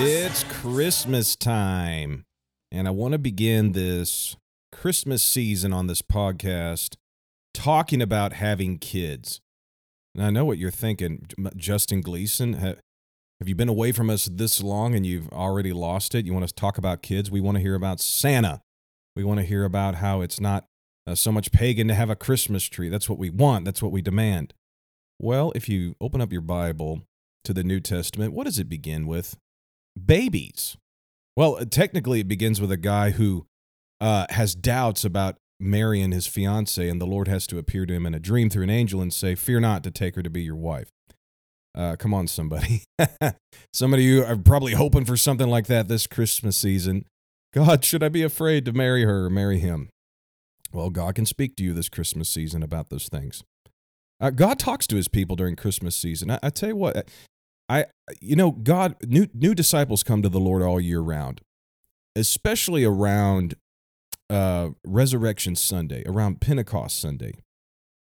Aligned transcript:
It's 0.00 0.44
Christmas 0.44 1.36
time, 1.36 2.24
and 2.70 2.86
I 2.86 2.90
want 2.90 3.12
to 3.12 3.18
begin 3.18 3.72
this 3.72 4.36
Christmas 4.72 5.22
season 5.22 5.72
on 5.72 5.86
this 5.86 6.02
podcast 6.02 6.96
talking 7.54 8.02
about 8.02 8.34
having 8.34 8.78
kids. 8.78 9.40
Now, 10.14 10.26
I 10.26 10.30
know 10.30 10.44
what 10.44 10.58
you're 10.58 10.70
thinking, 10.70 11.26
Justin 11.56 12.00
Gleason. 12.00 12.52
Have 12.54 12.78
you 13.46 13.54
been 13.54 13.68
away 13.68 13.92
from 13.92 14.10
us 14.10 14.26
this 14.26 14.62
long 14.62 14.94
and 14.94 15.06
you've 15.06 15.28
already 15.30 15.72
lost 15.72 16.14
it? 16.14 16.26
You 16.26 16.34
want 16.34 16.46
to 16.46 16.54
talk 16.54 16.76
about 16.76 17.02
kids? 17.02 17.30
We 17.30 17.40
want 17.40 17.56
to 17.56 17.62
hear 17.62 17.74
about 17.74 18.00
Santa. 18.00 18.60
We 19.16 19.24
want 19.24 19.40
to 19.40 19.46
hear 19.46 19.64
about 19.64 19.96
how 19.96 20.20
it's 20.20 20.40
not 20.40 20.66
uh, 21.06 21.14
so 21.14 21.32
much 21.32 21.52
pagan 21.52 21.88
to 21.88 21.94
have 21.94 22.10
a 22.10 22.16
Christmas 22.16 22.64
tree. 22.64 22.88
That's 22.88 23.08
what 23.08 23.18
we 23.18 23.30
want, 23.30 23.64
that's 23.64 23.82
what 23.82 23.92
we 23.92 24.02
demand. 24.02 24.54
Well, 25.20 25.52
if 25.54 25.68
you 25.68 25.96
open 26.00 26.20
up 26.20 26.32
your 26.32 26.40
Bible 26.42 27.02
to 27.44 27.52
the 27.52 27.64
New 27.64 27.80
Testament, 27.80 28.32
what 28.32 28.44
does 28.44 28.58
it 28.58 28.68
begin 28.68 29.06
with? 29.06 29.36
babies. 30.06 30.76
Well, 31.36 31.56
uh, 31.56 31.64
technically, 31.64 32.20
it 32.20 32.28
begins 32.28 32.60
with 32.60 32.72
a 32.72 32.76
guy 32.76 33.10
who 33.10 33.46
uh, 34.00 34.26
has 34.30 34.54
doubts 34.54 35.04
about 35.04 35.36
marrying 35.60 36.12
his 36.12 36.26
fiance, 36.26 36.88
and 36.88 37.00
the 37.00 37.06
Lord 37.06 37.28
has 37.28 37.46
to 37.48 37.58
appear 37.58 37.86
to 37.86 37.94
him 37.94 38.06
in 38.06 38.14
a 38.14 38.20
dream 38.20 38.50
through 38.50 38.64
an 38.64 38.70
angel 38.70 39.00
and 39.00 39.12
say, 39.12 39.34
Fear 39.34 39.60
not 39.60 39.84
to 39.84 39.90
take 39.90 40.14
her 40.16 40.22
to 40.22 40.30
be 40.30 40.42
your 40.42 40.56
wife. 40.56 40.90
Uh, 41.74 41.96
come 41.96 42.14
on, 42.14 42.26
somebody. 42.26 42.82
Some 43.72 43.94
of 43.94 44.00
you 44.00 44.24
are 44.24 44.36
probably 44.36 44.72
hoping 44.72 45.04
for 45.04 45.16
something 45.16 45.48
like 45.48 45.66
that 45.66 45.86
this 45.86 46.06
Christmas 46.06 46.56
season. 46.56 47.04
God, 47.54 47.84
should 47.84 48.02
I 48.02 48.08
be 48.08 48.22
afraid 48.22 48.64
to 48.64 48.72
marry 48.72 49.04
her 49.04 49.26
or 49.26 49.30
marry 49.30 49.58
him? 49.58 49.90
Well, 50.72 50.90
God 50.90 51.14
can 51.14 51.24
speak 51.24 51.56
to 51.56 51.64
you 51.64 51.72
this 51.72 51.88
Christmas 51.88 52.28
season 52.28 52.62
about 52.62 52.90
those 52.90 53.08
things. 53.08 53.42
Uh, 54.20 54.30
God 54.30 54.58
talks 54.58 54.86
to 54.88 54.96
his 54.96 55.08
people 55.08 55.36
during 55.36 55.56
Christmas 55.56 55.96
season. 55.96 56.30
I, 56.30 56.38
I 56.42 56.50
tell 56.50 56.70
you 56.70 56.76
what, 56.76 57.08
I 57.68 57.86
you 58.20 58.36
know 58.36 58.50
God 58.50 58.96
new 59.06 59.26
new 59.34 59.54
disciples 59.54 60.02
come 60.02 60.22
to 60.22 60.28
the 60.28 60.40
Lord 60.40 60.62
all 60.62 60.80
year 60.80 61.00
round, 61.00 61.40
especially 62.16 62.84
around 62.84 63.54
uh, 64.30 64.70
Resurrection 64.84 65.54
Sunday, 65.54 66.02
around 66.06 66.40
Pentecost 66.40 67.00
Sunday. 67.00 67.34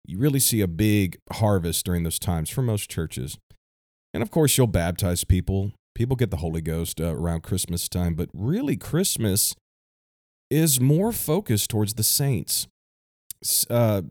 You 0.05 0.19
really 0.19 0.41
see 0.41 0.61
a 0.61 0.69
big 0.69 1.19
harvest 1.33 1.85
during 1.85 2.05
those 2.05 2.19
times 2.19 2.51
for 2.51 2.63
most 2.63 2.89
churches, 2.89 3.39
and 4.15 4.23
of 4.23 4.31
course 4.31 4.57
you'll 4.57 4.69
baptize 4.69 5.25
people. 5.25 5.73
People 5.95 6.15
get 6.15 6.31
the 6.31 6.37
Holy 6.37 6.61
Ghost 6.61 7.01
uh, 7.01 7.17
around 7.17 7.43
Christmas 7.43 7.89
time, 7.89 8.15
but 8.15 8.29
really 8.35 8.77
Christmas 8.77 9.55
is 10.51 10.81
more 10.81 11.11
focused 11.11 11.71
towards 11.71 11.95
the 11.95 12.03
saints. 12.03 12.69
Uh, 13.71 14.03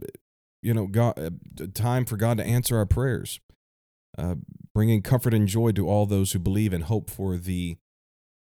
you 0.65 0.73
know, 0.73 0.87
God, 0.87 1.19
uh, 1.19 1.29
time 1.73 2.05
for 2.05 2.17
God 2.17 2.37
to 2.37 2.43
answer 2.43 2.75
our 2.77 2.87
prayers. 2.87 3.39
Uh, 4.17 4.35
bringing 4.73 5.01
comfort 5.01 5.33
and 5.33 5.47
joy 5.47 5.71
to 5.73 5.87
all 5.87 6.05
those 6.05 6.31
who 6.31 6.39
believe 6.39 6.73
and 6.73 6.85
hope 6.85 7.09
for 7.09 7.37
the 7.37 7.77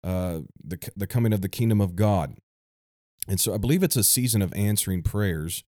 uh, 0.02 0.40
the 0.62 0.78
the 0.96 1.06
coming 1.06 1.32
of 1.32 1.42
the 1.42 1.48
kingdom 1.48 1.80
of 1.80 1.96
God. 1.96 2.36
And 3.28 3.40
so 3.40 3.54
I 3.54 3.58
believe 3.58 3.82
it's 3.82 3.96
a 3.96 4.04
season 4.04 4.40
of 4.40 4.52
answering 4.54 5.02
prayers. 5.02 5.64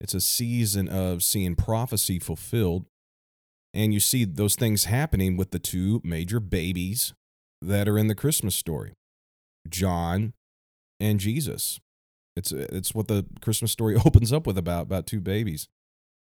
It's 0.00 0.14
a 0.14 0.20
season 0.20 0.88
of 0.88 1.22
seeing 1.22 1.54
prophecy 1.54 2.18
fulfilled. 2.18 2.86
And 3.74 3.92
you 3.92 4.00
see 4.00 4.24
those 4.24 4.54
things 4.54 4.84
happening 4.84 5.36
with 5.36 5.50
the 5.50 5.58
two 5.58 6.00
major 6.02 6.40
babies 6.40 7.12
that 7.60 7.88
are 7.88 7.98
in 7.98 8.08
the 8.08 8.14
Christmas 8.14 8.54
story. 8.54 8.94
John 9.68 10.32
and 10.98 11.20
Jesus. 11.20 11.80
It's 12.36 12.52
it's 12.52 12.94
what 12.94 13.08
the 13.08 13.26
Christmas 13.42 13.72
story 13.72 13.96
opens 14.06 14.32
up 14.32 14.46
with 14.46 14.56
about 14.56 14.82
about 14.82 15.06
two 15.06 15.20
babies. 15.20 15.68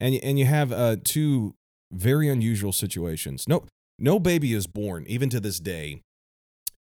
And 0.01 0.15
and 0.15 0.37
you 0.39 0.45
have 0.45 0.71
uh 0.73 0.97
two 1.01 1.55
very 1.93 2.27
unusual 2.27 2.71
situations. 2.71 3.47
No, 3.47 3.65
no 3.99 4.19
baby 4.19 4.53
is 4.53 4.65
born, 4.65 5.05
even 5.07 5.29
to 5.29 5.39
this 5.39 5.59
day, 5.59 6.01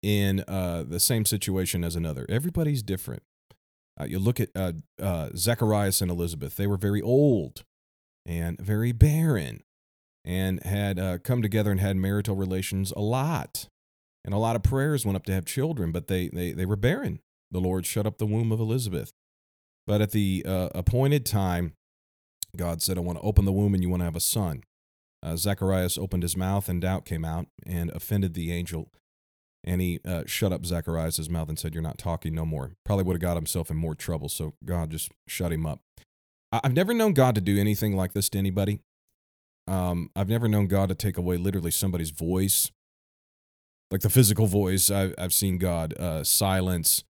in 0.02 0.44
uh, 0.48 0.84
the 0.88 1.00
same 1.00 1.26
situation 1.26 1.84
as 1.84 1.96
another. 1.96 2.26
Everybody's 2.30 2.82
different. 2.82 3.24
Uh, 4.00 4.06
you 4.06 4.20
look 4.20 4.40
at 4.40 4.50
uh, 4.56 4.72
uh, 5.02 5.30
Zacharias 5.36 6.02
and 6.02 6.10
Elizabeth; 6.10 6.56
they 6.56 6.68
were 6.68 6.78
very 6.78 7.02
old 7.02 7.64
and 8.26 8.60
very 8.62 8.94
barren, 8.94 9.62
and 10.24 10.64
had 10.64 10.98
uh, 10.98 11.18
come 11.18 11.42
together 11.42 11.72
and 11.72 11.82
had 11.82 11.98
marital 11.98 12.36
relations 12.36 12.94
a 12.96 13.02
lot, 13.02 13.68
and 14.24 14.34
a 14.34 14.38
lot 14.38 14.56
of 14.56 14.64
prayers 14.64 15.06
went 15.06 15.18
up 15.18 15.26
to 15.26 15.34
have 15.34 15.46
children, 15.46 15.92
but 15.92 16.08
they 16.08 16.30
they 16.30 16.54
they 16.54 16.66
were 16.66 16.78
barren. 16.78 17.20
The 17.52 17.60
Lord 17.60 17.86
shut 17.86 18.06
up 18.06 18.20
the 18.20 18.28
womb 18.28 18.52
of 18.52 18.60
Elizabeth, 18.60 19.12
but 19.86 20.02
at 20.02 20.12
the 20.12 20.46
uh, 20.48 20.70
appointed 20.76 21.26
time, 21.26 21.74
God 22.58 22.82
said, 22.82 22.98
"I 22.98 23.02
want 23.02 23.18
to 23.20 23.24
open 23.24 23.46
the 23.46 23.52
womb, 23.52 23.74
and 23.74 23.84
you 23.84 23.90
want 23.90 24.02
to 24.02 24.06
have 24.06 24.16
a 24.16 24.20
son." 24.22 24.64
uh, 25.22 25.36
Zacharias 25.36 25.98
opened 25.98 26.24
his 26.24 26.38
mouth 26.38 26.70
and 26.70 26.82
doubt 26.82 27.06
came 27.06 27.26
out 27.26 27.48
and 27.66 27.90
offended 27.92 28.34
the 28.34 28.52
angel. 28.52 28.90
And 29.66 29.82
he 29.82 30.00
uh, 30.06 30.24
shut 30.26 30.54
up 30.54 30.66
Zacharias' 30.66 31.30
mouth 31.30 31.50
and 31.50 31.60
said, 31.60 31.74
You're 31.74 31.84
not 31.84 31.98
talking 31.98 32.34
no 32.34 32.46
more. 32.46 32.72
Probably 32.86 33.04
would 33.04 33.16
have 33.16 33.22
got 33.22 33.36
himself 33.36 33.70
in 33.70 33.76
more 33.76 33.96
trouble. 33.96 34.30
So 34.30 34.54
God 34.64 34.90
just 34.92 35.12
shut 35.28 35.52
him 35.52 35.66
up. 35.66 35.82
I- 36.52 36.62
I've 36.64 36.74
never 36.74 36.94
known 36.94 37.14
God 37.14 37.36
to 37.36 37.42
do 37.42 37.60
anything 37.60 37.96
like 37.98 38.14
this 38.14 38.30
to 38.30 38.38
anybody. 38.38 38.80
Um, 39.68 40.10
I've 40.16 40.30
never 40.30 40.48
known 40.48 40.68
God 40.68 40.88
to 40.90 40.96
take 40.96 41.18
away 41.18 41.36
literally 41.36 41.72
somebody's 41.72 42.12
voice, 42.12 42.72
like 43.92 44.02
the 44.02 44.10
physical 44.10 44.48
voice. 44.48 44.90
I- 44.90 45.14
I've 45.18 45.34
seen 45.34 45.58
God 45.58 45.94
uh, 46.00 46.24
silence 46.24 47.04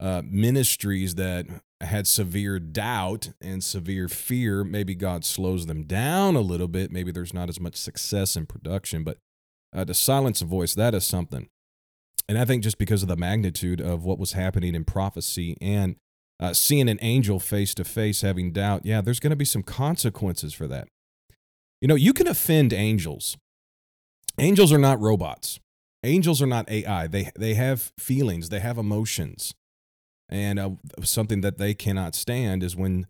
uh, 0.00 0.22
ministries 0.24 1.14
that 1.14 1.46
had 1.80 2.06
severe 2.06 2.58
doubt 2.58 3.30
and 3.40 3.62
severe 3.62 4.08
fear. 4.08 4.64
Maybe 4.64 4.94
God 4.94 5.24
slows 5.24 5.66
them 5.66 5.82
down 5.84 6.36
a 6.36 6.40
little 6.40 6.68
bit. 6.68 6.90
Maybe 6.90 7.12
there's 7.12 7.34
not 7.34 7.48
as 7.48 7.60
much 7.60 7.76
success 7.76 8.36
in 8.36 8.46
production, 8.46 9.04
but 9.04 9.18
uh, 9.74 9.84
to 9.84 9.94
silence 9.94 10.40
a 10.40 10.46
voice, 10.46 10.74
that 10.74 10.94
is 10.94 11.06
something. 11.06 11.48
And 12.28 12.38
I 12.38 12.44
think 12.44 12.62
just 12.62 12.78
because 12.78 13.02
of 13.02 13.08
the 13.08 13.16
magnitude 13.16 13.80
of 13.80 14.04
what 14.04 14.18
was 14.18 14.32
happening 14.32 14.74
in 14.74 14.84
prophecy 14.84 15.56
and 15.60 15.96
uh, 16.40 16.52
seeing 16.52 16.88
an 16.88 16.98
angel 17.02 17.38
face 17.38 17.74
to 17.74 17.84
face 17.84 18.22
having 18.22 18.52
doubt, 18.52 18.84
yeah, 18.84 19.00
there's 19.00 19.20
going 19.20 19.30
to 19.30 19.36
be 19.36 19.44
some 19.44 19.62
consequences 19.62 20.52
for 20.52 20.66
that. 20.66 20.88
You 21.80 21.88
know, 21.88 21.94
you 21.94 22.12
can 22.12 22.26
offend 22.26 22.72
angels. 22.72 23.36
Angels 24.38 24.72
are 24.72 24.78
not 24.78 25.00
robots. 25.00 25.60
Angels 26.02 26.42
are 26.42 26.46
not 26.46 26.70
AI. 26.70 27.06
They 27.06 27.30
they 27.38 27.54
have 27.54 27.92
feelings. 27.98 28.48
They 28.48 28.60
have 28.60 28.78
emotions. 28.78 29.54
And 30.28 30.58
uh, 30.58 30.70
something 31.02 31.40
that 31.42 31.58
they 31.58 31.74
cannot 31.74 32.14
stand 32.14 32.62
is 32.62 32.74
when 32.74 33.06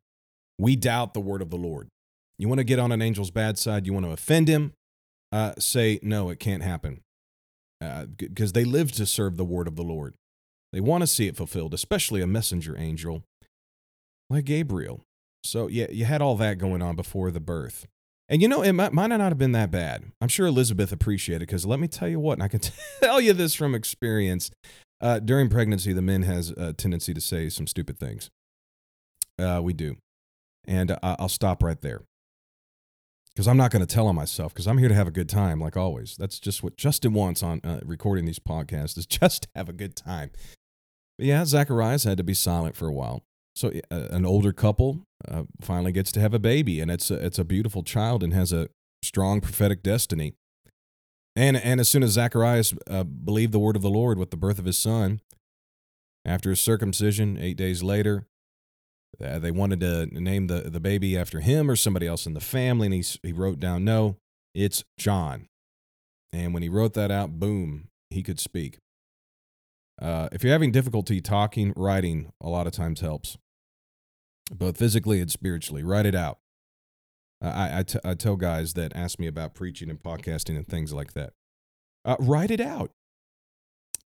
we 0.59 0.77
doubt 0.77 1.15
the 1.15 1.21
word 1.21 1.43
of 1.43 1.51
the 1.51 1.57
Lord. 1.57 1.89
You 2.39 2.49
want 2.49 2.59
to 2.59 2.65
get 2.65 2.79
on 2.79 2.93
an 2.93 3.01
angel's 3.01 3.31
bad 3.31 3.59
side, 3.59 3.87
you 3.87 3.93
want 3.93 4.05
to 4.05 4.13
offend 4.13 4.49
him, 4.49 4.73
uh, 5.33 5.55
say, 5.59 5.99
no, 6.03 6.29
it 6.29 6.39
can't 6.39 6.63
happen. 6.63 7.01
Because 8.17 8.53
they 8.53 8.65
live 8.65 8.93
to 8.93 9.07
serve 9.07 9.37
the 9.37 9.45
word 9.45 9.69
of 9.69 9.77
the 9.77 9.83
Lord. 9.83 10.15
They 10.73 10.81
want 10.81 11.03
to 11.03 11.07
see 11.07 11.27
it 11.27 11.37
fulfilled, 11.37 11.73
especially 11.73 12.21
a 12.21 12.27
messenger 12.27 12.77
angel 12.77 13.23
like 14.29 14.45
Gabriel. 14.45 15.01
So, 15.45 15.69
yeah, 15.69 15.87
you 15.91 16.05
had 16.05 16.21
all 16.21 16.37
that 16.37 16.59
going 16.59 16.83
on 16.83 16.97
before 16.97 17.31
the 17.31 17.41
birth. 17.41 17.87
And 18.29 18.43
you 18.43 18.49
know, 18.49 18.63
it 18.63 18.73
might, 18.73 18.93
might 18.93 19.07
not 19.07 19.21
have 19.21 19.39
been 19.39 19.53
that 19.53 19.71
bad. 19.71 20.05
I'm 20.21 20.29
sure 20.29 20.47
Elizabeth 20.47 20.91
appreciated 20.91 21.47
because 21.47 21.65
let 21.65 21.79
me 21.79 21.87
tell 21.87 22.09
you 22.09 22.19
what, 22.19 22.35
and 22.35 22.43
I 22.43 22.49
can 22.49 22.61
tell 23.01 23.21
you 23.21 23.33
this 23.33 23.55
from 23.55 23.75
experience. 23.75 24.51
Uh, 25.01 25.19
during 25.19 25.49
pregnancy, 25.49 25.93
the 25.93 26.03
men 26.03 26.23
has 26.23 26.51
a 26.51 26.73
tendency 26.73 27.13
to 27.13 27.21
say 27.21 27.49
some 27.49 27.67
stupid 27.67 27.99
things. 27.99 28.31
Uh, 29.39 29.61
we 29.63 29.73
do, 29.75 29.97
and 30.67 30.93
I- 31.03 31.17
I'll 31.19 31.29
stop 31.29 31.63
right 31.63 31.81
there 31.81 32.03
because 33.35 33.47
I'm 33.47 33.59
not 33.59 33.71
going 33.71 33.85
to 33.87 33.95
tell 33.95 34.07
on 34.07 34.15
myself 34.15 34.55
because 34.55 34.67
I'm 34.67 34.79
here 34.79 34.89
to 34.89 34.95
have 34.95 35.07
a 35.07 35.11
good 35.11 35.29
time, 35.29 35.61
like 35.61 35.77
always. 35.77 36.17
That's 36.17 36.41
just 36.41 36.63
what 36.63 36.79
Justin 36.79 37.13
wants 37.13 37.43
on 37.43 37.61
uh, 37.63 37.81
recording 37.85 38.25
these 38.25 38.39
podcasts 38.39 38.97
is 38.97 39.05
just 39.07 39.43
to 39.43 39.49
have 39.55 39.69
a 39.69 39.75
good 39.75 39.95
time. 39.95 40.31
But 41.19 41.27
yeah, 41.27 41.45
Zacharias 41.45 42.05
had 42.05 42.17
to 42.17 42.25
be 42.25 42.33
silent 42.35 42.77
for 42.77 42.89
a 42.89 42.93
while. 42.93 43.25
So 43.55 43.73
uh, 43.91 44.09
an 44.11 44.25
older 44.25 44.53
couple 44.53 45.03
uh, 45.29 45.45
finally 45.61 45.93
gets 45.93 46.13
to 46.13 46.21
have 46.21 46.33
a 46.33 46.39
baby, 46.39 46.81
and 46.81 46.91
it's 46.91 47.11
a, 47.11 47.15
it's 47.25 47.39
a 47.39 47.45
beautiful 47.45 47.83
child 47.83 48.23
and 48.23 48.33
has 48.33 48.53
a 48.53 48.69
strong 49.03 49.41
prophetic 49.43 49.83
destiny. 49.83 50.35
And 51.37 51.57
and 51.57 51.79
as 51.81 51.89
soon 51.89 52.03
as 52.03 52.13
Zacharias 52.13 52.73
uh, 52.89 53.05
believed 53.05 53.53
the 53.53 53.59
word 53.59 53.77
of 53.77 53.83
the 53.83 53.91
Lord 53.91 54.19
with 54.19 54.31
the 54.31 54.39
birth 54.39 54.59
of 54.59 54.65
his 54.65 54.79
son, 54.79 55.21
after 56.25 56.49
his 56.51 56.61
circumcision, 56.61 57.37
eight 57.39 57.59
days 57.59 57.83
later, 57.83 58.27
uh, 59.23 59.39
they 59.39 59.51
wanted 59.51 59.81
to 59.81 60.07
name 60.07 60.47
the, 60.47 60.63
the 60.63 60.81
baby 60.81 61.17
after 61.17 61.41
him 61.41 61.71
or 61.71 61.77
somebody 61.77 62.07
else 62.07 62.27
in 62.27 62.33
the 62.33 62.41
family, 62.41 62.87
and 62.87 62.95
he 62.95 63.05
he 63.23 63.33
wrote 63.33 63.61
down, 63.61 63.85
"No, 63.85 64.17
it's 64.55 64.83
John." 64.99 65.49
And 66.33 66.55
when 66.55 66.63
he 66.63 66.69
wrote 66.69 66.95
that 66.95 67.11
out, 67.11 67.39
boom, 67.39 67.89
he 68.11 68.23
could 68.23 68.41
speak. 68.41 68.79
Uh, 70.01 70.29
if 70.33 70.43
you're 70.43 70.53
having 70.53 70.73
difficulty 70.73 71.21
talking, 71.21 71.73
writing 71.77 72.33
a 72.43 72.49
lot 72.49 72.67
of 72.67 72.73
times 72.73 73.01
helps, 73.01 73.39
both 74.51 74.77
physically 74.77 75.21
and 75.21 75.31
spiritually. 75.31 75.83
Write 75.83 76.07
it 76.07 76.15
out. 76.15 76.39
I, 77.43 77.79
I, 77.79 77.83
t- 77.83 77.99
I 78.05 78.15
tell 78.15 78.37
guys 78.37 78.75
that 78.75 78.95
ask 78.97 79.19
me 79.19 79.27
about 79.27 79.55
preaching 79.55 79.91
and 79.91 80.03
podcasting 80.03 80.57
and 80.57 80.67
things 80.67 80.93
like 80.93 81.13
that. 81.13 81.33
Uh, 82.05 82.17
write 82.19 82.51
it 82.51 82.61
out. 82.61 82.91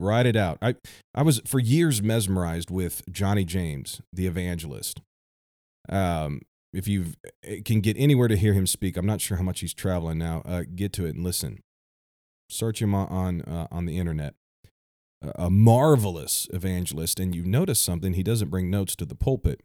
Write 0.01 0.27
it 0.27 0.37
out. 0.37 0.59
I, 0.63 0.77
I 1.15 1.23
was 1.23 1.41
for 1.45 1.59
years 1.59 2.01
mesmerized 2.01 2.71
with 2.71 3.03
Johnny 3.11 3.45
James, 3.45 4.01
the 4.13 4.27
evangelist. 4.27 5.01
Um, 5.89 6.43
if 6.73 6.87
you 6.87 7.07
can 7.65 7.81
get 7.81 7.97
anywhere 7.99 8.29
to 8.29 8.37
hear 8.37 8.53
him 8.53 8.67
speak, 8.67 8.97
I'm 8.97 9.07
not 9.07 9.21
sure 9.21 9.39
how 9.39 9.43
much 9.43 9.61
he's 9.61 9.75
traveling 9.75 10.19
now. 10.19 10.43
Uh, 10.45 10.63
get 10.75 10.93
to 10.95 11.07
it 11.07 11.15
and 11.15 11.25
listen. 11.25 11.61
Search 12.49 12.81
him 12.81 12.95
on 12.95 13.09
on, 13.09 13.41
uh, 13.43 13.67
on 13.71 13.87
the 13.87 13.99
internet. 13.99 14.35
A 15.35 15.51
marvelous 15.51 16.47
evangelist, 16.53 17.19
and 17.19 17.35
you 17.35 17.43
notice 17.43 17.81
something. 17.81 18.13
He 18.13 18.23
doesn't 18.23 18.51
bring 18.51 18.71
notes 18.71 18.95
to 18.97 19.05
the 19.05 19.17
pulpit, 19.17 19.63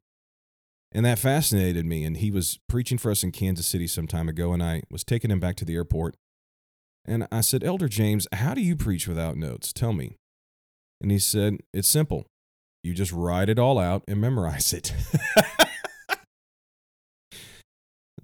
and 0.94 1.06
that 1.06 1.19
fascinated 1.19 1.86
me. 1.86 2.04
And 2.04 2.18
he 2.18 2.31
was 2.31 2.60
preaching 2.69 2.98
for 2.98 3.12
us 3.12 3.24
in 3.24 3.31
Kansas 3.31 3.66
City 3.66 3.88
some 3.88 4.07
time 4.07 4.30
ago, 4.30 4.54
and 4.54 4.62
I 4.62 4.84
was 4.92 5.04
taking 5.04 5.31
him 5.31 5.40
back 5.40 5.56
to 5.57 5.66
the 5.66 5.75
airport. 5.75 6.16
And 7.06 7.28
I 7.31 7.42
said, 7.42 7.63
Elder 7.63 7.90
James, 7.90 8.28
how 8.31 8.54
do 8.54 8.62
you 8.62 8.75
preach 8.75 9.07
without 9.07 9.36
notes? 9.36 9.74
Tell 9.74 9.92
me. 9.92 10.16
And 11.01 11.12
he 11.12 11.19
said, 11.19 11.57
It's 11.74 11.88
simple. 11.88 12.25
You 12.84 12.94
just 12.94 13.12
write 13.12 13.50
it 13.50 13.60
all 13.60 13.80
out 13.80 14.04
and 14.07 14.19
memorize 14.19 14.74
it. 14.74 14.94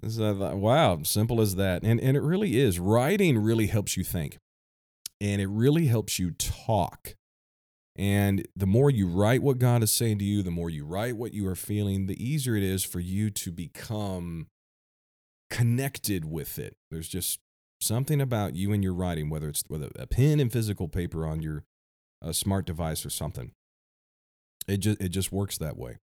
so 0.06 0.30
I 0.30 0.38
thought, 0.38 0.56
wow, 0.56 1.00
simple 1.02 1.40
as 1.40 1.56
that. 1.56 1.82
And, 1.82 1.98
and 2.00 2.14
it 2.16 2.20
really 2.20 2.58
is. 2.58 2.78
Writing 2.78 3.38
really 3.38 3.68
helps 3.68 3.96
you 3.96 4.04
think, 4.04 4.36
and 5.20 5.40
it 5.40 5.48
really 5.48 5.86
helps 5.86 6.18
you 6.18 6.32
talk. 6.32 7.14
And 7.96 8.46
the 8.56 8.66
more 8.66 8.90
you 8.90 9.06
write 9.06 9.42
what 9.42 9.58
God 9.58 9.82
is 9.82 9.92
saying 9.92 10.18
to 10.20 10.24
you, 10.24 10.42
the 10.42 10.50
more 10.50 10.70
you 10.70 10.84
write 10.84 11.16
what 11.16 11.34
you 11.34 11.46
are 11.48 11.56
feeling, 11.56 12.06
the 12.06 12.22
easier 12.22 12.56
it 12.56 12.62
is 12.62 12.84
for 12.84 13.00
you 13.00 13.30
to 13.30 13.50
become 13.50 14.46
connected 15.50 16.24
with 16.24 16.58
it. 16.58 16.76
There's 16.90 17.08
just 17.08 17.40
something 17.80 18.20
about 18.20 18.54
you 18.54 18.72
and 18.72 18.82
your 18.82 18.94
writing, 18.94 19.28
whether 19.28 19.48
it's 19.48 19.64
with 19.68 19.82
a 19.82 20.06
pen 20.06 20.40
and 20.40 20.52
physical 20.52 20.88
paper 20.88 21.26
on 21.26 21.42
your 21.42 21.64
uh, 22.22 22.32
smart 22.32 22.64
device 22.64 23.04
or 23.04 23.10
something. 23.10 23.52
It 24.68 24.78
just 24.78 25.00
it 25.00 25.08
just 25.08 25.32
works 25.32 25.58
that 25.58 25.76
way. 25.76 25.98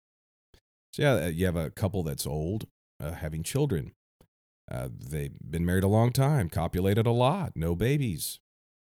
So 0.93 1.01
yeah, 1.01 1.25
uh, 1.25 1.27
you 1.27 1.45
have 1.45 1.57
a 1.57 1.69
couple 1.69 2.03
that's 2.03 2.25
old, 2.25 2.67
uh, 3.01 3.11
having 3.11 3.43
children. 3.43 3.91
Uh, 4.71 4.89
they've 4.91 5.37
been 5.47 5.65
married 5.65 5.83
a 5.83 5.89
long 5.89 6.11
time, 6.11 6.49
copulated 6.49 7.05
a 7.05 7.11
lot, 7.11 7.51
no 7.55 7.75
babies. 7.75 8.39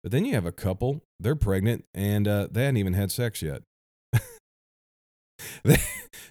But 0.05 0.13
then 0.13 0.27
you 0.27 0.35
have 0.35 0.45
a 0.45 0.53
couple, 0.53 1.03
they're 1.19 1.35
pregnant, 1.35 1.87
and 1.95 2.29
uh, 2.29 2.49
they 2.51 2.65
hadn't 2.65 2.77
even 2.77 2.93
had 2.93 3.11
sex 3.11 3.41
yet. 3.41 3.63
they, 5.65 5.79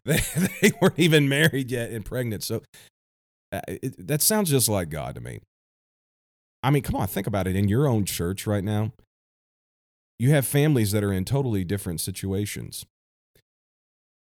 they, 0.05 0.19
they 0.61 0.71
weren't 0.79 0.99
even 0.99 1.27
married 1.27 1.71
yet 1.71 1.89
and 1.89 2.05
pregnant. 2.05 2.43
So 2.43 2.61
uh, 3.51 3.61
it, 3.67 4.07
that 4.07 4.21
sounds 4.21 4.51
just 4.51 4.69
like 4.69 4.89
God 4.89 5.15
to 5.15 5.21
me. 5.21 5.39
I 6.61 6.69
mean, 6.69 6.83
come 6.83 6.95
on, 6.95 7.07
think 7.07 7.25
about 7.25 7.47
it. 7.47 7.55
In 7.55 7.67
your 7.67 7.87
own 7.87 8.05
church 8.05 8.45
right 8.45 8.63
now, 8.63 8.93
you 10.19 10.29
have 10.29 10.45
families 10.45 10.91
that 10.91 11.03
are 11.03 11.11
in 11.11 11.25
totally 11.25 11.63
different 11.63 11.99
situations 11.99 12.85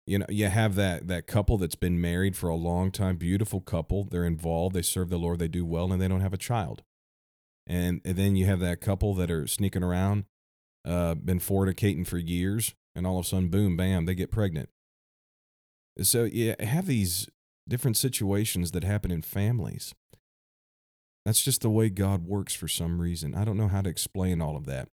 you 0.07 0.19
know 0.19 0.27
you 0.29 0.47
have 0.49 0.75
that 0.75 1.07
that 1.07 1.27
couple 1.27 1.59
that's 1.59 1.77
been 1.77 2.01
married 2.01 2.37
for 2.37 2.49
a 2.49 2.57
long 2.57 2.91
time 2.91 3.17
beautiful 3.17 3.61
couple 3.61 4.05
they're 4.05 4.25
involved 4.25 4.75
they 4.75 4.83
serve 4.83 5.11
the 5.11 5.19
lord 5.19 5.39
they 5.39 5.49
do 5.49 5.65
well 5.65 5.93
and 5.93 6.03
they 6.03 6.09
don't 6.09 6.21
have 6.21 6.33
a 6.33 6.39
child 6.39 6.83
and, 7.67 8.01
and 8.05 8.17
then 8.17 8.37
you 8.37 8.47
have 8.47 8.61
that 8.61 8.81
couple 8.81 9.15
that 9.15 9.31
are 9.31 9.47
sneaking 9.47 9.83
around 9.83 10.25
uh 10.85 11.15
been 11.15 11.39
fornicating 11.39 12.07
for 12.07 12.19
years 12.19 12.75
and 12.97 13.07
all 13.07 13.19
of 13.19 13.25
a 13.25 13.29
sudden 13.29 13.49
boom 13.49 13.77
bam 13.77 14.05
they 14.05 14.15
get 14.15 14.31
pregnant. 14.31 14.69
So 16.01 16.25
you 16.25 16.55
have 16.59 16.87
these 16.87 17.29
different 17.69 17.97
situations 17.97 18.73
that 18.73 18.83
happen 18.83 19.11
in 19.11 19.23
families. 19.23 19.95
That's 21.25 21.45
just 21.45 21.61
the 21.61 21.71
way 21.71 21.89
god 21.89 22.27
works 22.27 22.55
for 22.55 22.67
some 22.67 23.01
reason. 23.01 23.35
I 23.35 23.45
don't 23.45 23.57
know 23.57 23.69
how 23.69 23.83
to 23.83 23.91
explain 23.91 24.41
all 24.41 24.57
of 24.57 24.67
that. 24.67 24.89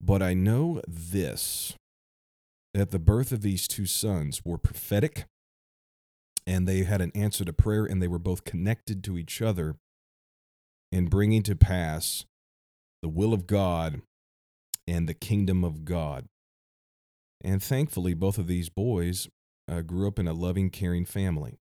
But 0.00 0.22
i 0.22 0.34
know 0.34 0.80
this 0.88 1.74
that 2.72 2.90
the 2.90 2.98
birth 2.98 3.30
of 3.30 3.42
these 3.42 3.68
two 3.68 3.86
sons 3.86 4.44
were 4.44 4.58
prophetic 4.58 5.26
and 6.46 6.66
they 6.66 6.82
had 6.82 7.00
an 7.00 7.12
answer 7.14 7.44
to 7.44 7.52
prayer 7.52 7.84
and 7.84 8.02
they 8.02 8.08
were 8.08 8.18
both 8.18 8.44
connected 8.44 9.02
to 9.04 9.16
each 9.16 9.40
other 9.40 9.76
in 10.94 11.06
bringing 11.06 11.42
to 11.42 11.56
pass 11.56 12.24
the 13.02 13.08
will 13.08 13.32
of 13.32 13.48
God 13.48 14.00
and 14.86 15.08
the 15.08 15.14
kingdom 15.14 15.64
of 15.64 15.84
God. 15.84 16.26
And 17.42 17.60
thankfully, 17.60 18.14
both 18.14 18.38
of 18.38 18.46
these 18.46 18.68
boys 18.68 19.28
uh, 19.68 19.80
grew 19.80 20.06
up 20.06 20.20
in 20.20 20.28
a 20.28 20.32
loving, 20.32 20.70
caring 20.70 21.04
family. 21.04 21.58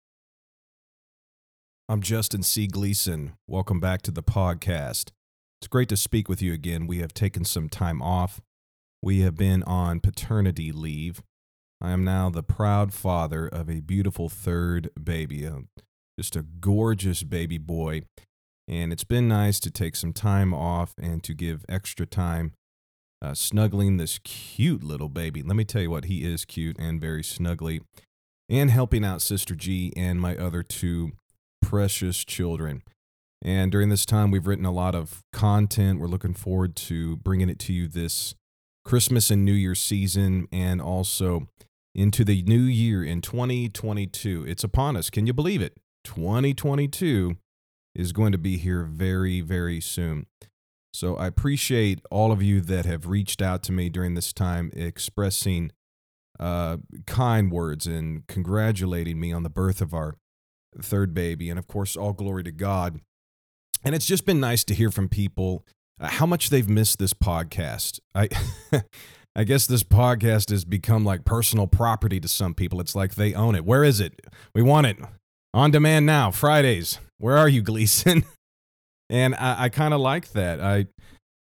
I'm 1.88 2.02
Justin 2.02 2.42
C. 2.42 2.66
Gleason. 2.66 3.34
Welcome 3.48 3.80
back 3.80 4.02
to 4.02 4.12
the 4.12 4.24
podcast. 4.24 5.12
It's 5.62 5.68
great 5.70 5.90
to 5.90 5.98
speak 5.98 6.28
with 6.28 6.42
you 6.42 6.52
again. 6.52 6.88
We 6.88 6.98
have 6.98 7.14
taken 7.14 7.46
some 7.46 7.70
time 7.70 8.02
off 8.02 8.42
we 9.02 9.20
have 9.20 9.36
been 9.36 9.62
on 9.64 10.00
paternity 10.00 10.72
leave. 10.72 11.22
I 11.80 11.92
am 11.92 12.04
now 12.04 12.32
the 12.32 12.44
proud 12.44 12.94
father 12.94 13.48
of 13.48 13.70
a 13.70 13.80
beautiful 13.80 14.28
third 14.28 14.90
baby, 15.02 15.48
uh, 15.48 15.60
just 16.20 16.36
a 16.36 16.42
gorgeous 16.42 17.24
baby 17.24 17.60
boy. 17.60 18.02
And 18.70 18.94
it's 18.94 19.04
been 19.04 19.28
nice 19.28 19.60
to 19.62 19.72
take 19.72 19.96
some 19.96 20.14
time 20.14 20.54
off 20.54 20.94
and 21.02 21.24
to 21.24 21.34
give 21.34 21.66
extra 21.68 22.06
time 22.06 22.54
uh, 23.20 23.34
snuggling 23.34 23.98
this 23.98 24.20
cute 24.20 24.84
little 24.84 25.10
baby. 25.10 25.42
Let 25.42 25.56
me 25.56 25.66
tell 25.66 25.82
you 25.82 25.90
what, 25.90 26.06
he 26.06 26.24
is 26.24 26.46
cute 26.46 26.78
and 26.78 27.02
very 27.02 27.24
snuggly. 27.24 27.82
And 28.48 28.70
helping 28.70 29.04
out 29.04 29.22
Sister 29.22 29.56
G 29.56 29.92
and 29.98 30.22
my 30.22 30.36
other 30.36 30.64
two 30.64 31.12
precious 31.62 32.24
children. 32.24 32.84
And 33.42 33.72
during 33.72 33.90
this 33.90 34.06
time, 34.06 34.32
we've 34.32 34.48
written 34.48 34.66
a 34.66 34.72
lot 34.72 34.96
of 34.96 35.24
content. 35.34 36.00
We're 36.00 36.08
looking 36.08 36.34
forward 36.34 36.76
to 36.76 37.18
bringing 37.18 37.50
it 37.50 37.60
to 37.60 37.74
you 37.74 37.88
this 37.88 38.36
Christmas 38.86 39.32
and 39.32 39.46
New 39.46 39.54
Year 39.54 39.76
season 39.76 40.48
and 40.52 40.82
also 40.82 41.48
into 41.96 42.24
the 42.24 42.44
new 42.44 42.62
year 42.62 43.04
in 43.04 43.22
2022. 43.22 44.46
It's 44.48 44.64
upon 44.64 44.96
us. 44.96 45.10
Can 45.10 45.26
you 45.26 45.34
believe 45.34 45.62
it? 45.62 45.78
2022 46.06 47.38
is 48.00 48.14
going 48.14 48.32
to 48.32 48.38
be 48.38 48.58
here 48.58 48.84
very, 48.84 49.42
very 49.42 49.82
soon. 49.82 50.26
So 50.94 51.18
I 51.18 51.28
appreciate 51.28 52.00
all 52.10 52.32
of 52.32 52.42
you 52.42 52.62
that 52.62 52.86
have 52.86 53.08
reached 53.08 53.42
out 53.42 53.62
to 53.64 53.72
me 53.72 53.90
during 53.90 54.16
this 54.16 54.34
time 54.34 54.72
expressing 54.74 55.72
uh, 56.40 56.78
kind 57.06 57.52
words 57.52 57.86
and 57.86 58.26
congratulating 58.28 59.20
me 59.20 59.34
on 59.34 59.44
the 59.44 59.50
birth 59.50 59.82
of 59.82 59.94
our 59.94 60.16
third 60.82 61.14
baby. 61.14 61.50
And 61.50 61.60
of 61.60 61.68
course, 61.68 61.98
all 61.98 62.14
glory 62.14 62.44
to 62.44 62.52
God. 62.52 63.02
And 63.84 63.94
it's 63.94 64.06
just 64.06 64.26
been 64.26 64.40
nice 64.40 64.64
to 64.66 64.74
hear 64.74 64.92
from 64.92 65.10
people 65.10 65.66
uh, 66.00 66.08
how 66.08 66.26
much 66.26 66.50
they've 66.50 66.70
missed 66.70 67.00
this 67.00 67.14
podcast. 67.14 68.00
I 68.16 68.30
I 69.36 69.44
guess 69.44 69.68
this 69.68 69.84
podcast 69.84 70.50
has 70.50 70.66
become 70.66 71.06
like 71.06 71.24
personal 71.24 71.68
property 71.68 72.20
to 72.20 72.28
some 72.28 72.54
people. 72.54 72.82
It's 72.82 72.96
like 72.96 73.16
they 73.16 73.34
own 73.34 73.56
it. 73.56 73.64
Where 73.64 73.84
is 73.84 74.00
it? 74.00 74.20
We 74.56 74.62
want 74.62 74.88
it 74.88 74.98
on 75.54 75.72
demand 75.72 76.06
now. 76.06 76.32
Fridays. 76.32 77.00
Where 77.20 77.38
are 77.38 77.48
you, 77.48 77.62
Gleason? 77.62 78.24
and 79.10 79.36
I, 79.36 79.66
I 79.66 79.70
kind 79.70 79.94
of 79.94 80.00
like 80.00 80.32
that. 80.32 80.60
I 80.60 80.88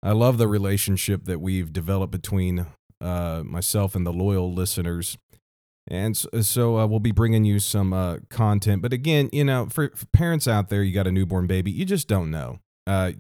I 0.02 0.12
love 0.12 0.38
the 0.38 0.48
relationship 0.48 1.26
that 1.26 1.42
we've 1.42 1.74
developed 1.74 2.12
between 2.12 2.68
uh, 3.02 3.42
myself 3.44 3.96
and 3.96 4.06
the 4.06 4.14
loyal 4.14 4.54
listeners. 4.54 5.18
And 5.88 6.16
so, 6.16 6.30
so 6.42 6.78
uh, 6.78 6.86
we'll 6.86 7.00
be 7.00 7.12
bringing 7.12 7.44
you 7.44 7.60
some 7.60 7.92
uh, 7.92 8.18
content. 8.30 8.84
But 8.84 8.94
again, 8.94 9.30
you 9.34 9.44
know, 9.44 9.68
for, 9.68 9.92
for, 9.96 10.06
parents 10.08 10.48
out 10.48 10.70
there, 10.70 10.84
you 10.84 10.94
got 10.94 11.08
a 11.08 11.12
newborn 11.12 11.48
baby, 11.48 11.72
you 11.72 11.86
just 11.86 12.08
don't 12.08 12.30
know. 12.30 12.60
Uh, 12.86 13.14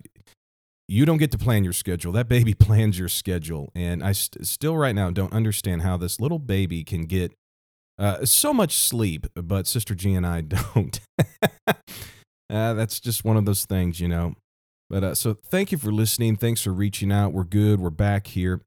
you 0.87 1.05
don't 1.05 1.17
get 1.17 1.31
to 1.31 1.39
plan 1.39 1.63
your 1.63 1.73
schedule. 1.73 2.11
That 2.11 2.27
baby 2.27 2.53
plans 2.59 2.99
your 2.99 3.09
schedule. 3.09 3.71
And 3.75 4.03
I 4.03 4.11
st- 4.11 4.45
still, 4.45 4.77
right 4.77 4.93
now, 4.93 5.09
don't 5.09 5.33
understand 5.33 5.81
how 5.81 5.97
this 5.97 6.19
little 6.19 6.39
baby 6.39 6.83
can 6.83 7.05
get 7.05 7.33
uh, 7.97 8.25
so 8.25 8.53
much 8.53 8.75
sleep, 8.75 9.25
but 9.35 9.65
Sister 9.65 9.95
G 9.95 10.13
and 10.13 10.25
I 10.25 10.41
don't. 10.75 10.99
Uh, 12.49 12.73
that's 12.73 12.99
just 12.99 13.25
one 13.25 13.37
of 13.37 13.45
those 13.45 13.65
things, 13.65 13.99
you 13.99 14.07
know. 14.07 14.35
But 14.89 15.03
uh, 15.03 15.15
so 15.15 15.33
thank 15.33 15.71
you 15.71 15.77
for 15.77 15.91
listening. 15.91 16.35
Thanks 16.35 16.61
for 16.61 16.71
reaching 16.71 17.11
out. 17.11 17.33
We're 17.33 17.43
good. 17.43 17.79
We're 17.79 17.89
back 17.89 18.27
here. 18.27 18.61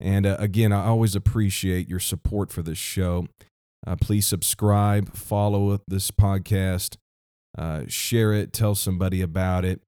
And 0.00 0.26
uh, 0.26 0.36
again, 0.38 0.72
I 0.72 0.84
always 0.84 1.16
appreciate 1.16 1.88
your 1.88 2.00
support 2.00 2.52
for 2.52 2.62
this 2.62 2.78
show. 2.78 3.26
Uh, 3.86 3.96
please 3.96 4.26
subscribe, 4.26 5.14
follow 5.14 5.78
this 5.88 6.10
podcast, 6.10 6.96
uh, 7.56 7.82
share 7.86 8.32
it, 8.32 8.52
tell 8.52 8.74
somebody 8.74 9.22
about 9.22 9.64
it. 9.64 9.80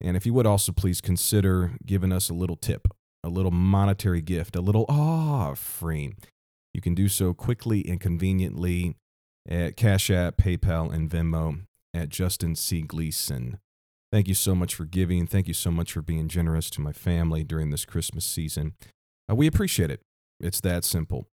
And 0.00 0.16
if 0.16 0.26
you 0.26 0.34
would 0.34 0.46
also 0.46 0.72
please 0.72 1.00
consider 1.00 1.76
giving 1.86 2.12
us 2.12 2.28
a 2.28 2.34
little 2.34 2.56
tip, 2.56 2.88
a 3.22 3.28
little 3.28 3.50
monetary 3.50 4.20
gift, 4.20 4.56
a 4.56 4.60
little 4.60 4.84
offering. 4.88 6.16
You 6.74 6.80
can 6.80 6.94
do 6.94 7.08
so 7.08 7.32
quickly 7.32 7.84
and 7.88 8.00
conveniently 8.00 8.96
at 9.48 9.76
Cash 9.76 10.10
App, 10.10 10.36
PayPal, 10.36 10.92
and 10.92 11.08
Venmo 11.08 11.60
at 11.94 12.08
Justin 12.08 12.54
C. 12.54 12.82
Gleason. 12.82 13.58
Thank 14.10 14.28
you 14.28 14.34
so 14.34 14.54
much 14.54 14.74
for 14.74 14.84
giving. 14.84 15.26
Thank 15.26 15.48
you 15.48 15.54
so 15.54 15.70
much 15.70 15.92
for 15.92 16.02
being 16.02 16.28
generous 16.28 16.68
to 16.70 16.80
my 16.80 16.92
family 16.92 17.44
during 17.44 17.70
this 17.70 17.84
Christmas 17.84 18.24
season. 18.24 18.74
Uh, 19.30 19.34
we 19.34 19.46
appreciate 19.46 19.90
it. 19.90 20.02
It's 20.38 20.60
that 20.60 20.84
simple. 20.84 21.28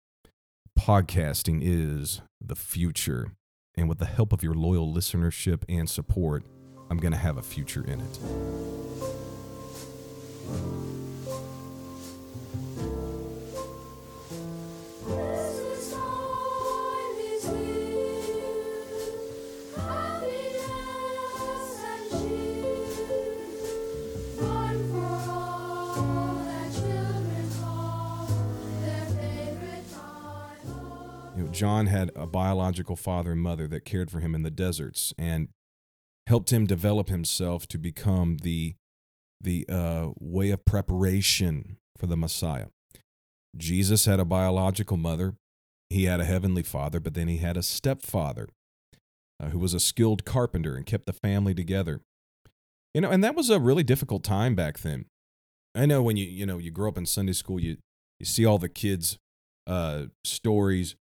Podcasting 0.78 1.60
is 1.64 2.22
the 2.40 2.56
future. 2.56 3.32
And 3.76 3.90
with 3.90 4.00
the 4.00 4.06
help 4.06 4.34
of 4.34 4.44
your 4.44 4.54
loyal 4.54 4.92
listenership 4.92 5.64
and 5.68 5.90
support, 5.90 6.44
I'm 6.90 6.98
going 6.98 7.14
to 7.14 7.20
have 7.20 7.38
a 7.38 7.44
future 7.44 7.84
in 7.84 8.02
it. 8.02 8.20
John 31.58 31.88
had 31.88 32.12
a 32.16 32.28
biological 32.28 32.96
father 32.96 33.32
and 33.32 33.42
mother 33.42 33.68
that 33.68 33.84
cared 33.84 34.12
for 34.12 34.20
him 34.20 34.36
in 34.36 34.44
the 34.44 34.52
deserts 34.52 35.14
and 35.18 35.50
helped 36.28 36.52
him 36.54 36.66
develop 36.66 37.10
himself 37.10 37.68
to 37.70 37.78
become 37.78 38.38
the 38.44 38.76
the 39.42 39.66
uh, 39.70 40.10
way 40.20 40.50
of 40.50 40.66
preparation 40.66 41.78
for 41.98 42.08
the 42.08 42.18
Messiah. 42.18 42.68
Jesus 43.56 44.06
had 44.06 44.20
a 44.20 44.26
biological 44.26 44.98
mother, 44.98 45.36
he 45.90 46.06
had 46.06 46.20
a 46.20 46.26
heavenly 46.26 46.64
father, 46.64 47.00
but 47.00 47.14
then 47.14 47.28
he 47.28 47.38
had 47.38 47.58
a 47.58 47.64
stepfather 47.64 48.50
uh, 49.40 49.50
who 49.50 49.60
was 49.60 49.74
a 49.74 49.80
skilled 49.80 50.26
carpenter 50.26 50.76
and 50.76 50.86
kept 50.86 51.06
the 51.06 51.14
family 51.14 51.54
together. 51.54 52.02
You 52.94 53.02
know, 53.02 53.10
and 53.10 53.24
that 53.24 53.36
was 53.36 53.50
a 53.50 53.60
really 53.60 53.84
difficult 53.84 54.24
time 54.24 54.56
back 54.56 54.80
then. 54.80 55.06
I 55.76 55.86
know 55.86 56.02
when 56.02 56.18
you 56.18 56.26
you 56.26 56.46
know 56.46 56.58
you 56.58 56.72
grow 56.72 56.90
up 56.90 56.98
in 56.98 57.06
Sunday 57.06 57.34
school, 57.34 57.60
you 57.60 57.78
you 58.20 58.26
see 58.26 58.46
all 58.46 58.58
the 58.58 58.70
kids' 58.70 59.18
uh, 59.66 60.06
stories. 60.24 60.96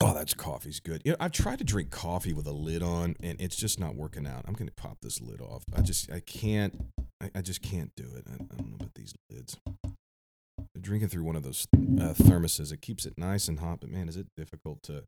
Oh, 0.00 0.14
that's 0.14 0.32
coffee's 0.32 0.78
good. 0.78 1.02
You 1.04 1.12
know, 1.12 1.16
I've 1.18 1.32
tried 1.32 1.58
to 1.58 1.64
drink 1.64 1.90
coffee 1.90 2.32
with 2.32 2.46
a 2.46 2.52
lid 2.52 2.82
on, 2.82 3.16
and 3.20 3.40
it's 3.40 3.56
just 3.56 3.80
not 3.80 3.96
working 3.96 4.26
out. 4.26 4.44
I'm 4.46 4.54
gonna 4.54 4.70
pop 4.70 4.98
this 5.02 5.20
lid 5.20 5.40
off. 5.40 5.64
I 5.76 5.80
just 5.82 6.10
I 6.12 6.20
can't. 6.20 6.84
I, 7.20 7.30
I 7.34 7.40
just 7.40 7.62
can't 7.62 7.90
do 7.96 8.04
it. 8.16 8.24
I, 8.28 8.34
I 8.34 8.56
don't 8.56 8.70
know 8.70 8.76
about 8.76 8.94
these 8.94 9.12
lids. 9.28 9.56
I'm 9.66 10.82
drinking 10.82 11.08
through 11.08 11.24
one 11.24 11.34
of 11.34 11.42
those 11.42 11.66
uh, 11.74 12.14
thermoses. 12.14 12.72
It 12.72 12.80
keeps 12.80 13.06
it 13.06 13.14
nice 13.18 13.48
and 13.48 13.58
hot, 13.58 13.80
but 13.80 13.90
man, 13.90 14.08
is 14.08 14.16
it 14.16 14.28
difficult 14.36 14.84
to 14.84 15.02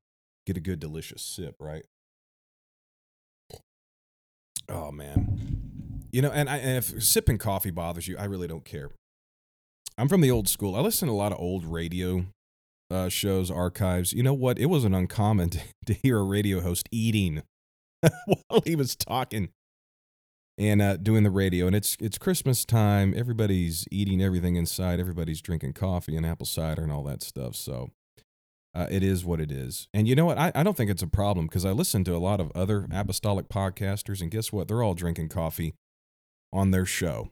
get 0.44 0.56
a 0.56 0.60
good, 0.60 0.80
delicious 0.80 1.22
sip, 1.22 1.54
right? 1.60 1.84
Oh 4.68 4.90
man, 4.90 6.08
you 6.10 6.20
know, 6.20 6.30
and, 6.30 6.50
I, 6.50 6.56
and 6.58 6.78
if 6.78 7.02
sipping 7.02 7.38
coffee 7.38 7.70
bothers 7.70 8.08
you, 8.08 8.16
I 8.18 8.24
really 8.24 8.48
don't 8.48 8.64
care. 8.64 8.90
I'm 9.96 10.08
from 10.08 10.20
the 10.20 10.30
old 10.30 10.48
school. 10.48 10.74
I 10.74 10.80
listen 10.80 11.06
to 11.06 11.12
a 11.12 11.14
lot 11.14 11.32
of 11.32 11.38
old 11.38 11.64
radio 11.64 12.24
uh, 12.90 13.08
shows, 13.08 13.50
archives. 13.50 14.12
You 14.12 14.22
know 14.22 14.34
what? 14.34 14.58
It 14.58 14.66
wasn't 14.66 14.94
uncommon 14.94 15.50
to, 15.50 15.60
to 15.86 15.92
hear 15.94 16.18
a 16.18 16.24
radio 16.24 16.60
host 16.60 16.88
eating 16.90 17.42
while 18.48 18.62
he 18.64 18.76
was 18.76 18.96
talking 18.96 19.50
and 20.58 20.82
uh, 20.82 20.96
doing 20.96 21.22
the 21.22 21.30
radio. 21.30 21.66
And 21.66 21.76
it's 21.76 21.96
it's 22.00 22.18
Christmas 22.18 22.64
time. 22.64 23.14
Everybody's 23.16 23.86
eating 23.90 24.22
everything 24.22 24.56
inside. 24.56 25.00
Everybody's 25.00 25.40
drinking 25.40 25.72
coffee 25.74 26.16
and 26.16 26.26
apple 26.26 26.46
cider 26.46 26.82
and 26.82 26.92
all 26.92 27.04
that 27.04 27.22
stuff. 27.22 27.56
So 27.56 27.90
uh, 28.74 28.86
it 28.90 29.02
is 29.02 29.24
what 29.24 29.40
it 29.40 29.50
is. 29.50 29.88
And 29.92 30.06
you 30.06 30.14
know 30.14 30.26
what? 30.26 30.38
I, 30.38 30.52
I 30.54 30.62
don't 30.62 30.76
think 30.76 30.90
it's 30.90 31.02
a 31.02 31.08
problem 31.08 31.46
because 31.46 31.64
I 31.64 31.72
listen 31.72 32.04
to 32.04 32.14
a 32.14 32.18
lot 32.18 32.40
of 32.40 32.52
other 32.54 32.86
apostolic 32.92 33.48
podcasters, 33.48 34.20
and 34.20 34.30
guess 34.30 34.52
what? 34.52 34.68
They're 34.68 34.82
all 34.82 34.94
drinking 34.94 35.28
coffee 35.28 35.74
on 36.52 36.70
their 36.70 36.86
show. 36.86 37.30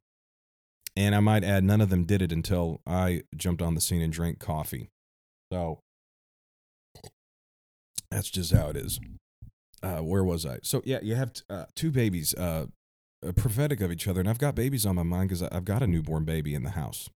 And 0.97 1.15
I 1.15 1.21
might 1.21 1.45
add, 1.45 1.63
none 1.63 1.81
of 1.81 1.91
them 1.91 2.05
did 2.05 2.23
it 2.23 2.33
until 2.33 2.81
I 2.85 3.23
jumped 3.37 3.63
on 3.63 3.77
the 3.77 3.81
scene 3.81 4.03
and 4.03 4.13
drank 4.13 4.41
coffee. 4.41 4.91
So 5.53 5.81
that's 8.11 8.31
just 8.31 8.53
how 8.53 8.69
it 8.69 8.77
is. 8.77 9.01
Uh, 9.83 9.99
where 9.99 10.25
was 10.25 10.45
I? 10.45 10.59
So 10.63 10.83
yeah, 10.85 10.99
you 11.03 11.15
have 11.15 11.33
t- 11.33 11.43
uh, 11.49 11.67
two 11.77 11.91
babies, 11.91 12.35
uh, 12.35 12.67
uh 13.27 13.33
prophetic 13.33 13.81
of 13.81 13.93
each 13.93 14.09
other, 14.09 14.21
and 14.21 14.29
I've 14.29 14.39
got 14.39 14.55
babies 14.55 14.85
on 14.85 14.97
my 14.97 15.03
mind 15.03 15.29
because 15.29 15.43
I've 15.43 15.65
got 15.65 15.83
a 15.83 15.87
newborn 15.87 16.25
baby 16.25 16.55
in 16.55 16.65
the 16.65 16.71
house. 16.71 17.09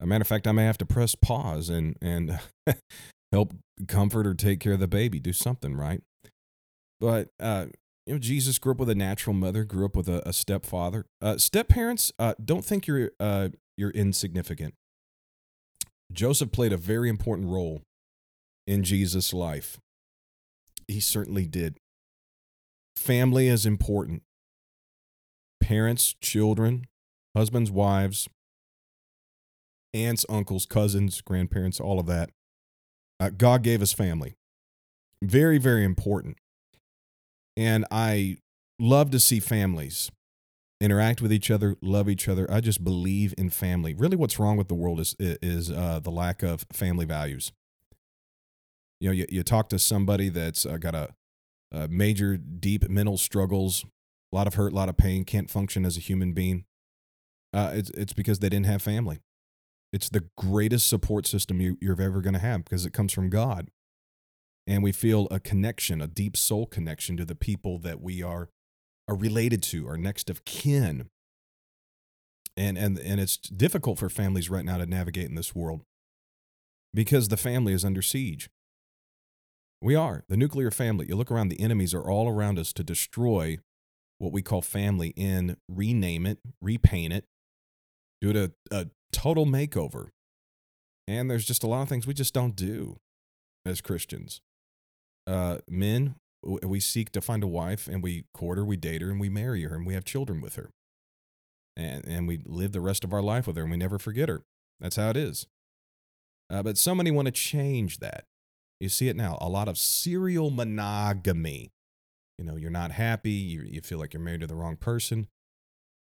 A 0.00 0.06
matter 0.06 0.22
of 0.22 0.28
fact, 0.28 0.46
I 0.46 0.52
may 0.52 0.64
have 0.64 0.78
to 0.78 0.86
press 0.86 1.14
pause 1.14 1.68
and 1.68 1.96
and 2.00 2.38
help 3.32 3.54
comfort 3.86 4.26
or 4.26 4.34
take 4.34 4.60
care 4.60 4.72
of 4.72 4.80
the 4.80 4.88
baby, 4.88 5.20
do 5.20 5.32
something, 5.32 5.76
right? 5.76 6.02
But 7.00 7.28
uh, 7.38 7.66
you 8.06 8.14
know, 8.14 8.18
Jesus 8.18 8.58
grew 8.58 8.72
up 8.72 8.78
with 8.78 8.90
a 8.90 8.94
natural 8.94 9.34
mother, 9.34 9.64
grew 9.64 9.84
up 9.84 9.96
with 9.96 10.08
a, 10.08 10.26
a 10.28 10.32
stepfather. 10.32 11.06
Uh, 11.20 11.38
step 11.38 11.68
parents, 11.68 12.12
uh, 12.18 12.34
don't 12.42 12.64
think 12.64 12.86
you're 12.86 13.10
uh, 13.20 13.48
you're 13.76 13.90
insignificant. 13.90 14.74
Joseph 16.14 16.52
played 16.52 16.72
a 16.72 16.76
very 16.76 17.08
important 17.08 17.48
role 17.48 17.82
in 18.66 18.82
Jesus' 18.82 19.32
life. 19.32 19.78
He 20.86 21.00
certainly 21.00 21.46
did. 21.46 21.78
Family 22.96 23.48
is 23.48 23.66
important. 23.66 24.22
Parents, 25.60 26.14
children, 26.20 26.86
husbands, 27.36 27.70
wives, 27.70 28.28
aunts, 29.92 30.24
uncles, 30.28 30.66
cousins, 30.66 31.20
grandparents, 31.20 31.80
all 31.80 31.98
of 31.98 32.06
that. 32.06 32.30
Uh, 33.18 33.30
God 33.30 33.62
gave 33.62 33.82
us 33.82 33.92
family. 33.92 34.34
Very, 35.22 35.58
very 35.58 35.84
important. 35.84 36.36
And 37.56 37.84
I 37.90 38.38
love 38.78 39.10
to 39.10 39.20
see 39.20 39.40
families 39.40 40.10
interact 40.80 41.22
with 41.22 41.32
each 41.32 41.50
other, 41.50 41.76
love 41.80 42.08
each 42.08 42.28
other. 42.28 42.50
I 42.50 42.60
just 42.60 42.84
believe 42.84 43.34
in 43.38 43.50
family. 43.50 43.94
Really, 43.94 44.16
what's 44.16 44.38
wrong 44.38 44.56
with 44.56 44.68
the 44.68 44.74
world 44.74 45.00
is 45.00 45.14
is 45.18 45.70
uh, 45.70 46.00
the 46.00 46.10
lack 46.10 46.42
of 46.42 46.66
family 46.72 47.04
values. 47.06 47.52
You 49.00 49.08
know, 49.08 49.14
you, 49.14 49.26
you 49.28 49.42
talk 49.42 49.68
to 49.70 49.78
somebody 49.78 50.28
that's 50.28 50.64
uh, 50.64 50.78
got 50.78 50.94
a, 50.94 51.14
a 51.72 51.88
major, 51.88 52.36
deep 52.36 52.88
mental 52.88 53.18
struggles, 53.18 53.84
a 54.32 54.36
lot 54.36 54.46
of 54.46 54.54
hurt, 54.54 54.72
a 54.72 54.76
lot 54.76 54.88
of 54.88 54.96
pain, 54.96 55.24
can't 55.24 55.50
function 55.50 55.84
as 55.84 55.96
a 55.96 56.00
human 56.00 56.32
being. 56.32 56.64
Uh, 57.52 57.72
it's 57.74 57.90
it's 57.90 58.12
because 58.12 58.40
they 58.40 58.48
didn't 58.48 58.66
have 58.66 58.82
family. 58.82 59.20
It's 59.92 60.08
the 60.08 60.24
greatest 60.36 60.88
support 60.88 61.24
system 61.24 61.60
you, 61.60 61.78
you're 61.80 62.00
ever 62.00 62.20
going 62.20 62.34
to 62.34 62.40
have 62.40 62.64
because 62.64 62.84
it 62.84 62.92
comes 62.92 63.12
from 63.12 63.30
God. 63.30 63.70
And 64.66 64.82
we 64.82 64.90
feel 64.90 65.28
a 65.30 65.38
connection, 65.38 66.00
a 66.00 66.08
deep 66.08 66.36
soul 66.36 66.66
connection 66.66 67.16
to 67.18 67.24
the 67.24 67.36
people 67.36 67.78
that 67.80 68.00
we 68.00 68.22
are, 68.22 68.48
are 69.08 69.16
related 69.16 69.62
to, 69.64 69.86
our 69.88 69.96
next 69.96 70.30
of 70.30 70.44
kin. 70.44 71.08
And, 72.56 72.78
and, 72.78 72.98
and 72.98 73.20
it's 73.20 73.36
difficult 73.36 73.98
for 73.98 74.08
families 74.08 74.48
right 74.48 74.64
now 74.64 74.76
to 74.76 74.86
navigate 74.86 75.28
in 75.28 75.34
this 75.34 75.54
world 75.54 75.82
because 76.92 77.28
the 77.28 77.36
family 77.36 77.72
is 77.72 77.84
under 77.84 78.02
siege. 78.02 78.48
We 79.82 79.94
are. 79.94 80.24
The 80.28 80.36
nuclear 80.36 80.70
family. 80.70 81.06
You 81.08 81.16
look 81.16 81.30
around, 81.30 81.48
the 81.48 81.60
enemies 81.60 81.92
are 81.92 82.08
all 82.08 82.28
around 82.28 82.58
us 82.58 82.72
to 82.74 82.84
destroy 82.84 83.58
what 84.18 84.32
we 84.32 84.40
call 84.40 84.62
family 84.62 85.12
and 85.16 85.56
rename 85.68 86.24
it, 86.24 86.38
repaint 86.62 87.12
it, 87.12 87.26
do 88.20 88.30
it 88.30 88.36
a, 88.36 88.52
a 88.70 88.86
total 89.12 89.44
makeover. 89.44 90.08
And 91.06 91.30
there's 91.30 91.44
just 91.44 91.62
a 91.62 91.66
lot 91.66 91.82
of 91.82 91.88
things 91.88 92.06
we 92.06 92.14
just 92.14 92.32
don't 92.32 92.56
do 92.56 92.98
as 93.66 93.80
Christians. 93.80 94.40
Uh, 95.26 95.58
men, 95.68 96.14
we 96.44 96.80
seek 96.80 97.10
to 97.12 97.20
find 97.20 97.42
a 97.42 97.48
wife 97.48 97.88
and 97.88 98.02
we 98.02 98.24
court 98.34 98.58
her, 98.58 98.64
we 98.64 98.76
date 98.76 99.02
her, 99.02 99.10
and 99.10 99.20
we 99.20 99.28
marry 99.28 99.62
her, 99.62 99.74
and 99.74 99.86
we 99.86 99.94
have 99.94 100.04
children 100.04 100.40
with 100.40 100.56
her. 100.56 100.70
And, 101.76 102.06
and 102.06 102.28
we 102.28 102.40
live 102.44 102.72
the 102.72 102.80
rest 102.80 103.02
of 103.02 103.12
our 103.12 103.22
life 103.22 103.46
with 103.46 103.56
her, 103.56 103.62
and 103.62 103.70
we 103.70 103.76
never 103.76 103.98
forget 103.98 104.28
her. 104.28 104.42
That's 104.80 104.96
how 104.96 105.10
it 105.10 105.16
is. 105.16 105.46
Uh, 106.50 106.62
but 106.62 106.78
so 106.78 106.94
many 106.94 107.10
want 107.10 107.26
to 107.26 107.32
change 107.32 107.98
that. 107.98 108.24
You 108.80 108.88
see 108.88 109.08
it 109.08 109.16
now. 109.16 109.38
A 109.40 109.48
lot 109.48 109.68
of 109.68 109.78
serial 109.78 110.50
monogamy. 110.50 111.72
You 112.38 112.44
know, 112.44 112.56
you're 112.56 112.70
not 112.70 112.92
happy. 112.92 113.30
You, 113.30 113.62
you 113.62 113.80
feel 113.80 113.98
like 113.98 114.12
you're 114.12 114.22
married 114.22 114.40
to 114.40 114.46
the 114.46 114.56
wrong 114.56 114.76
person. 114.76 115.28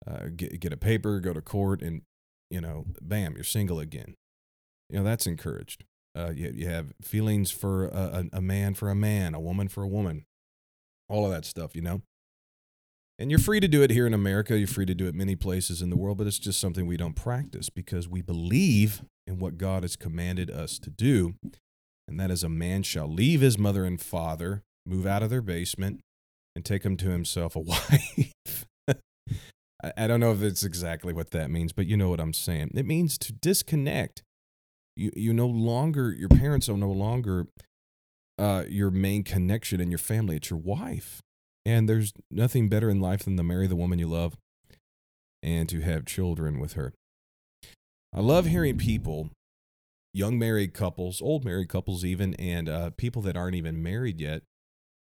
Uh, 0.07 0.27
get, 0.35 0.59
get 0.59 0.73
a 0.73 0.77
paper, 0.77 1.19
go 1.19 1.33
to 1.33 1.41
court, 1.41 1.81
and 1.81 2.03
you 2.49 2.59
know, 2.59 2.85
bam, 3.01 3.35
you're 3.35 3.43
single 3.43 3.79
again. 3.79 4.15
You 4.89 4.99
know, 4.99 5.03
that's 5.03 5.27
encouraged. 5.27 5.85
Uh, 6.15 6.31
you, 6.35 6.51
you 6.55 6.67
have 6.67 6.93
feelings 7.01 7.51
for 7.51 7.87
a, 7.87 8.25
a, 8.33 8.37
a 8.37 8.41
man 8.41 8.73
for 8.73 8.89
a 8.89 8.95
man, 8.95 9.33
a 9.33 9.39
woman 9.39 9.67
for 9.67 9.83
a 9.83 9.87
woman, 9.87 10.25
all 11.07 11.25
of 11.25 11.31
that 11.31 11.45
stuff, 11.45 11.75
you 11.75 11.81
know? 11.81 12.01
And 13.17 13.29
you're 13.29 13.39
free 13.39 13.59
to 13.59 13.67
do 13.67 13.83
it 13.83 13.91
here 13.91 14.07
in 14.07 14.13
America. 14.13 14.57
You're 14.57 14.67
free 14.67 14.87
to 14.87 14.95
do 14.95 15.05
it 15.05 15.13
many 15.13 15.35
places 15.35 15.81
in 15.81 15.91
the 15.91 15.95
world, 15.95 16.17
but 16.17 16.27
it's 16.27 16.39
just 16.39 16.59
something 16.59 16.87
we 16.87 16.97
don't 16.97 17.15
practice 17.15 17.69
because 17.69 18.09
we 18.09 18.21
believe 18.21 19.03
in 19.27 19.37
what 19.37 19.59
God 19.59 19.83
has 19.83 19.95
commanded 19.95 20.49
us 20.49 20.79
to 20.79 20.89
do. 20.89 21.35
And 22.07 22.19
that 22.19 22.31
is 22.31 22.43
a 22.43 22.49
man 22.49 22.83
shall 22.83 23.07
leave 23.07 23.41
his 23.41 23.57
mother 23.59 23.85
and 23.85 24.01
father, 24.01 24.63
move 24.87 25.05
out 25.05 25.21
of 25.21 25.29
their 25.29 25.41
basement, 25.41 26.01
and 26.55 26.65
take 26.65 26.83
him 26.83 26.97
to 26.97 27.09
himself 27.09 27.55
a 27.55 27.59
wife. 27.59 28.65
I, 29.97 30.07
don't 30.07 30.19
know 30.19 30.31
if 30.31 30.41
it's 30.41 30.63
exactly 30.63 31.13
what 31.13 31.31
that 31.31 31.49
means, 31.49 31.73
but 31.73 31.87
you 31.87 31.97
know 31.97 32.09
what 32.09 32.19
I'm 32.19 32.33
saying. 32.33 32.71
It 32.75 32.85
means 32.85 33.17
to 33.19 33.33
disconnect. 33.33 34.23
You 34.95 35.11
you 35.15 35.33
no 35.33 35.47
longer 35.47 36.11
your 36.11 36.29
parents 36.29 36.67
are 36.69 36.77
no 36.77 36.91
longer 36.91 37.47
uh, 38.37 38.63
your 38.67 38.91
main 38.91 39.23
connection 39.23 39.79
in 39.79 39.91
your 39.91 39.97
family. 39.97 40.37
It's 40.37 40.49
your 40.49 40.59
wife, 40.59 41.21
and 41.65 41.87
there's 41.87 42.13
nothing 42.29 42.69
better 42.69 42.89
in 42.89 42.99
life 42.99 43.23
than 43.23 43.37
to 43.37 43.43
marry 43.43 43.67
the 43.67 43.75
woman 43.75 43.99
you 43.99 44.07
love 44.07 44.35
and 45.43 45.67
to 45.69 45.81
have 45.81 46.05
children 46.05 46.59
with 46.59 46.73
her. 46.73 46.93
I 48.13 48.19
love 48.19 48.45
hearing 48.45 48.77
people, 48.77 49.29
young 50.13 50.37
married 50.37 50.73
couples, 50.73 51.21
old 51.21 51.45
married 51.45 51.69
couples, 51.69 52.03
even, 52.03 52.33
and 52.35 52.67
uh, 52.67 52.89
people 52.91 53.21
that 53.23 53.37
aren't 53.37 53.55
even 53.55 53.81
married 53.81 54.19
yet, 54.19 54.43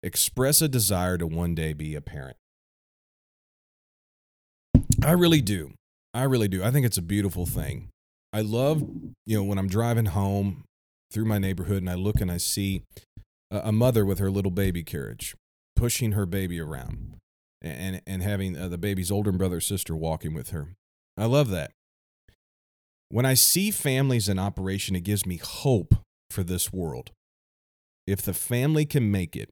express 0.01 0.62
a 0.62 0.67
desire 0.67 1.17
to 1.17 1.27
one 1.27 1.53
day 1.53 1.74
be 1.74 1.96
a 1.96 2.01
parent. 2.01 2.38
I 5.03 5.12
really 5.12 5.41
do. 5.41 5.74
I 6.13 6.24
really 6.24 6.48
do. 6.48 6.63
I 6.63 6.72
think 6.72 6.86
it's 6.86 6.98
a 6.98 7.03
beautiful 7.03 7.46
thing. 7.46 7.89
I 8.38 8.41
love, 8.41 8.84
you 9.25 9.36
know, 9.36 9.44
when 9.44 9.58
I'm 9.58 9.67
driving 9.67 10.06
home 10.06 10.63
through 11.12 11.25
my 11.25 11.39
neighborhood 11.39 11.77
and 11.77 11.89
I 11.89 11.96
look 11.96 12.22
and 12.22 12.32
I 12.32 12.38
see 12.38 12.84
a 13.50 13.72
mother 13.72 14.06
with 14.06 14.20
her 14.20 14.29
little 14.29 14.51
baby 14.51 14.84
carriage 14.84 15.36
pushing 15.75 16.12
her 16.12 16.27
baby 16.27 16.60
around 16.60 17.15
and 17.63 18.00
and 18.06 18.22
having 18.22 18.56
uh, 18.56 18.67
the 18.67 18.77
baby's 18.77 19.10
older 19.10 19.32
brother 19.32 19.58
or 19.58 19.62
sister 19.62 19.96
walking 19.96 20.36
with 20.36 20.51
her. 20.51 20.75
I 21.17 21.25
love 21.25 21.50
that. 21.50 21.72
when 23.10 23.25
I 23.25 23.34
see 23.34 23.72
families 23.72 24.27
in 24.29 24.38
operation, 24.38 24.96
it 24.96 25.03
gives 25.03 25.25
me 25.25 25.38
hope 25.38 25.96
for 26.29 26.44
this 26.44 26.72
world. 26.74 27.12
If 28.06 28.22
the 28.22 28.34
family 28.34 28.86
can 28.86 29.10
make 29.12 29.36
it, 29.36 29.50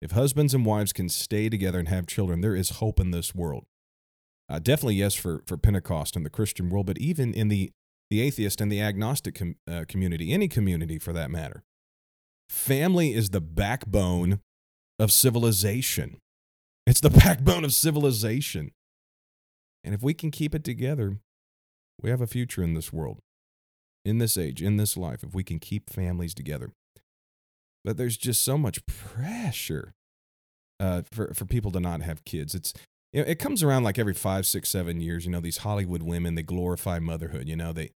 if 0.00 0.12
husbands 0.12 0.54
and 0.54 0.64
wives 0.64 0.92
can 0.92 1.08
stay 1.08 1.48
together 1.48 1.78
and 1.78 1.88
have 1.88 2.06
children, 2.06 2.40
there 2.40 2.54
is 2.54 2.70
hope 2.70 3.00
in 3.00 3.10
this 3.10 3.34
world. 3.34 3.64
Uh, 4.48 4.58
definitely, 4.60 4.94
yes, 4.96 5.14
for, 5.14 5.42
for 5.46 5.56
Pentecost 5.56 6.14
and 6.14 6.24
the 6.24 6.30
Christian 6.30 6.70
world, 6.70 6.86
but 6.86 6.98
even 6.98 7.34
in 7.34 7.48
the, 7.48 7.72
the 8.10 8.20
atheist 8.20 8.60
and 8.60 8.70
the 8.70 8.80
agnostic 8.80 9.34
com- 9.34 9.56
uh, 9.68 9.84
community, 9.88 10.32
any 10.32 10.48
community 10.48 10.98
for 10.98 11.12
that 11.12 11.30
matter. 11.30 11.62
Family 12.48 13.12
is 13.12 13.30
the 13.30 13.40
backbone 13.40 14.40
of 14.98 15.12
civilization. 15.12 16.18
It's 16.86 17.00
the 17.00 17.10
backbone 17.24 17.64
of 17.64 17.72
civilization. 17.72 18.70
And 19.82 19.94
if 19.94 20.02
we 20.02 20.14
can 20.14 20.30
keep 20.30 20.54
it 20.54 20.64
together, 20.64 21.18
we 22.00 22.10
have 22.10 22.20
a 22.20 22.26
future 22.26 22.62
in 22.62 22.74
this 22.74 22.92
world, 22.92 23.18
in 24.04 24.18
this 24.18 24.36
age, 24.36 24.62
in 24.62 24.76
this 24.76 24.96
life, 24.96 25.22
if 25.22 25.34
we 25.34 25.44
can 25.44 25.58
keep 25.58 25.90
families 25.90 26.34
together. 26.34 26.70
But 27.84 27.96
there's 27.96 28.16
just 28.16 28.42
so 28.42 28.58
much 28.58 28.84
pressure 28.86 29.94
uh, 30.80 31.02
for, 31.10 31.32
for 31.34 31.44
people 31.44 31.70
to 31.70 31.80
not 31.80 32.02
have 32.02 32.24
kids. 32.24 32.54
It's 32.54 32.74
you 33.16 33.22
know, 33.22 33.28
it 33.30 33.38
comes 33.38 33.62
around 33.62 33.82
like 33.82 33.98
every 33.98 34.12
five, 34.12 34.46
six, 34.46 34.68
seven 34.68 35.00
years. 35.00 35.24
You 35.24 35.30
know, 35.30 35.40
these 35.40 35.58
Hollywood 35.58 36.02
women, 36.02 36.34
they 36.34 36.42
glorify 36.42 36.98
motherhood. 36.98 37.48
You 37.48 37.56
know, 37.56 37.72
they, 37.72 37.92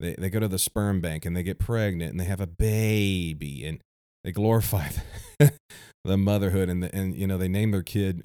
they, 0.00 0.16
they 0.18 0.28
go 0.28 0.40
to 0.40 0.48
the 0.48 0.58
sperm 0.58 1.00
bank 1.00 1.24
and 1.24 1.36
they 1.36 1.44
get 1.44 1.60
pregnant 1.60 2.10
and 2.10 2.18
they 2.18 2.24
have 2.24 2.40
a 2.40 2.48
baby 2.48 3.64
and 3.64 3.80
they 4.24 4.32
glorify 4.32 4.88
the 5.38 6.16
motherhood 6.18 6.68
and 6.68 6.82
the, 6.82 6.92
and 6.92 7.14
you 7.14 7.28
know 7.28 7.38
they 7.38 7.46
name 7.46 7.70
their 7.70 7.84
kid 7.84 8.24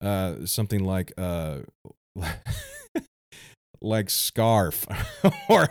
uh, 0.00 0.44
something 0.44 0.82
like 0.82 1.12
uh, 1.16 1.58
like 3.80 4.10
scarf 4.10 4.86
or 5.48 5.68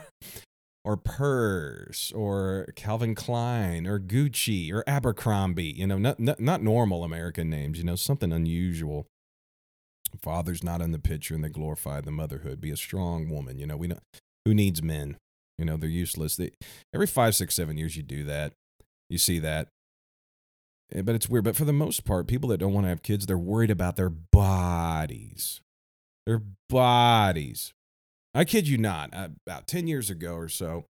or 0.86 0.96
purse 0.96 2.14
or 2.14 2.68
Calvin 2.78 3.14
Klein 3.14 3.86
or 3.86 4.00
Gucci 4.00 4.72
or 4.72 4.84
Abercrombie, 4.88 5.74
you 5.78 5.88
know, 5.88 5.98
not, 5.98 6.20
not, 6.20 6.40
not 6.40 6.62
normal 6.62 7.04
American 7.04 7.50
names, 7.50 7.78
you 7.78 7.86
know, 7.86 7.96
something 7.96 8.34
unusual. 8.34 9.08
Father's 10.22 10.64
not 10.64 10.82
in 10.82 10.92
the 10.92 11.00
picture 11.00 11.36
and 11.36 11.44
they 11.44 11.50
glorify 11.50 12.02
the 12.02 12.12
motherhood. 12.12 12.62
Be 12.62 12.72
a 12.72 12.78
strong 12.78 13.30
woman, 13.30 13.58
you 13.58 13.66
know. 13.66 13.78
We 13.78 13.88
know 13.88 14.00
who 14.46 14.54
needs 14.54 14.82
men, 14.82 15.18
you 15.58 15.66
know, 15.66 15.78
they're 15.78 15.90
useless. 15.90 16.36
They, 16.36 16.52
every 16.94 17.08
five, 17.08 17.36
six, 17.36 17.56
seven 17.56 17.78
years, 17.78 17.96
you 17.96 18.04
do 18.04 18.24
that. 18.26 18.54
You 19.10 19.18
see 19.18 19.40
that. 19.40 19.68
Eh, 20.94 21.02
but 21.02 21.16
it's 21.16 21.30
weird. 21.30 21.44
But 21.44 21.56
for 21.56 21.66
the 21.66 21.74
most 21.74 22.06
part, 22.06 22.28
people 22.28 22.50
that 22.50 22.58
don't 22.58 22.74
want 22.74 22.86
to 22.86 22.90
have 22.90 23.04
kids, 23.04 23.26
they're 23.26 23.38
worried 23.38 23.72
about 23.72 23.96
their 23.96 24.10
bodies. 24.10 25.62
Their 26.26 26.42
bodies. 26.70 27.74
I 28.34 28.46
kid 28.46 28.68
you 28.68 28.78
not. 28.78 29.10
About 29.14 29.68
10 29.68 29.88
years 29.88 30.10
ago 30.10 30.34
or 30.36 30.50
so, 30.50 30.86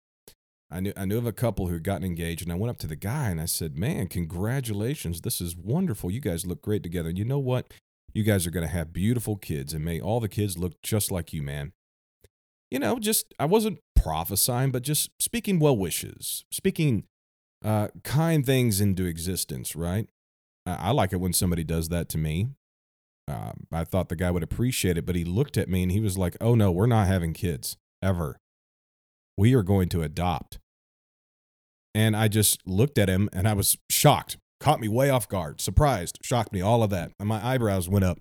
I 0.71 0.79
knew, 0.79 0.93
I 0.95 1.05
knew 1.05 1.17
of 1.17 1.27
a 1.27 1.33
couple 1.33 1.67
who 1.67 1.73
had 1.73 1.83
gotten 1.83 2.05
engaged, 2.05 2.41
and 2.41 2.51
I 2.51 2.55
went 2.55 2.71
up 2.71 2.79
to 2.79 2.87
the 2.87 2.95
guy 2.95 3.29
and 3.29 3.39
I 3.39 3.45
said, 3.45 3.77
Man, 3.77 4.07
congratulations. 4.07 5.21
This 5.21 5.39
is 5.39 5.55
wonderful. 5.55 6.09
You 6.09 6.19
guys 6.19 6.47
look 6.47 6.61
great 6.61 6.81
together. 6.81 7.09
And 7.09 7.17
you 7.17 7.25
know 7.25 7.39
what? 7.39 7.71
You 8.13 8.23
guys 8.23 8.45
are 8.45 8.51
going 8.51 8.67
to 8.67 8.73
have 8.73 8.93
beautiful 8.93 9.35
kids, 9.35 9.73
and 9.73 9.83
may 9.83 9.99
all 9.99 10.19
the 10.19 10.29
kids 10.29 10.57
look 10.57 10.81
just 10.81 11.11
like 11.11 11.33
you, 11.33 11.41
man. 11.41 11.73
You 12.69 12.79
know, 12.79 12.99
just, 12.99 13.33
I 13.39 13.45
wasn't 13.45 13.79
prophesying, 13.95 14.71
but 14.71 14.83
just 14.83 15.09
speaking 15.19 15.59
well 15.59 15.77
wishes, 15.77 16.45
speaking 16.51 17.05
uh, 17.63 17.87
kind 18.03 18.45
things 18.45 18.81
into 18.81 19.05
existence, 19.05 19.75
right? 19.75 20.07
I 20.65 20.91
like 20.91 21.11
it 21.11 21.19
when 21.19 21.33
somebody 21.33 21.63
does 21.63 21.89
that 21.89 22.09
to 22.09 22.17
me. 22.17 22.47
Uh, 23.27 23.53
I 23.71 23.83
thought 23.83 24.09
the 24.09 24.15
guy 24.15 24.31
would 24.31 24.43
appreciate 24.43 24.97
it, 24.97 25.05
but 25.05 25.15
he 25.15 25.23
looked 25.23 25.57
at 25.57 25.69
me 25.69 25.83
and 25.83 25.91
he 25.91 25.99
was 25.99 26.17
like, 26.17 26.35
"Oh 26.41 26.55
no, 26.55 26.71
we're 26.71 26.85
not 26.85 27.07
having 27.07 27.33
kids 27.33 27.77
ever. 28.01 28.37
We 29.37 29.53
are 29.53 29.63
going 29.63 29.89
to 29.89 30.03
adopt." 30.03 30.59
And 31.95 32.15
I 32.15 32.27
just 32.27 32.65
looked 32.67 32.97
at 32.97 33.09
him 33.09 33.29
and 33.33 33.47
I 33.47 33.53
was 33.53 33.77
shocked. 33.89 34.37
Caught 34.63 34.79
me 34.79 34.87
way 34.87 35.09
off 35.09 35.27
guard, 35.27 35.59
surprised, 35.59 36.19
shocked 36.23 36.53
me, 36.53 36.61
all 36.61 36.83
of 36.83 36.89
that. 36.89 37.11
And 37.19 37.27
my 37.27 37.45
eyebrows 37.45 37.89
went 37.89 38.05
up. 38.05 38.19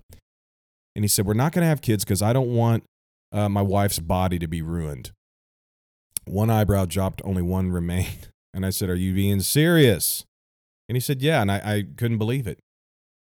And 0.93 1.05
he 1.05 1.07
said, 1.07 1.25
We're 1.25 1.35
not 1.35 1.53
going 1.53 1.63
to 1.63 1.69
have 1.69 1.79
kids 1.79 2.03
because 2.03 2.21
I 2.21 2.33
don't 2.33 2.53
want 2.53 2.83
uh, 3.31 3.47
my 3.47 3.61
wife's 3.61 3.99
body 3.99 4.37
to 4.39 4.47
be 4.47 4.61
ruined. 4.61 5.11
One 6.25 6.49
eyebrow 6.49 6.83
dropped, 6.83 7.21
only 7.23 7.41
one 7.41 7.71
remained. 7.71 8.27
And 8.53 8.65
I 8.65 8.71
said, 8.71 8.89
Are 8.89 8.95
you 8.95 9.13
being 9.13 9.39
serious? 9.39 10.25
And 10.89 10.97
he 10.97 10.99
said, 10.99 11.21
Yeah. 11.21 11.41
And 11.41 11.49
I, 11.49 11.61
I 11.63 11.85
couldn't 11.95 12.17
believe 12.17 12.45
it. 12.45 12.59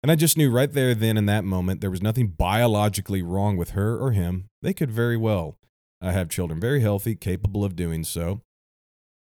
And 0.02 0.10
I 0.10 0.16
just 0.16 0.38
knew 0.38 0.50
right 0.50 0.72
there, 0.72 0.96
then, 0.96 1.18
in 1.18 1.26
that 1.26 1.44
moment, 1.44 1.82
there 1.82 1.92
was 1.92 2.02
nothing 2.02 2.28
biologically 2.28 3.22
wrong 3.22 3.58
with 3.58 3.72
her 3.72 3.98
or 3.98 4.12
him. 4.12 4.46
They 4.62 4.74
could 4.74 4.90
very 4.90 5.18
well 5.18 5.58
uh, 6.02 6.12
have 6.12 6.30
children, 6.30 6.58
very 6.58 6.80
healthy, 6.80 7.16
capable 7.16 7.66
of 7.66 7.76
doing 7.76 8.06
so. 8.06 8.40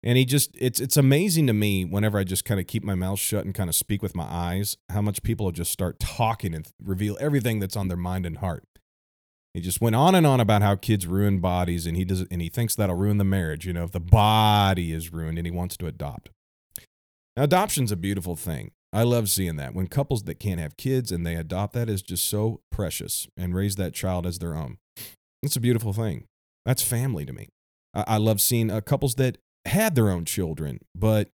And 0.02 0.18
he 0.18 0.24
just, 0.24 0.56
it's, 0.58 0.80
it's 0.80 0.96
amazing 0.96 1.48
to 1.48 1.54
me 1.54 1.84
whenever 1.84 2.18
I 2.18 2.24
just 2.24 2.46
kind 2.46 2.60
of 2.60 2.68
keep 2.68 2.84
my 2.84 2.96
mouth 2.96 3.20
shut 3.20 3.44
and 3.44 3.54
kind 3.54 3.70
of 3.70 3.76
speak 3.76 4.02
with 4.02 4.16
my 4.16 4.24
eyes, 4.24 4.78
how 4.90 5.02
much 5.02 5.24
people 5.24 5.46
will 5.46 5.52
just 5.52 5.72
start 5.72 6.00
talking 6.00 6.56
and 6.56 6.68
reveal 6.82 7.18
everything 7.20 7.60
that's 7.60 7.76
on 7.76 7.90
their 7.90 7.98
mind 7.98 8.26
and 8.26 8.38
heart. 8.38 8.64
He 9.54 9.62
just 9.62 9.82
went 9.82 9.96
on 9.96 10.16
and 10.16 10.26
on 10.26 10.40
about 10.40 10.62
how 10.62 10.76
kids 10.76 11.06
ruin 11.06 11.40
bodies 11.40 11.86
and 11.86 11.98
he 11.98 12.06
does 12.06 12.22
and 12.32 12.42
he 12.42 12.50
thinks 12.50 12.76
that'll 12.76 12.96
ruin 12.96 13.18
the 13.18 13.24
marriage, 13.24 13.66
you 13.66 13.74
know, 13.74 13.84
if 13.84 13.92
the 13.92 14.00
body 14.00 14.94
is 14.94 15.12
ruined 15.12 15.38
and 15.38 15.48
he 15.48 15.52
wants 15.52 15.76
to 15.78 15.88
adopt. 15.88 16.30
Now 17.36 17.44
adoption's 17.44 17.92
a 17.92 17.98
beautiful 17.98 18.36
thing. 18.36 18.72
I 18.94 19.04
love 19.04 19.30
seeing 19.30 19.56
that. 19.58 19.74
When 19.74 19.88
couples 19.88 20.24
that 20.24 20.40
can't 20.40 20.60
have 20.60 20.78
kids 20.78 21.12
and 21.12 21.26
they 21.26 21.36
adopt 21.36 21.74
that 21.74 21.90
is 21.90 22.02
just 22.02 22.26
so 22.26 22.62
precious 22.72 23.28
and 23.36 23.56
raise 23.56 23.76
that 23.76 23.94
child 23.94 24.26
as 24.26 24.40
their 24.40 24.56
own. 24.56 24.78
It's 25.44 25.56
a 25.56 25.62
beautiful 25.62 25.94
thing. 25.94 26.26
That's 26.66 26.84
family 26.84 27.26
to 27.26 27.34
me. 27.34 27.50
I, 27.94 28.04
I 28.08 28.18
love 28.18 28.42
seeing 28.42 28.72
uh, 28.72 28.82
couples 28.82 29.16
that 29.16 29.38
had 29.65 29.95
their 29.95 30.10
own 30.10 30.26
children, 30.26 30.80
but 30.95 31.30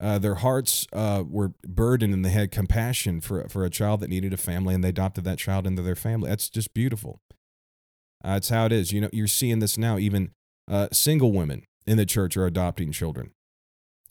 uh, 0.00 0.18
their 0.18 0.36
hearts 0.36 0.86
uh, 0.92 1.24
were 1.28 1.52
burdened 1.66 2.14
and 2.14 2.24
they 2.24 2.30
had 2.30 2.50
compassion 2.50 3.20
for, 3.20 3.48
for 3.48 3.64
a 3.64 3.70
child 3.70 4.00
that 4.00 4.10
needed 4.10 4.32
a 4.32 4.36
family 4.36 4.74
and 4.74 4.84
they 4.84 4.90
adopted 4.90 5.24
that 5.24 5.38
child 5.38 5.66
into 5.66 5.82
their 5.82 5.96
family. 5.96 6.28
That's 6.28 6.48
just 6.48 6.72
beautiful. 6.72 7.20
Uh, 8.24 8.34
it's 8.36 8.48
how 8.48 8.66
it 8.66 8.72
is. 8.72 8.92
You 8.92 9.00
know, 9.00 9.10
you're 9.12 9.26
seeing 9.26 9.58
this 9.58 9.76
now. 9.76 9.98
Even 9.98 10.30
uh, 10.70 10.88
single 10.92 11.32
women 11.32 11.64
in 11.86 11.96
the 11.96 12.06
church 12.06 12.36
are 12.36 12.46
adopting 12.46 12.92
children. 12.92 13.32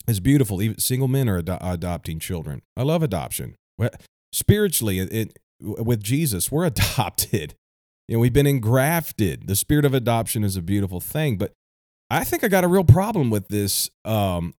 It's 0.07 0.19
beautiful. 0.19 0.61
Even 0.61 0.79
single 0.79 1.07
men 1.07 1.29
are 1.29 1.39
ad- 1.39 1.57
adopting 1.61 2.19
children. 2.19 2.61
I 2.75 2.83
love 2.83 3.03
adoption. 3.03 3.55
Spiritually, 4.33 4.99
it, 4.99 5.11
it 5.13 5.39
with 5.59 6.03
Jesus, 6.03 6.51
we're 6.51 6.65
adopted. 6.73 7.55
You 8.07 8.15
know, 8.15 8.19
we've 8.19 8.33
been 8.33 8.47
engrafted. 8.47 9.47
The 9.47 9.55
spirit 9.55 9.85
of 9.85 9.93
adoption 9.93 10.43
is 10.43 10.55
a 10.55 10.61
beautiful 10.61 10.99
thing, 10.99 11.37
but 11.37 11.53
I 12.09 12.23
think 12.23 12.43
I 12.43 12.47
got 12.47 12.63
a 12.63 12.67
real 12.67 12.83
problem 12.83 13.29
with 13.29 13.49
this 13.49 13.89
um, 14.05 14.53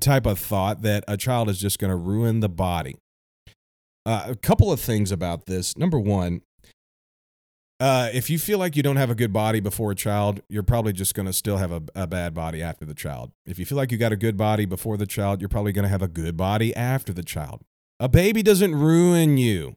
type 0.00 0.26
of 0.26 0.38
thought 0.38 0.82
that 0.82 1.04
a 1.06 1.16
child 1.16 1.48
is 1.48 1.58
just 1.58 1.78
going 1.78 1.90
to 1.90 1.96
ruin 1.96 2.40
the 2.40 2.48
body. 2.48 2.96
Uh, 4.04 4.26
a 4.28 4.36
couple 4.36 4.72
of 4.72 4.80
things 4.80 5.10
about 5.10 5.46
this. 5.46 5.76
Number 5.76 5.98
one, 5.98 6.42
uh, 7.78 8.08
if 8.14 8.30
you 8.30 8.38
feel 8.38 8.58
like 8.58 8.76
you 8.76 8.82
don't 8.82 8.96
have 8.96 9.10
a 9.10 9.14
good 9.14 9.32
body 9.32 9.60
before 9.60 9.90
a 9.90 9.94
child, 9.94 10.40
you're 10.48 10.62
probably 10.62 10.92
just 10.92 11.14
going 11.14 11.26
to 11.26 11.32
still 11.32 11.58
have 11.58 11.72
a, 11.72 11.82
a 11.94 12.06
bad 12.06 12.32
body 12.32 12.62
after 12.62 12.86
the 12.86 12.94
child. 12.94 13.32
If 13.44 13.58
you 13.58 13.66
feel 13.66 13.76
like 13.76 13.92
you 13.92 13.98
got 13.98 14.12
a 14.12 14.16
good 14.16 14.36
body 14.36 14.64
before 14.64 14.96
the 14.96 15.06
child, 15.06 15.42
you're 15.42 15.48
probably 15.48 15.72
going 15.72 15.82
to 15.82 15.90
have 15.90 16.02
a 16.02 16.08
good 16.08 16.36
body 16.36 16.74
after 16.74 17.12
the 17.12 17.22
child. 17.22 17.60
A 18.00 18.08
baby 18.08 18.42
doesn't 18.42 18.74
ruin 18.74 19.36
you. 19.36 19.76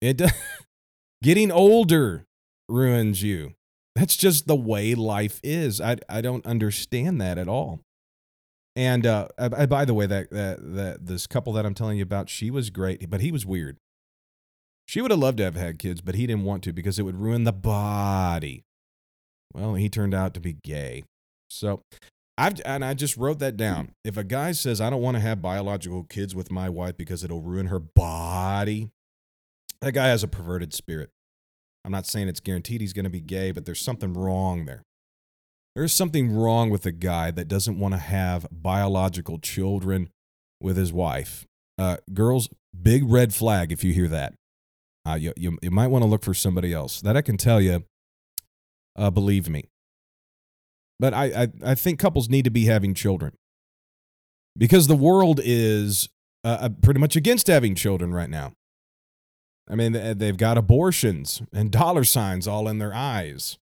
It 0.00 0.22
getting 1.22 1.50
older 1.50 2.24
ruins 2.68 3.22
you. 3.22 3.54
That's 3.94 4.16
just 4.16 4.46
the 4.46 4.56
way 4.56 4.94
life 4.94 5.40
is. 5.42 5.80
I 5.80 5.96
I 6.08 6.20
don't 6.20 6.44
understand 6.46 7.20
that 7.20 7.38
at 7.38 7.48
all. 7.48 7.80
And 8.76 9.06
uh, 9.06 9.28
I, 9.38 9.66
by 9.66 9.84
the 9.84 9.94
way, 9.94 10.06
that, 10.06 10.30
that 10.30 10.74
that 10.74 11.06
this 11.06 11.26
couple 11.26 11.52
that 11.52 11.64
I'm 11.64 11.74
telling 11.74 11.98
you 11.98 12.02
about, 12.02 12.28
she 12.28 12.50
was 12.50 12.70
great, 12.70 13.08
but 13.08 13.20
he 13.20 13.30
was 13.30 13.46
weird. 13.46 13.76
She 14.86 15.00
would 15.00 15.12
have 15.12 15.20
loved 15.20 15.38
to 15.38 15.44
have 15.44 15.54
had 15.54 15.78
kids, 15.78 16.00
but 16.00 16.16
he 16.16 16.26
didn't 16.26 16.44
want 16.44 16.62
to 16.64 16.72
because 16.72 16.98
it 16.98 17.04
would 17.04 17.16
ruin 17.16 17.44
the 17.44 17.52
body. 17.52 18.64
Well, 19.52 19.74
he 19.74 19.88
turned 19.88 20.12
out 20.12 20.34
to 20.34 20.40
be 20.40 20.54
gay. 20.54 21.04
So 21.48 21.82
I've 22.36 22.60
and 22.64 22.84
I 22.84 22.94
just 22.94 23.16
wrote 23.16 23.38
that 23.38 23.56
down. 23.56 23.92
If 24.04 24.16
a 24.16 24.24
guy 24.24 24.52
says 24.52 24.80
I 24.80 24.90
don't 24.90 25.02
want 25.02 25.16
to 25.16 25.20
have 25.20 25.40
biological 25.40 26.02
kids 26.02 26.34
with 26.34 26.50
my 26.50 26.68
wife 26.68 26.96
because 26.96 27.22
it'll 27.22 27.42
ruin 27.42 27.66
her 27.66 27.78
body, 27.78 28.90
that 29.80 29.92
guy 29.92 30.08
has 30.08 30.24
a 30.24 30.28
perverted 30.28 30.74
spirit. 30.74 31.10
I'm 31.84 31.92
not 31.92 32.06
saying 32.06 32.28
it's 32.28 32.40
guaranteed 32.40 32.80
he's 32.80 32.92
going 32.92 33.04
to 33.04 33.10
be 33.10 33.20
gay, 33.20 33.50
but 33.50 33.66
there's 33.66 33.80
something 33.80 34.14
wrong 34.14 34.64
there. 34.64 34.82
There's 35.74 35.92
something 35.92 36.34
wrong 36.34 36.70
with 36.70 36.86
a 36.86 36.92
guy 36.92 37.30
that 37.32 37.48
doesn't 37.48 37.78
want 37.78 37.94
to 37.94 37.98
have 37.98 38.46
biological 38.50 39.38
children 39.38 40.08
with 40.60 40.76
his 40.76 40.92
wife. 40.92 41.46
Uh, 41.76 41.96
girls, 42.12 42.48
big 42.80 43.02
red 43.04 43.34
flag 43.34 43.72
if 43.72 43.82
you 43.82 43.92
hear 43.92 44.08
that. 44.08 44.34
Uh, 45.06 45.14
you, 45.14 45.32
you, 45.36 45.58
you 45.60 45.70
might 45.70 45.88
want 45.88 46.02
to 46.02 46.08
look 46.08 46.24
for 46.24 46.32
somebody 46.32 46.72
else. 46.72 47.00
That 47.00 47.16
I 47.16 47.22
can 47.22 47.36
tell 47.36 47.60
you, 47.60 47.84
uh, 48.96 49.10
believe 49.10 49.48
me. 49.48 49.64
But 51.00 51.12
I, 51.12 51.24
I, 51.24 51.48
I 51.64 51.74
think 51.74 51.98
couples 51.98 52.28
need 52.28 52.44
to 52.44 52.50
be 52.50 52.66
having 52.66 52.94
children 52.94 53.34
because 54.56 54.86
the 54.86 54.96
world 54.96 55.40
is 55.42 56.08
uh, 56.44 56.58
uh 56.60 56.68
pretty 56.82 57.00
much 57.00 57.16
against 57.16 57.48
having 57.48 57.74
children 57.74 58.14
right 58.14 58.30
now. 58.30 58.52
I 59.68 59.74
mean, 59.76 59.92
they've 60.18 60.36
got 60.36 60.58
abortions 60.58 61.42
and 61.52 61.70
dollar 61.70 62.04
signs 62.04 62.46
all 62.46 62.68
in 62.68 62.78
their 62.78 62.94
eyes. 62.94 63.58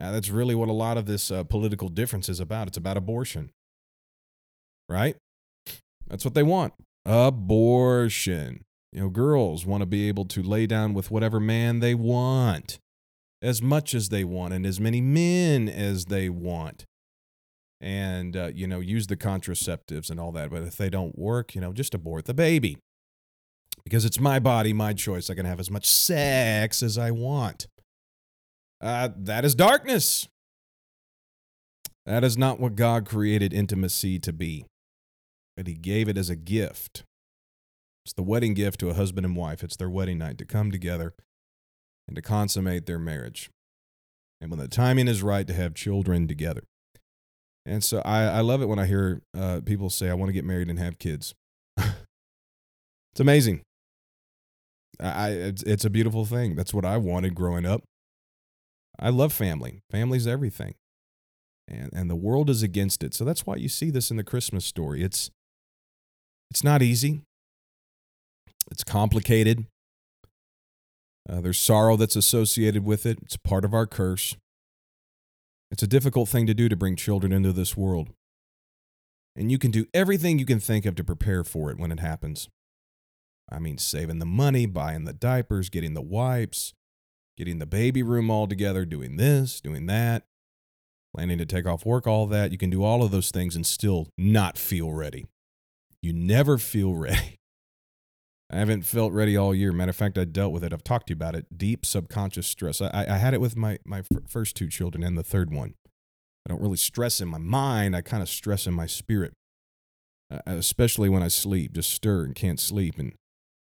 Uh, 0.00 0.10
that's 0.10 0.30
really 0.30 0.54
what 0.54 0.68
a 0.68 0.72
lot 0.72 0.98
of 0.98 1.06
this 1.06 1.30
uh, 1.30 1.44
political 1.44 1.88
difference 1.88 2.28
is 2.28 2.40
about. 2.40 2.68
It's 2.68 2.76
about 2.76 2.96
abortion, 2.96 3.50
right? 4.88 5.16
That's 6.08 6.24
what 6.24 6.34
they 6.34 6.42
want 6.42 6.74
abortion. 7.04 8.64
You 8.92 9.00
know, 9.00 9.08
girls 9.08 9.64
want 9.64 9.80
to 9.82 9.86
be 9.86 10.08
able 10.08 10.26
to 10.26 10.42
lay 10.42 10.66
down 10.66 10.92
with 10.92 11.10
whatever 11.10 11.40
man 11.40 11.80
they 11.80 11.94
want, 11.94 12.78
as 13.40 13.62
much 13.62 13.94
as 13.94 14.10
they 14.10 14.24
want, 14.24 14.52
and 14.52 14.66
as 14.66 14.78
many 14.78 15.00
men 15.00 15.68
as 15.68 16.06
they 16.06 16.28
want. 16.28 16.84
And, 17.80 18.36
uh, 18.36 18.50
you 18.54 18.66
know, 18.66 18.80
use 18.80 19.08
the 19.08 19.16
contraceptives 19.16 20.10
and 20.10 20.20
all 20.20 20.30
that. 20.32 20.50
But 20.50 20.62
if 20.62 20.76
they 20.76 20.90
don't 20.90 21.18
work, 21.18 21.54
you 21.54 21.60
know, 21.60 21.72
just 21.72 21.94
abort 21.94 22.26
the 22.26 22.34
baby. 22.34 22.78
Because 23.84 24.04
it's 24.04 24.20
my 24.20 24.38
body, 24.38 24.72
my 24.72 24.92
choice. 24.92 25.28
I 25.28 25.34
can 25.34 25.46
have 25.46 25.60
as 25.60 25.70
much 25.70 25.86
sex 25.86 26.82
as 26.82 26.98
I 26.98 27.10
want. 27.10 27.66
Uh, 28.80 29.10
that 29.16 29.44
is 29.44 29.54
darkness. 29.54 30.28
That 32.06 32.24
is 32.24 32.36
not 32.36 32.58
what 32.58 32.74
God 32.74 33.06
created 33.06 33.52
intimacy 33.52 34.18
to 34.20 34.32
be. 34.32 34.66
But 35.56 35.66
He 35.66 35.74
gave 35.74 36.08
it 36.08 36.16
as 36.16 36.30
a 36.30 36.36
gift. 36.36 37.04
It's 38.04 38.14
the 38.14 38.22
wedding 38.22 38.54
gift 38.54 38.80
to 38.80 38.90
a 38.90 38.94
husband 38.94 39.24
and 39.24 39.36
wife. 39.36 39.62
It's 39.62 39.76
their 39.76 39.90
wedding 39.90 40.18
night 40.18 40.38
to 40.38 40.44
come 40.44 40.70
together 40.72 41.14
and 42.08 42.16
to 42.16 42.22
consummate 42.22 42.86
their 42.86 42.98
marriage. 42.98 43.50
And 44.40 44.50
when 44.50 44.58
the 44.58 44.66
timing 44.66 45.06
is 45.06 45.22
right, 45.22 45.46
to 45.46 45.54
have 45.54 45.74
children 45.74 46.26
together. 46.26 46.64
And 47.64 47.84
so 47.84 48.02
I, 48.04 48.24
I 48.24 48.40
love 48.40 48.60
it 48.60 48.66
when 48.66 48.80
I 48.80 48.86
hear 48.86 49.22
uh, 49.38 49.60
people 49.64 49.88
say, 49.88 50.10
I 50.10 50.14
want 50.14 50.30
to 50.30 50.32
get 50.32 50.44
married 50.44 50.68
and 50.68 50.80
have 50.80 50.98
kids. 50.98 51.34
it's 51.76 53.20
amazing. 53.20 53.62
I, 55.02 55.30
it's, 55.30 55.62
it's 55.64 55.84
a 55.84 55.90
beautiful 55.90 56.24
thing. 56.24 56.54
That's 56.54 56.72
what 56.72 56.84
I 56.84 56.96
wanted 56.96 57.34
growing 57.34 57.66
up. 57.66 57.82
I 58.98 59.08
love 59.08 59.32
family. 59.32 59.80
Family's 59.90 60.26
everything. 60.26 60.74
And, 61.68 61.90
and 61.92 62.10
the 62.10 62.16
world 62.16 62.50
is 62.50 62.62
against 62.62 63.02
it. 63.02 63.14
So 63.14 63.24
that's 63.24 63.46
why 63.46 63.56
you 63.56 63.68
see 63.68 63.90
this 63.90 64.10
in 64.10 64.16
the 64.16 64.24
Christmas 64.24 64.64
story. 64.64 65.02
It's, 65.02 65.30
it's 66.50 66.62
not 66.62 66.82
easy. 66.82 67.22
It's 68.70 68.84
complicated. 68.84 69.66
Uh, 71.28 71.40
there's 71.40 71.58
sorrow 71.58 71.96
that's 71.96 72.16
associated 72.16 72.84
with 72.84 73.06
it. 73.06 73.18
It's 73.22 73.36
part 73.36 73.64
of 73.64 73.74
our 73.74 73.86
curse. 73.86 74.36
It's 75.70 75.82
a 75.82 75.86
difficult 75.86 76.28
thing 76.28 76.46
to 76.46 76.54
do 76.54 76.68
to 76.68 76.76
bring 76.76 76.96
children 76.96 77.32
into 77.32 77.52
this 77.52 77.76
world. 77.76 78.10
And 79.34 79.50
you 79.50 79.58
can 79.58 79.70
do 79.70 79.86
everything 79.94 80.38
you 80.38 80.44
can 80.44 80.60
think 80.60 80.84
of 80.84 80.94
to 80.96 81.04
prepare 81.04 81.44
for 81.44 81.70
it 81.70 81.78
when 81.78 81.90
it 81.90 82.00
happens. 82.00 82.48
I 83.52 83.58
mean, 83.58 83.78
saving 83.78 84.18
the 84.18 84.26
money, 84.26 84.66
buying 84.66 85.04
the 85.04 85.12
diapers, 85.12 85.68
getting 85.68 85.94
the 85.94 86.02
wipes, 86.02 86.72
getting 87.36 87.58
the 87.58 87.66
baby 87.66 88.02
room 88.02 88.30
all 88.30 88.46
together, 88.46 88.84
doing 88.84 89.16
this, 89.16 89.60
doing 89.60 89.86
that, 89.86 90.24
planning 91.14 91.38
to 91.38 91.46
take 91.46 91.66
off 91.66 91.84
work, 91.84 92.06
all 92.06 92.26
that. 92.28 92.50
You 92.50 92.58
can 92.58 92.70
do 92.70 92.82
all 92.82 93.02
of 93.02 93.10
those 93.10 93.30
things 93.30 93.54
and 93.54 93.66
still 93.66 94.08
not 94.16 94.56
feel 94.56 94.92
ready. 94.92 95.26
You 96.00 96.12
never 96.12 96.56
feel 96.56 96.94
ready. 96.96 97.38
I 98.50 98.56
haven't 98.56 98.82
felt 98.82 99.12
ready 99.12 99.36
all 99.36 99.54
year. 99.54 99.72
Matter 99.72 99.90
of 99.90 99.96
fact, 99.96 100.18
I 100.18 100.24
dealt 100.24 100.52
with 100.52 100.62
it. 100.62 100.72
I've 100.72 100.84
talked 100.84 101.06
to 101.06 101.12
you 101.12 101.16
about 101.16 101.34
it. 101.34 101.56
Deep 101.56 101.86
subconscious 101.86 102.46
stress. 102.46 102.82
I, 102.82 103.06
I 103.08 103.16
had 103.16 103.32
it 103.32 103.40
with 103.40 103.56
my, 103.56 103.78
my 103.84 104.02
first 104.28 104.56
two 104.56 104.68
children 104.68 105.02
and 105.02 105.16
the 105.16 105.22
third 105.22 105.52
one. 105.52 105.74
I 106.44 106.50
don't 106.50 106.60
really 106.60 106.76
stress 106.76 107.20
in 107.20 107.28
my 107.28 107.38
mind. 107.38 107.96
I 107.96 108.02
kind 108.02 108.22
of 108.22 108.28
stress 108.28 108.66
in 108.66 108.74
my 108.74 108.86
spirit, 108.86 109.32
uh, 110.30 110.40
especially 110.44 111.08
when 111.08 111.22
I 111.22 111.28
sleep, 111.28 111.72
just 111.72 111.90
stir 111.90 112.24
and 112.24 112.34
can't 112.34 112.60
sleep 112.60 112.98
and 112.98 113.14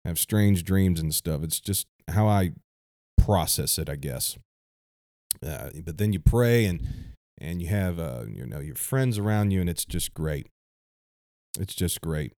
have 0.07 0.19
strange 0.19 0.63
dreams 0.63 0.99
and 0.99 1.13
stuff. 1.13 1.43
It's 1.43 1.59
just 1.59 1.87
how 2.09 2.27
I 2.27 2.51
process 3.17 3.77
it, 3.77 3.89
I 3.89 3.95
guess. 3.95 4.37
Uh, 5.45 5.69
but 5.85 5.97
then 5.97 6.13
you 6.13 6.19
pray 6.19 6.65
and 6.65 7.13
and 7.39 7.61
you 7.61 7.67
have 7.67 7.99
uh, 7.99 8.23
you 8.27 8.45
know 8.45 8.59
your 8.59 8.75
friends 8.75 9.17
around 9.17 9.51
you, 9.51 9.61
and 9.61 9.69
it's 9.69 9.85
just 9.85 10.13
great. 10.13 10.47
It's 11.59 11.75
just 11.75 12.01
great. 12.01 12.33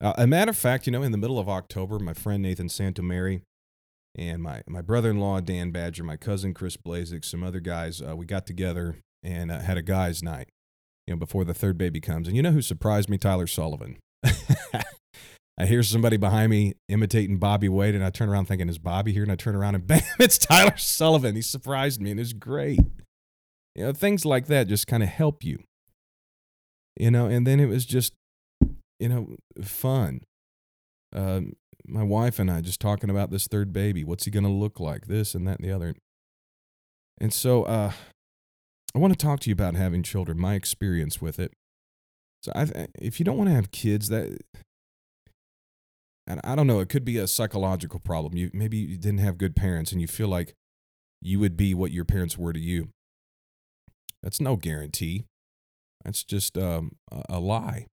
Uh, 0.00 0.14
a 0.16 0.26
matter 0.26 0.50
of 0.50 0.56
fact, 0.56 0.86
you 0.86 0.92
know, 0.92 1.02
in 1.02 1.12
the 1.12 1.18
middle 1.18 1.38
of 1.38 1.48
October, 1.48 1.98
my 1.98 2.14
friend 2.14 2.42
Nathan 2.42 2.68
Santomary 2.68 3.42
and 4.16 4.42
my, 4.42 4.62
my 4.66 4.80
brother 4.80 5.10
in 5.10 5.18
law, 5.18 5.40
Dan 5.40 5.70
Badger, 5.70 6.04
my 6.04 6.16
cousin 6.16 6.54
Chris 6.54 6.76
Blazik, 6.76 7.24
some 7.24 7.42
other 7.42 7.60
guys, 7.60 8.00
uh, 8.00 8.16
we 8.16 8.24
got 8.24 8.46
together 8.46 8.96
and 9.22 9.50
uh, 9.50 9.60
had 9.60 9.76
a 9.76 9.82
guys' 9.82 10.22
night, 10.22 10.48
you 11.06 11.14
know, 11.14 11.18
before 11.18 11.44
the 11.44 11.52
third 11.52 11.76
baby 11.76 12.00
comes. 12.00 12.26
And 12.26 12.36
you 12.36 12.42
know 12.42 12.52
who 12.52 12.62
surprised 12.62 13.10
me? 13.10 13.18
Tyler 13.18 13.46
Sullivan. 13.46 13.98
I 15.60 15.66
hear 15.66 15.82
somebody 15.82 16.16
behind 16.16 16.50
me 16.50 16.74
imitating 16.88 17.38
Bobby 17.38 17.68
Wade, 17.68 17.94
and 17.94 18.02
I 18.02 18.10
turn 18.10 18.28
around 18.28 18.46
thinking, 18.46 18.68
is 18.68 18.78
Bobby 18.78 19.12
here? 19.12 19.22
And 19.22 19.30
I 19.30 19.36
turn 19.36 19.54
around 19.54 19.74
and 19.74 19.86
bam, 19.88 20.02
it's 20.18 20.38
Tyler 20.38 20.76
Sullivan. 20.76 21.36
He 21.36 21.42
surprised 21.42 22.00
me 22.00 22.10
and 22.10 22.18
it's 22.18 22.32
great. 22.32 22.80
You 23.74 23.84
know, 23.84 23.92
things 23.92 24.24
like 24.24 24.46
that 24.46 24.68
just 24.68 24.86
kind 24.86 25.02
of 25.02 25.08
help 25.08 25.44
you. 25.44 25.62
You 26.98 27.10
know, 27.10 27.26
and 27.26 27.46
then 27.46 27.60
it 27.60 27.66
was 27.66 27.84
just 27.84 28.14
you 29.00 29.08
know, 29.08 29.36
fun. 29.62 30.20
Uh, 31.14 31.40
my 31.86 32.04
wife 32.04 32.38
and 32.38 32.50
I 32.50 32.60
just 32.60 32.80
talking 32.80 33.10
about 33.10 33.30
this 33.30 33.48
third 33.48 33.72
baby. 33.72 34.04
What's 34.04 34.26
he 34.26 34.30
going 34.30 34.44
to 34.44 34.50
look 34.50 34.78
like? 34.78 35.06
This 35.06 35.34
and 35.34 35.48
that 35.48 35.58
and 35.58 35.68
the 35.68 35.74
other. 35.74 35.94
And 37.18 37.32
so 37.32 37.64
uh, 37.64 37.92
I 38.94 38.98
want 38.98 39.18
to 39.18 39.26
talk 39.26 39.40
to 39.40 39.50
you 39.50 39.54
about 39.54 39.74
having 39.74 40.02
children, 40.02 40.38
my 40.38 40.54
experience 40.54 41.20
with 41.20 41.38
it. 41.40 41.52
So 42.42 42.52
I, 42.54 42.88
if 42.98 43.18
you 43.18 43.24
don't 43.24 43.36
want 43.36 43.48
to 43.48 43.54
have 43.54 43.72
kids, 43.72 44.08
that 44.08 44.38
and 46.26 46.40
I 46.44 46.54
don't 46.54 46.66
know, 46.66 46.80
it 46.80 46.88
could 46.88 47.04
be 47.04 47.18
a 47.18 47.26
psychological 47.26 48.00
problem. 48.00 48.36
You 48.36 48.50
maybe 48.52 48.76
you 48.76 48.96
didn't 48.96 49.20
have 49.20 49.38
good 49.38 49.56
parents 49.56 49.92
and 49.92 50.00
you 50.00 50.06
feel 50.06 50.28
like 50.28 50.54
you 51.20 51.38
would 51.40 51.56
be 51.56 51.74
what 51.74 51.92
your 51.92 52.04
parents 52.04 52.38
were 52.38 52.52
to 52.52 52.60
you. 52.60 52.88
That's 54.22 54.40
no 54.40 54.56
guarantee. 54.56 55.24
That's 56.04 56.24
just 56.24 56.56
um, 56.56 56.96
a, 57.28 57.38
lie. 57.38 57.86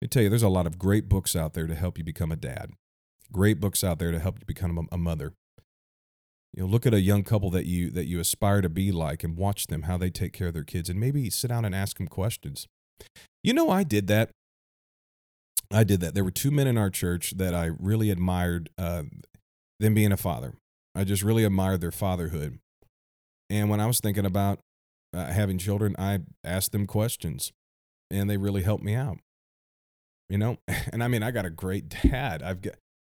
Let 0.00 0.02
me 0.02 0.08
tell 0.08 0.22
you, 0.22 0.28
there's 0.28 0.42
a 0.42 0.48
lot 0.48 0.66
of 0.66 0.78
great 0.78 1.08
books 1.08 1.36
out 1.36 1.54
there 1.54 1.66
to 1.66 1.74
help 1.74 1.98
you 1.98 2.04
become 2.04 2.32
a 2.32 2.36
dad. 2.36 2.70
Great 3.32 3.60
books 3.60 3.84
out 3.84 3.98
there 3.98 4.10
to 4.10 4.18
help 4.18 4.38
you 4.40 4.46
become 4.46 4.88
a, 4.90 4.98
mother. 4.98 5.32
You 6.52 6.62
know, 6.62 6.68
look 6.68 6.86
at 6.86 6.94
a 6.94 7.00
young 7.00 7.22
couple 7.22 7.50
that 7.50 7.66
you 7.66 7.90
that 7.90 8.06
you 8.06 8.18
aspire 8.18 8.60
to 8.60 8.68
be 8.68 8.90
like 8.90 9.22
and 9.22 9.36
watch 9.36 9.68
them 9.68 9.82
how 9.82 9.96
they 9.96 10.10
take 10.10 10.32
care 10.32 10.48
of 10.48 10.54
their 10.54 10.64
kids 10.64 10.88
and 10.88 10.98
maybe 10.98 11.30
sit 11.30 11.48
down 11.48 11.64
and 11.64 11.74
ask 11.74 11.98
them 11.98 12.08
questions. 12.08 12.66
You 13.44 13.54
know, 13.54 13.70
I 13.70 13.84
did 13.84 14.08
that. 14.08 14.30
I 15.70 15.84
did 15.84 16.00
that. 16.00 16.14
There 16.14 16.24
were 16.24 16.30
two 16.30 16.50
men 16.50 16.66
in 16.66 16.76
our 16.76 16.90
church 16.90 17.32
that 17.36 17.54
I 17.54 17.66
really 17.78 18.10
admired 18.10 18.70
uh, 18.76 19.04
them 19.78 19.94
being 19.94 20.12
a 20.12 20.16
father. 20.16 20.54
I 20.94 21.04
just 21.04 21.22
really 21.22 21.44
admired 21.44 21.80
their 21.80 21.92
fatherhood. 21.92 22.58
And 23.48 23.70
when 23.70 23.80
I 23.80 23.86
was 23.86 24.00
thinking 24.00 24.26
about 24.26 24.60
uh, 25.14 25.26
having 25.26 25.58
children, 25.58 25.94
I 25.98 26.20
asked 26.44 26.72
them 26.72 26.86
questions, 26.86 27.52
and 28.10 28.28
they 28.28 28.36
really 28.36 28.62
helped 28.62 28.84
me 28.84 28.94
out 28.94 29.18
you 30.30 30.38
know 30.38 30.56
and 30.92 31.04
i 31.04 31.08
mean 31.08 31.22
i 31.22 31.30
got 31.30 31.44
a 31.44 31.50
great 31.50 31.88
dad 31.88 32.42
i've 32.42 32.62
got 32.62 32.76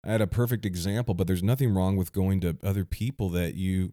i 0.06 0.12
had 0.12 0.22
a 0.22 0.26
perfect 0.26 0.64
example 0.64 1.12
but 1.12 1.26
there's 1.26 1.42
nothing 1.42 1.74
wrong 1.74 1.96
with 1.96 2.12
going 2.12 2.40
to 2.40 2.56
other 2.62 2.86
people 2.86 3.28
that 3.28 3.54
you 3.54 3.92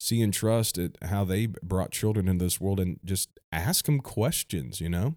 see 0.00 0.20
and 0.20 0.34
trust 0.34 0.76
at 0.76 0.96
how 1.02 1.22
they 1.24 1.46
brought 1.46 1.92
children 1.92 2.26
into 2.26 2.44
this 2.44 2.60
world 2.60 2.80
and 2.80 2.98
just 3.04 3.38
ask 3.52 3.84
them 3.84 4.00
questions 4.00 4.80
you 4.80 4.88
know 4.88 5.14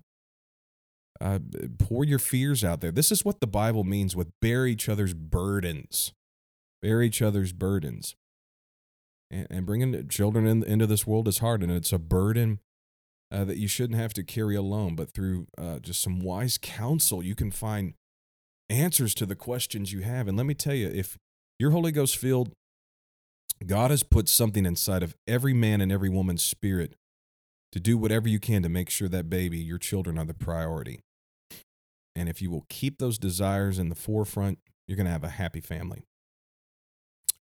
uh, 1.20 1.40
pour 1.80 2.04
your 2.04 2.20
fears 2.20 2.64
out 2.64 2.82
there 2.82 2.92
this 2.92 3.12
is 3.12 3.26
what 3.26 3.40
the 3.40 3.48
bible 3.48 3.84
means 3.84 4.16
with 4.16 4.30
bear 4.42 4.66
each 4.66 4.88
other's 4.88 5.14
burdens 5.14 6.14
bear 6.82 7.02
each 7.02 7.22
other's 7.22 7.54
burdens 7.54 8.16
and, 9.32 9.48
and 9.50 9.66
bringing 9.66 10.08
children 10.08 10.46
in, 10.46 10.64
into 10.64 10.88
this 10.88 11.08
world 11.08 11.28
is 11.28 11.40
hard 11.40 11.64
and 11.64 11.72
it's 11.72 11.92
a 11.92 12.00
burden 12.00 12.60
uh, 13.32 13.44
that 13.44 13.58
you 13.58 13.68
shouldn't 13.68 14.00
have 14.00 14.14
to 14.14 14.24
carry 14.24 14.56
alone, 14.56 14.96
but 14.96 15.12
through 15.12 15.48
uh, 15.58 15.80
just 15.80 16.02
some 16.02 16.20
wise 16.20 16.58
counsel, 16.62 17.22
you 17.22 17.36
can 17.36 17.52
find 17.52 17.94
answers 18.70 19.14
to 19.16 19.26
the 19.26 19.36
questions 19.36 19.92
you 19.92 20.02
have. 20.02 20.28
And 20.28 20.38
let 20.38 20.46
me 20.46 20.54
tell 20.54 20.74
you, 20.74 20.88
if 20.88 21.18
you're 21.60 21.72
Holy 21.72 21.92
Ghost 21.92 22.18
filled, 22.18 22.52
God 23.66 23.92
has 23.92 24.04
put 24.04 24.30
something 24.30 24.66
inside 24.66 25.04
of 25.04 25.16
every 25.28 25.54
man 25.54 25.82
and 25.82 25.92
every 25.92 26.10
woman's 26.10 26.44
spirit 26.44 26.94
to 27.72 27.80
do 27.80 27.98
whatever 27.98 28.30
you 28.30 28.40
can 28.40 28.64
to 28.64 28.70
make 28.70 28.90
sure 28.90 29.10
that 29.10 29.30
baby, 29.30 29.58
your 29.58 29.78
children, 29.78 30.18
are 30.18 30.26
the 30.26 30.34
priority. 30.34 31.02
And 32.18 32.28
if 32.28 32.42
you 32.42 32.50
will 32.50 32.66
keep 32.68 32.98
those 32.98 33.20
desires 33.20 33.78
in 33.78 33.90
the 33.90 33.96
forefront, 33.96 34.58
you're 34.88 34.96
going 34.96 35.06
to 35.06 35.12
have 35.12 35.24
a 35.24 35.30
happy 35.30 35.62
family. 35.62 36.04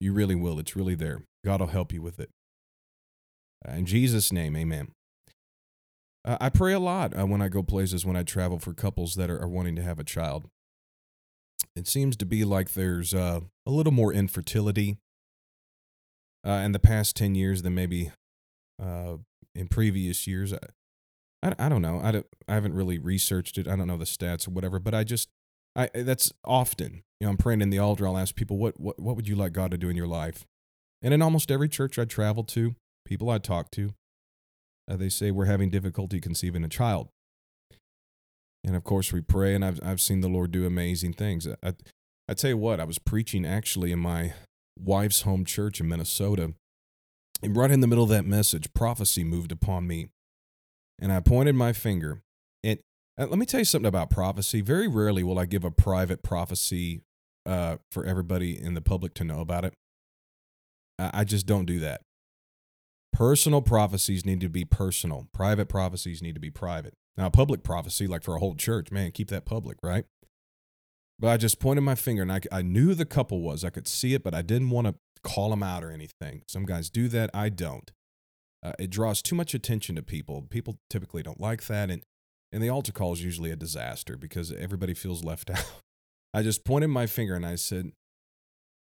You 0.02 0.12
really 0.12 0.36
will. 0.36 0.60
It's 0.60 0.76
really 0.76 0.96
there. 0.96 1.22
God 1.46 1.62
will 1.62 1.68
help 1.68 1.94
you 1.94 2.02
with 2.02 2.20
it. 2.20 2.30
Uh, 3.66 3.72
in 3.72 3.86
Jesus' 3.86 4.34
name, 4.34 4.54
amen. 4.58 4.90
Uh, 6.26 6.38
I 6.42 6.50
pray 6.50 6.74
a 6.74 6.80
lot 6.80 7.18
uh, 7.18 7.26
when 7.26 7.42
I 7.42 7.48
go 7.48 7.64
places, 7.64 8.06
when 8.06 8.18
I 8.18 8.24
travel 8.24 8.60
for 8.60 8.74
couples 8.74 9.16
that 9.16 9.30
are, 9.30 9.48
wanting 9.48 9.78
to 9.78 9.82
have 9.82 9.98
a 9.98 10.04
child. 10.04 10.50
It 11.78 11.88
seems 11.88 12.18
to 12.18 12.26
be 12.26 12.44
like 12.44 12.74
there's 12.74 13.14
uh, 13.14 13.40
a 13.66 13.72
little 13.72 13.94
more 13.94 14.12
infertility 14.12 14.98
in 16.44 16.74
the 16.74 16.80
past 16.80 17.16
10 17.16 17.34
years 17.34 17.62
than 17.62 17.74
maybe 17.74 18.12
in 18.80 19.68
previous 19.70 20.28
years. 20.28 20.54
I, 21.46 21.50
I, 21.50 21.66
I, 21.66 21.70
don't 21.70 21.82
know. 21.82 22.00
I, 22.04 22.12
don't, 22.12 22.26
I 22.48 22.54
haven't 22.56 22.74
really 22.74 22.98
researched 22.98 23.58
it. 23.58 23.68
I 23.68 23.76
don't 23.76 23.88
know 23.88 23.98
the 23.98 24.06
stats 24.06 24.48
or 24.48 24.52
whatever, 24.52 24.80
but 24.80 24.94
I 24.94 25.04
just, 25.04 25.30
I 25.76 25.90
that's 25.94 26.32
often, 26.44 27.04
you 27.20 27.28
know, 27.28 27.32
I'm 27.32 27.38
praying 27.38 27.62
in 27.62 27.70
the 27.70 27.80
altar. 27.80 28.08
I'll 28.08 28.18
ask 28.18 28.36
people, 28.36 28.58
what, 28.58 28.80
what, 28.80 29.00
what 29.00 29.16
would 29.16 29.28
you 29.28 29.36
like 29.36 29.54
God 29.54 29.72
to 29.72 29.78
do 29.78 29.90
in 29.90 29.96
your 29.96 30.08
life? 30.08 30.46
And 31.02 31.14
in 31.14 31.22
almost 31.22 31.52
every 31.52 31.70
church 31.70 32.00
I 32.00 32.06
travel 32.06 32.44
to, 32.46 32.76
people 33.06 33.30
I 33.30 33.38
talk 33.38 33.72
to, 33.72 33.94
uh, 34.90 34.96
they 34.96 35.10
say 35.10 35.32
we're 35.32 35.46
having 35.46 35.70
difficulty 35.70 36.20
conceiving 36.20 36.64
a 36.64 36.70
child. 36.70 37.10
And 38.64 38.76
of 38.76 38.84
course, 38.84 39.14
we 39.14 39.22
pray, 39.22 39.54
and 39.54 39.64
I've, 39.64 39.80
I've 39.84 40.02
seen 40.02 40.22
the 40.22 40.28
Lord 40.28 40.52
do 40.52 40.66
amazing 40.66 41.14
things. 41.14 41.48
I, 41.62 41.74
I 42.28 42.34
tell 42.34 42.52
you 42.52 42.58
what, 42.58 42.80
I 42.80 42.86
was 42.86 42.98
preaching 42.98 43.46
actually 43.46 43.92
in 43.92 44.00
my 44.00 44.34
wife's 44.80 45.22
home 45.22 45.46
church 45.46 45.80
in 45.80 45.88
Minnesota. 45.88 46.54
And 47.44 47.56
right 47.56 47.70
in 47.70 47.82
the 47.82 47.88
middle 47.88 48.06
of 48.06 48.10
that 48.10 48.26
message, 48.26 48.74
prophecy 48.74 49.24
moved 49.24 49.52
upon 49.52 49.86
me. 49.86 50.08
And 51.00 51.12
I 51.12 51.20
pointed 51.20 51.56
my 51.56 51.74
finger. 51.74 52.22
And 52.64 52.80
uh, 53.20 53.28
let 53.28 53.40
me 53.40 53.46
tell 53.46 53.60
you 53.60 53.66
something 53.66 53.88
about 53.88 54.10
prophecy. 54.10 54.62
Very 54.62 54.88
rarely 54.88 55.24
will 55.24 55.40
I 55.40 55.46
give 55.46 55.64
a 55.64 55.72
private 55.72 56.24
prophecy 56.24 57.02
uh, 57.46 57.78
for 57.92 58.06
everybody 58.06 58.60
in 58.60 58.74
the 58.74 58.82
public 58.82 59.14
to 59.16 59.24
know 59.24 59.40
about 59.40 59.66
it. 59.66 59.74
I, 60.98 61.12
I 61.14 61.24
just 61.24 61.46
don't 61.46 61.66
do 61.66 61.80
that. 61.80 62.02
Personal 63.14 63.62
prophecies 63.62 64.26
need 64.26 64.42
to 64.42 64.50
be 64.50 64.66
personal, 64.66 65.28
private 65.34 65.70
prophecies 65.70 66.22
need 66.22 66.36
to 66.36 66.42
be 66.42 66.50
private. 66.52 66.94
Now, 67.16 67.30
public 67.30 67.64
prophecy, 67.64 68.08
like 68.08 68.24
for 68.24 68.36
a 68.36 68.40
whole 68.40 68.56
church, 68.56 68.92
man, 68.92 69.12
keep 69.12 69.30
that 69.30 69.46
public, 69.46 69.78
right? 69.82 70.04
But 71.18 71.30
I 71.30 71.38
just 71.38 71.60
pointed 71.60 71.84
my 71.84 71.96
finger 71.96 72.24
and 72.24 72.32
I, 72.32 72.42
I 72.52 72.62
knew 72.62 72.94
the 72.94 73.06
couple 73.06 73.40
was. 73.42 73.64
I 73.64 73.70
could 73.70 73.88
see 73.88 74.14
it, 74.14 74.24
but 74.24 74.34
I 74.34 74.42
didn't 74.42 74.70
want 74.70 74.88
to 74.88 74.96
call 75.24 75.50
them 75.50 75.64
out 75.64 75.84
or 75.84 75.92
anything. 75.92 76.44
Some 76.48 76.66
guys 76.66 76.90
do 76.90 77.08
that. 77.08 77.30
I 77.34 77.48
don't. 77.48 77.90
Uh, 78.66 78.74
it 78.80 78.90
draws 78.90 79.22
too 79.22 79.36
much 79.36 79.54
attention 79.54 79.96
to 79.96 80.02
people. 80.02 80.42
People 80.50 80.80
typically 80.90 81.22
don't 81.22 81.40
like 81.40 81.68
that. 81.68 81.92
And, 81.92 82.02
and 82.52 82.64
the 82.64 82.70
altar 82.70 82.92
call 82.92 83.14
is 83.14 83.24
usually 83.24 83.52
a 83.52 83.56
disaster 83.56 84.18
because 84.18 84.52
everybody 84.52 84.96
feels 84.96 85.24
left 85.24 85.50
out. 85.52 85.82
I 86.34 86.42
just 86.42 86.66
pointed 86.66 86.88
my 86.88 87.06
finger 87.06 87.36
and 87.36 87.46
I 87.46 87.56
said, 87.56 87.92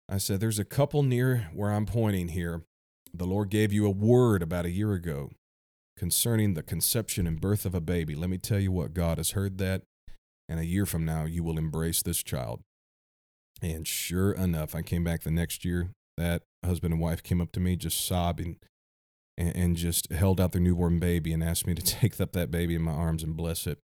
I 0.09 0.17
said, 0.17 0.41
there's 0.41 0.59
a 0.59 0.65
couple 0.65 1.01
near 1.01 1.49
where 1.53 1.71
I'm 1.71 1.85
pointing 1.85 2.29
here. 2.29 2.63
The 3.13 3.25
Lord 3.25 3.49
gave 3.49 3.71
you 3.71 3.85
a 3.85 3.91
word 3.91 4.43
about 4.43 4.65
a 4.65 4.71
year 4.71 4.91
ago 4.91 5.31
concerning 5.95 6.55
the 6.55 6.63
conception 6.63 7.25
and 7.25 7.39
birth 7.39 7.65
of 7.65 7.73
a 7.73 7.81
baby. 7.81 8.15
Let 8.15 8.29
me 8.29 8.37
tell 8.37 8.59
you 8.59 8.73
what, 8.73 8.93
God 8.93 9.17
has 9.17 9.31
heard 9.31 9.59
that 9.59 9.83
and 10.49 10.59
a 10.59 10.65
year 10.65 10.85
from 10.87 11.05
now, 11.05 11.23
you 11.25 11.43
will 11.43 11.57
embrace 11.57 12.01
this 12.01 12.21
child. 12.21 12.61
And 13.61 13.87
sure 13.87 14.31
enough, 14.31 14.75
I 14.75 14.81
came 14.81 15.03
back 15.03 15.21
the 15.21 15.31
next 15.31 15.63
year. 15.63 15.91
That 16.17 16.41
husband 16.65 16.93
and 16.93 17.01
wife 17.01 17.23
came 17.23 17.39
up 17.39 17.51
to 17.53 17.59
me 17.61 17.77
just 17.77 18.05
sobbing 18.05 18.57
and, 19.39 19.55
and 19.55 19.75
just 19.77 20.11
held 20.11 20.39
out 20.39 20.51
their 20.51 20.61
newborn 20.61 20.99
baby 20.99 21.31
and 21.31 21.43
asked 21.43 21.65
me 21.65 21.73
to 21.73 21.81
take 21.99 22.19
up 22.21 22.33
that 22.33 22.51
baby 22.51 22.75
in 22.75 22.83
my 22.83 22.91
arms 22.91 23.23
and 23.23 23.35
bless 23.35 23.65
it. 23.65 23.79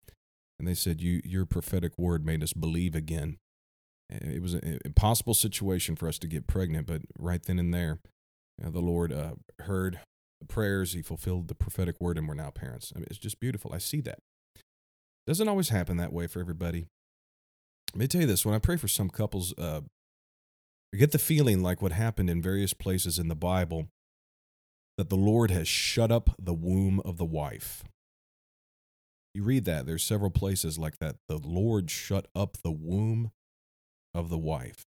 And 0.59 0.69
they 0.69 0.75
said, 0.75 1.01
you, 1.01 1.21
Your 1.25 1.45
prophetic 1.45 1.99
word 1.99 2.25
made 2.25 2.43
us 2.43 2.53
believe 2.53 2.95
again. 2.95 3.39
It 4.09 4.43
was 4.43 4.55
an 4.55 4.81
impossible 4.85 5.35
situation 5.35 5.95
for 5.95 6.09
us 6.09 6.19
to 6.19 6.27
get 6.27 6.49
pregnant, 6.49 6.87
but 6.87 7.03
right 7.17 7.41
then 7.41 7.61
and 7.61 7.73
there, 7.73 8.01
you 8.59 8.65
know, 8.65 8.71
the 8.73 8.81
Lord 8.81 9.13
uh, 9.13 9.35
heard 9.61 10.01
the 10.41 10.47
prayers. 10.47 10.95
He 10.95 11.03
fulfilled 11.03 11.47
the 11.47 11.55
prophetic 11.55 12.01
word, 12.01 12.19
and 12.19 12.27
we're 12.27 12.35
now 12.35 12.51
parents. 12.51 12.93
I 12.95 12.99
mean, 12.99 13.07
it's 13.09 13.21
just 13.21 13.39
beautiful. 13.39 13.73
I 13.73 13.79
see 13.79 14.01
that. 14.01 14.19
Doesn't 15.29 15.47
always 15.47 15.69
happen 15.69 15.97
that 15.99 16.13
way 16.13 16.27
for 16.27 16.41
everybody. 16.41 16.87
Let 17.95 18.01
me 18.01 18.07
tell 18.09 18.21
you 18.23 18.27
this 18.27 18.45
when 18.45 18.55
I 18.55 18.59
pray 18.59 18.77
for 18.77 18.89
some 18.89 19.11
couples, 19.11 19.55
uh, 19.57 19.83
I 20.93 20.97
get 20.97 21.13
the 21.13 21.19
feeling 21.19 21.63
like 21.63 21.81
what 21.81 21.93
happened 21.93 22.31
in 22.31 22.43
various 22.43 22.75
places 22.75 23.17
in 23.17 23.29
the 23.29 23.37
Bible 23.37 23.87
that 25.01 25.09
the 25.09 25.17
Lord 25.17 25.51
has 25.51 25.67
shut 25.67 26.13
up 26.13 26.29
the 26.39 26.53
womb 26.53 27.01
of 27.07 27.17
the 27.17 27.25
wife. 27.25 27.83
You 29.33 29.43
read 29.43 29.65
that, 29.65 29.87
there's 29.87 30.03
several 30.03 30.31
places 30.31 30.79
like 30.79 30.99
that. 30.99 31.17
The 31.27 31.39
Lord 31.39 31.91
shut 31.91 32.27
up 32.35 32.59
the 32.63 32.71
womb 32.71 33.31
of 34.13 34.29
the 34.29 34.37
wife. 34.37 34.85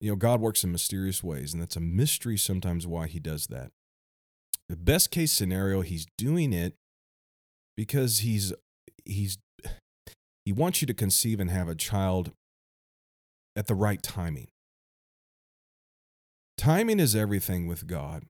You 0.00 0.08
know, 0.12 0.16
God 0.16 0.40
works 0.40 0.64
in 0.64 0.72
mysterious 0.72 1.22
ways, 1.22 1.52
and 1.52 1.60
that's 1.60 1.76
a 1.76 1.80
mystery 1.80 2.38
sometimes 2.38 2.86
why 2.86 3.08
he 3.08 3.20
does 3.20 3.48
that. 3.48 3.72
The 4.70 4.76
best 4.76 5.10
case 5.10 5.32
scenario, 5.32 5.82
he's 5.82 6.06
doing 6.16 6.54
it 6.54 6.76
because 7.76 8.20
he's 8.20 8.54
he's 9.04 9.36
he 10.46 10.52
wants 10.52 10.80
you 10.80 10.86
to 10.86 10.94
conceive 10.94 11.40
and 11.40 11.50
have 11.50 11.68
a 11.68 11.74
child 11.74 12.32
at 13.54 13.66
the 13.66 13.74
right 13.74 14.02
timing. 14.02 14.48
Timing 16.62 17.00
is 17.00 17.16
everything 17.16 17.66
with 17.66 17.88
God. 17.88 18.22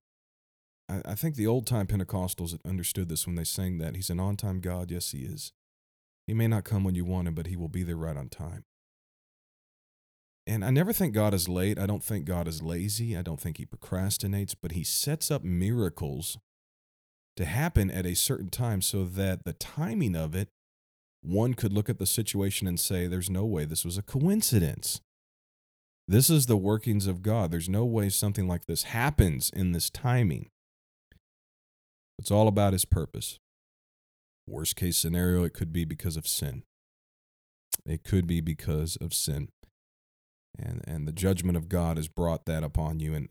I, 0.88 1.02
I 1.04 1.14
think 1.14 1.34
the 1.34 1.46
old 1.46 1.66
time 1.66 1.86
Pentecostals 1.86 2.58
understood 2.66 3.10
this 3.10 3.26
when 3.26 3.36
they 3.36 3.44
sang 3.44 3.76
that. 3.76 3.94
He's 3.94 4.08
an 4.08 4.18
on 4.18 4.38
time 4.38 4.60
God. 4.60 4.90
Yes, 4.90 5.10
he 5.10 5.18
is. 5.18 5.52
He 6.26 6.32
may 6.32 6.48
not 6.48 6.64
come 6.64 6.82
when 6.82 6.94
you 6.94 7.04
want 7.04 7.28
him, 7.28 7.34
but 7.34 7.48
he 7.48 7.56
will 7.56 7.68
be 7.68 7.82
there 7.82 7.94
right 7.94 8.16
on 8.16 8.30
time. 8.30 8.64
And 10.46 10.64
I 10.64 10.70
never 10.70 10.94
think 10.94 11.12
God 11.12 11.34
is 11.34 11.46
late. 11.46 11.78
I 11.78 11.84
don't 11.84 12.02
think 12.02 12.24
God 12.24 12.48
is 12.48 12.62
lazy. 12.62 13.14
I 13.14 13.20
don't 13.20 13.38
think 13.38 13.58
he 13.58 13.66
procrastinates, 13.66 14.54
but 14.58 14.72
he 14.72 14.82
sets 14.82 15.30
up 15.30 15.44
miracles 15.44 16.38
to 17.36 17.44
happen 17.44 17.90
at 17.90 18.06
a 18.06 18.16
certain 18.16 18.48
time 18.48 18.80
so 18.80 19.04
that 19.04 19.44
the 19.44 19.52
timing 19.52 20.16
of 20.16 20.34
it, 20.34 20.48
one 21.20 21.52
could 21.52 21.74
look 21.74 21.90
at 21.90 21.98
the 21.98 22.06
situation 22.06 22.66
and 22.66 22.80
say, 22.80 23.06
there's 23.06 23.28
no 23.28 23.44
way 23.44 23.66
this 23.66 23.84
was 23.84 23.98
a 23.98 24.02
coincidence. 24.02 25.02
This 26.08 26.28
is 26.28 26.46
the 26.46 26.56
workings 26.56 27.06
of 27.06 27.22
God. 27.22 27.50
There's 27.50 27.68
no 27.68 27.84
way 27.84 28.08
something 28.08 28.48
like 28.48 28.66
this 28.66 28.84
happens 28.84 29.50
in 29.50 29.72
this 29.72 29.88
timing. 29.88 30.50
It's 32.18 32.30
all 32.30 32.48
about 32.48 32.72
his 32.72 32.84
purpose. 32.84 33.38
Worst 34.46 34.76
case 34.76 34.98
scenario, 34.98 35.44
it 35.44 35.54
could 35.54 35.72
be 35.72 35.84
because 35.84 36.16
of 36.16 36.26
sin. 36.26 36.64
It 37.86 38.04
could 38.04 38.26
be 38.26 38.40
because 38.40 38.96
of 38.96 39.14
sin. 39.14 39.48
And, 40.58 40.82
and 40.86 41.08
the 41.08 41.12
judgment 41.12 41.56
of 41.56 41.68
God 41.68 41.96
has 41.96 42.08
brought 42.08 42.44
that 42.46 42.62
upon 42.62 43.00
you. 43.00 43.14
And 43.14 43.28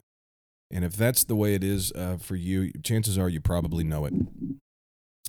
and 0.71 0.85
if 0.85 0.95
that's 0.95 1.25
the 1.25 1.35
way 1.35 1.53
it 1.53 1.63
is 1.63 1.91
uh, 1.91 2.17
for 2.17 2.35
you, 2.35 2.71
chances 2.81 3.17
are 3.17 3.27
you 3.27 3.41
probably 3.41 3.83
know 3.83 4.05
it. 4.05 4.13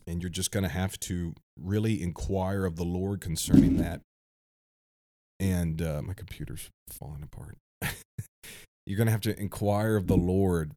And 0.06 0.22
you're 0.22 0.30
just 0.30 0.52
going 0.52 0.62
to 0.62 0.68
have 0.68 0.98
to 1.00 1.34
really 1.60 2.00
inquire 2.00 2.64
of 2.64 2.76
the 2.76 2.84
Lord 2.84 3.20
concerning 3.20 3.76
that. 3.78 4.02
And 5.40 5.82
uh, 5.82 6.02
my 6.02 6.14
computer's 6.14 6.70
falling 6.90 7.22
apart. 7.22 7.58
you're 8.86 8.96
going 8.96 9.06
to 9.06 9.12
have 9.12 9.20
to 9.22 9.38
inquire 9.38 9.96
of 9.96 10.06
the 10.06 10.16
Lord 10.16 10.72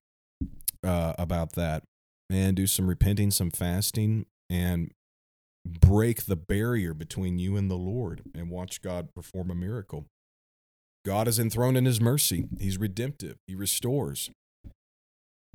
uh, 0.84 1.14
about 1.18 1.54
that 1.54 1.84
and 2.30 2.56
do 2.56 2.68
some 2.68 2.88
repenting, 2.88 3.32
some 3.32 3.52
fasting, 3.52 4.26
and 4.50 4.92
break 5.66 6.26
the 6.26 6.36
barrier 6.36 6.94
between 6.94 7.40
you 7.40 7.58
and 7.58 7.70
the 7.70 7.76
Lord 7.76 8.22
and 8.34 8.50
watch 8.50 8.82
God 8.82 9.10
perform 9.16 9.52
a 9.52 9.56
miracle. 9.56 10.06
God 11.06 11.28
is 11.28 11.38
enthroned 11.38 11.78
in 11.78 11.86
his 11.86 12.02
mercy. 12.02 12.46
He's 12.60 12.78
redemptive. 12.78 13.38
He 13.48 13.56
restores. 13.56 14.32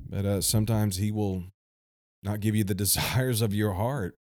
But 0.07 0.25
uh, 0.25 0.41
sometimes 0.41 0.97
He 0.97 1.11
will 1.11 1.45
not 2.23 2.39
give 2.39 2.55
you 2.55 2.63
the 2.63 2.75
desires 2.85 3.41
of 3.41 3.53
your 3.53 3.73
heart 3.73 4.15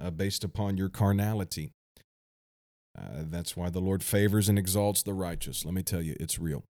uh, 0.00 0.10
based 0.10 0.44
upon 0.44 0.76
your 0.76 0.88
carnality. 0.88 1.72
Uh, 2.96 3.24
that's 3.24 3.56
why 3.56 3.70
the 3.70 3.80
Lord 3.80 4.02
favors 4.02 4.48
and 4.48 4.58
exalts 4.58 5.02
the 5.02 5.14
righteous. 5.14 5.64
Let 5.64 5.74
me 5.74 5.82
tell 5.82 6.02
you, 6.02 6.16
it's 6.20 6.38
real. 6.38 6.64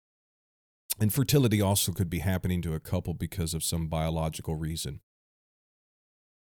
Infertility 1.02 1.62
also 1.62 1.92
could 1.92 2.10
be 2.10 2.20
happening 2.20 2.62
to 2.62 2.74
a 2.74 2.80
couple 2.80 3.14
because 3.14 3.54
of 3.54 3.64
some 3.64 3.88
biological 3.88 4.56
reason. 4.56 5.02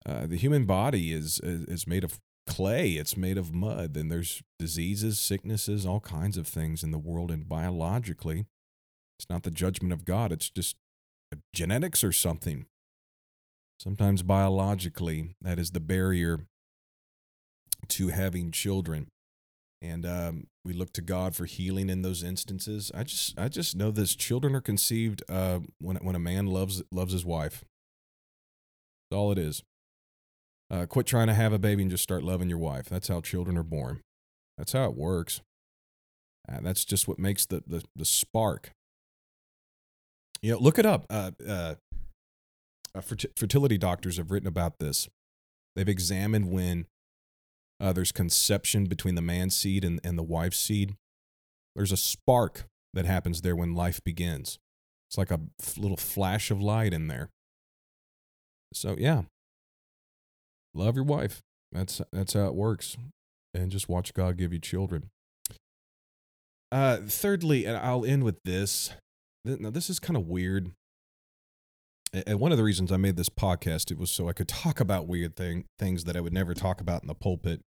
Uh, 0.05 0.27
the 0.27 0.37
human 0.37 0.65
body 0.65 1.11
is, 1.11 1.39
is 1.43 1.85
made 1.87 2.03
of 2.03 2.19
clay, 2.45 2.91
it's 2.91 3.17
made 3.17 3.37
of 3.37 3.53
mud, 3.53 3.97
and 3.97 4.11
there's 4.11 4.41
diseases, 4.57 5.19
sicknesses, 5.19 5.85
all 5.85 5.99
kinds 5.99 6.37
of 6.37 6.47
things 6.47 6.81
in 6.83 6.91
the 6.91 6.97
world. 6.97 7.29
And 7.29 7.49
biologically, 7.49 8.45
it's 9.19 9.29
not 9.29 9.43
the 9.43 9.51
judgment 9.51 9.91
of 9.91 10.05
God, 10.05 10.31
it's 10.31 10.49
just 10.49 10.77
genetics 11.53 12.03
or 12.03 12.13
something. 12.13 12.67
Sometimes 13.79 14.23
biologically, 14.23 15.35
that 15.41 15.59
is 15.59 15.71
the 15.71 15.79
barrier 15.79 16.47
to 17.89 18.07
having 18.07 18.51
children. 18.51 19.07
And 19.81 20.05
um, 20.05 20.47
we 20.65 20.73
look 20.73 20.91
to 20.93 21.01
God 21.01 21.35
for 21.35 21.45
healing 21.45 21.89
in 21.89 22.01
those 22.01 22.23
instances. 22.23 22.91
I 22.95 23.03
just, 23.03 23.39
I 23.39 23.47
just 23.47 23.75
know 23.75 23.91
this: 23.91 24.15
children 24.15 24.55
are 24.55 24.61
conceived 24.61 25.21
uh, 25.29 25.59
when 25.79 25.97
when 25.97 26.15
a 26.15 26.19
man 26.19 26.47
loves 26.47 26.81
loves 26.91 27.13
his 27.13 27.25
wife. 27.25 27.63
That's 29.09 29.17
all 29.17 29.31
it 29.31 29.37
is. 29.37 29.63
Uh, 30.69 30.85
quit 30.85 31.05
trying 31.05 31.27
to 31.27 31.33
have 31.33 31.53
a 31.53 31.59
baby 31.59 31.83
and 31.83 31.91
just 31.91 32.03
start 32.03 32.23
loving 32.23 32.49
your 32.49 32.57
wife. 32.57 32.89
That's 32.89 33.07
how 33.07 33.21
children 33.21 33.57
are 33.57 33.63
born. 33.63 34.01
That's 34.57 34.73
how 34.73 34.85
it 34.85 34.95
works. 34.95 35.41
Uh, 36.51 36.59
that's 36.61 36.83
just 36.83 37.07
what 37.07 37.19
makes 37.19 37.45
the, 37.45 37.63
the 37.67 37.83
the 37.95 38.05
spark 38.05 38.71
you 40.41 40.51
know, 40.51 40.59
look 40.59 40.77
it 40.77 40.85
up. 40.85 41.05
Uh, 41.09 41.31
uh, 41.47 41.75
uh 42.95 43.01
fertility 43.35 43.77
doctors 43.77 44.17
have 44.17 44.31
written 44.31 44.47
about 44.47 44.79
this. 44.79 45.09
They've 45.75 45.87
examined 45.87 46.51
when 46.51 46.85
uh, 47.79 47.93
there's 47.93 48.11
conception 48.11 48.85
between 48.85 49.15
the 49.15 49.21
man's 49.21 49.55
seed 49.55 49.83
and, 49.83 49.99
and 50.03 50.17
the 50.17 50.23
wife's 50.23 50.59
seed. 50.59 50.95
There's 51.75 51.91
a 51.91 51.97
spark 51.97 52.65
that 52.93 53.05
happens 53.05 53.41
there 53.41 53.55
when 53.55 53.75
life 53.75 54.03
begins. 54.03 54.59
It's 55.09 55.17
like 55.17 55.31
a 55.31 55.39
little 55.77 55.97
flash 55.97 56.51
of 56.51 56.61
light 56.61 56.93
in 56.93 57.07
there. 57.07 57.29
So 58.73 58.95
yeah, 58.97 59.23
love 60.73 60.95
your 60.95 61.05
wife. 61.05 61.41
That's 61.71 62.01
that's 62.11 62.33
how 62.33 62.47
it 62.47 62.55
works, 62.55 62.97
and 63.53 63.71
just 63.71 63.87
watch 63.87 64.13
God 64.13 64.37
give 64.37 64.51
you 64.51 64.59
children. 64.59 65.09
Uh, 66.71 66.97
thirdly, 67.07 67.65
and 67.65 67.77
I'll 67.77 68.05
end 68.05 68.23
with 68.23 68.43
this 68.43 68.93
now 69.55 69.69
this 69.69 69.89
is 69.89 69.99
kind 69.99 70.17
of 70.17 70.27
weird. 70.27 70.71
And 72.13 72.39
one 72.39 72.51
of 72.51 72.57
the 72.57 72.63
reasons 72.63 72.91
I 72.91 72.97
made 72.97 73.17
this 73.17 73.29
podcast 73.29 73.91
it 73.91 73.97
was 73.97 74.09
so 74.09 74.29
I 74.29 74.33
could 74.33 74.47
talk 74.47 74.79
about 74.79 75.07
weird 75.07 75.35
thing, 75.35 75.65
things 75.77 76.05
that 76.05 76.15
I 76.15 76.21
would 76.21 76.33
never 76.33 76.53
talk 76.53 76.79
about 76.79 77.01
in 77.01 77.07
the 77.07 77.15
pulpit. 77.15 77.61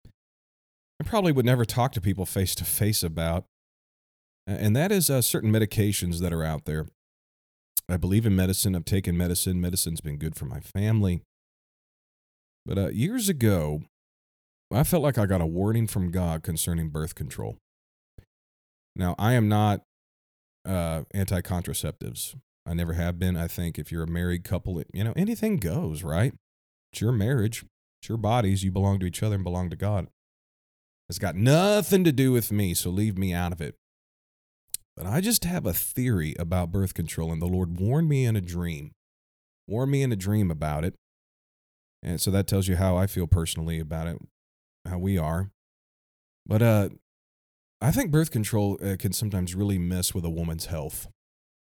I 1.00 1.04
probably 1.04 1.32
would 1.32 1.46
never 1.46 1.64
talk 1.64 1.92
to 1.92 2.00
people 2.00 2.26
face 2.26 2.54
to 2.56 2.64
face 2.64 3.02
about. 3.02 3.44
And 4.46 4.74
that 4.74 4.90
is 4.90 5.10
uh, 5.10 5.22
certain 5.22 5.52
medications 5.52 6.20
that 6.20 6.32
are 6.32 6.44
out 6.44 6.64
there. 6.64 6.86
I 7.88 7.96
believe 7.96 8.26
in 8.26 8.36
medicine. 8.36 8.74
I've 8.74 8.84
taken 8.84 9.16
medicine. 9.16 9.60
Medicine's 9.60 10.00
been 10.00 10.16
good 10.16 10.36
for 10.36 10.44
my 10.44 10.60
family. 10.60 11.22
But 12.64 12.78
uh, 12.78 12.88
years 12.88 13.28
ago, 13.28 13.82
I 14.72 14.84
felt 14.84 15.02
like 15.02 15.18
I 15.18 15.26
got 15.26 15.40
a 15.40 15.46
warning 15.46 15.86
from 15.86 16.10
God 16.10 16.42
concerning 16.42 16.88
birth 16.88 17.14
control. 17.14 17.56
Now, 18.94 19.14
I 19.18 19.32
am 19.32 19.48
not 19.48 19.82
uh, 20.64 21.02
anti 21.12 21.40
contraceptives. 21.40 22.34
I 22.66 22.74
never 22.74 22.92
have 22.92 23.18
been. 23.18 23.36
I 23.36 23.48
think 23.48 23.78
if 23.78 23.90
you're 23.90 24.02
a 24.02 24.10
married 24.10 24.44
couple, 24.44 24.82
you 24.92 25.04
know, 25.04 25.12
anything 25.16 25.56
goes, 25.56 26.02
right? 26.02 26.34
It's 26.92 27.00
your 27.00 27.12
marriage, 27.12 27.64
it's 28.00 28.08
your 28.08 28.18
bodies. 28.18 28.64
You 28.64 28.70
belong 28.70 28.98
to 29.00 29.06
each 29.06 29.22
other 29.22 29.34
and 29.34 29.44
belong 29.44 29.70
to 29.70 29.76
God. 29.76 30.08
It's 31.08 31.18
got 31.18 31.34
nothing 31.34 32.04
to 32.04 32.12
do 32.12 32.30
with 32.30 32.52
me, 32.52 32.72
so 32.74 32.90
leave 32.90 33.18
me 33.18 33.34
out 33.34 33.52
of 33.52 33.60
it. 33.60 33.74
But 34.96 35.06
I 35.06 35.20
just 35.20 35.44
have 35.44 35.66
a 35.66 35.72
theory 35.72 36.36
about 36.38 36.70
birth 36.70 36.94
control, 36.94 37.32
and 37.32 37.40
the 37.40 37.46
Lord 37.46 37.80
warned 37.80 38.08
me 38.08 38.24
in 38.24 38.36
a 38.36 38.40
dream. 38.40 38.92
Warned 39.66 39.90
me 39.90 40.02
in 40.02 40.12
a 40.12 40.16
dream 40.16 40.50
about 40.50 40.84
it. 40.84 40.94
And 42.02 42.20
so 42.20 42.30
that 42.30 42.46
tells 42.46 42.68
you 42.68 42.76
how 42.76 42.96
I 42.96 43.06
feel 43.06 43.26
personally 43.26 43.80
about 43.80 44.06
it, 44.06 44.18
how 44.86 44.98
we 44.98 45.18
are. 45.18 45.50
But 46.46 46.62
uh, 46.62 46.88
I 47.80 47.90
think 47.90 48.10
birth 48.10 48.30
control 48.30 48.78
uh, 48.84 48.96
can 48.98 49.12
sometimes 49.12 49.54
really 49.54 49.78
mess 49.78 50.14
with 50.14 50.24
a 50.24 50.30
woman's 50.30 50.66
health. 50.66 51.08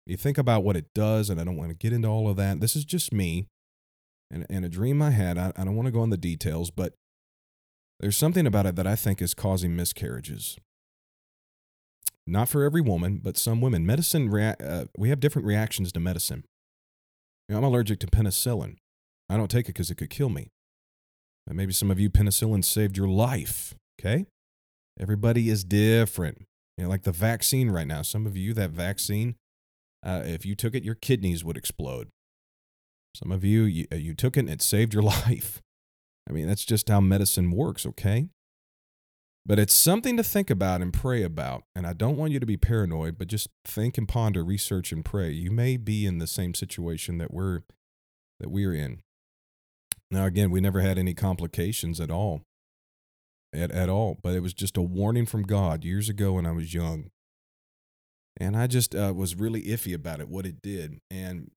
You 0.06 0.16
think 0.16 0.38
about 0.38 0.64
what 0.64 0.76
it 0.76 0.86
does, 0.94 1.30
and 1.30 1.40
I 1.40 1.44
don't 1.44 1.56
want 1.56 1.70
to 1.70 1.76
get 1.76 1.92
into 1.92 2.08
all 2.08 2.28
of 2.28 2.36
that. 2.36 2.60
This 2.60 2.74
is 2.74 2.84
just 2.84 3.12
me 3.12 3.46
and, 4.30 4.46
and 4.50 4.64
a 4.64 4.68
dream 4.68 5.00
I 5.00 5.10
had. 5.10 5.38
I, 5.38 5.52
I 5.56 5.64
don't 5.64 5.76
want 5.76 5.86
to 5.86 5.92
go 5.92 6.04
the 6.06 6.16
details, 6.16 6.70
but 6.70 6.94
there's 8.00 8.16
something 8.16 8.46
about 8.46 8.66
it 8.66 8.74
that 8.76 8.86
I 8.86 8.96
think 8.96 9.22
is 9.22 9.34
causing 9.34 9.76
miscarriages. 9.76 10.56
Not 12.26 12.48
for 12.48 12.64
every 12.64 12.80
woman, 12.80 13.20
but 13.22 13.36
some 13.36 13.60
women. 13.60 13.86
Medicine, 13.86 14.28
rea- 14.28 14.56
uh, 14.64 14.84
we 14.96 15.08
have 15.08 15.20
different 15.20 15.46
reactions 15.46 15.92
to 15.92 16.00
medicine. 16.00 16.44
You 17.48 17.54
know, 17.54 17.58
I'm 17.58 17.64
allergic 17.64 18.00
to 18.00 18.06
penicillin. 18.06 18.76
I 19.28 19.36
don't 19.36 19.50
take 19.50 19.66
it 19.66 19.74
because 19.74 19.90
it 19.90 19.96
could 19.96 20.10
kill 20.10 20.28
me. 20.28 20.48
And 21.46 21.56
maybe 21.56 21.72
some 21.72 21.90
of 21.90 21.98
you, 21.98 22.10
penicillin 22.10 22.64
saved 22.64 22.96
your 22.96 23.08
life. 23.08 23.74
Okay? 24.00 24.26
Everybody 24.98 25.48
is 25.48 25.64
different. 25.64 26.44
You 26.76 26.84
know, 26.84 26.90
like 26.90 27.02
the 27.02 27.12
vaccine 27.12 27.70
right 27.70 27.86
now. 27.86 28.02
Some 28.02 28.26
of 28.26 28.36
you, 28.36 28.52
that 28.54 28.70
vaccine, 28.70 29.36
uh, 30.04 30.22
if 30.24 30.44
you 30.44 30.54
took 30.54 30.74
it, 30.74 30.84
your 30.84 30.94
kidneys 30.94 31.44
would 31.44 31.56
explode. 31.56 32.08
Some 33.14 33.30
of 33.30 33.44
you, 33.44 33.62
you, 33.62 33.86
uh, 33.92 33.96
you 33.96 34.14
took 34.14 34.36
it 34.36 34.40
and 34.40 34.50
it 34.50 34.62
saved 34.62 34.94
your 34.94 35.02
life. 35.02 35.62
I 36.28 36.32
mean, 36.32 36.46
that's 36.46 36.64
just 36.64 36.88
how 36.88 37.00
medicine 37.00 37.50
works, 37.50 37.84
okay? 37.84 38.28
But 39.44 39.58
it's 39.58 39.74
something 39.74 40.16
to 40.16 40.22
think 40.22 40.50
about 40.50 40.82
and 40.82 40.92
pray 40.92 41.22
about. 41.22 41.64
And 41.74 41.86
I 41.86 41.94
don't 41.94 42.16
want 42.16 42.32
you 42.32 42.38
to 42.38 42.46
be 42.46 42.56
paranoid, 42.56 43.18
but 43.18 43.26
just 43.26 43.48
think 43.64 43.98
and 43.98 44.06
ponder, 44.06 44.44
research 44.44 44.92
and 44.92 45.04
pray. 45.04 45.30
You 45.30 45.50
may 45.50 45.76
be 45.76 46.06
in 46.06 46.18
the 46.18 46.28
same 46.28 46.54
situation 46.54 47.18
that 47.18 47.32
we're 47.32 47.62
that 48.38 48.50
we're 48.50 48.74
in. 48.74 49.02
Now 50.10 50.26
again, 50.26 50.50
we 50.50 50.60
never 50.60 50.80
had 50.80 50.98
any 50.98 51.14
complications 51.14 52.00
at 52.00 52.10
all. 52.10 52.42
At 53.52 53.72
at 53.72 53.88
all, 53.88 54.18
but 54.22 54.34
it 54.34 54.40
was 54.40 54.54
just 54.54 54.76
a 54.76 54.82
warning 54.82 55.26
from 55.26 55.42
God 55.42 55.84
years 55.84 56.08
ago 56.08 56.34
when 56.34 56.46
I 56.46 56.52
was 56.52 56.72
young. 56.72 57.10
And 58.38 58.56
I 58.56 58.66
just 58.66 58.94
uh, 58.94 59.12
was 59.14 59.34
really 59.34 59.62
iffy 59.62 59.94
about 59.94 60.20
it, 60.20 60.28
what 60.28 60.46
it 60.46 60.62
did. 60.62 61.00
And 61.10 61.50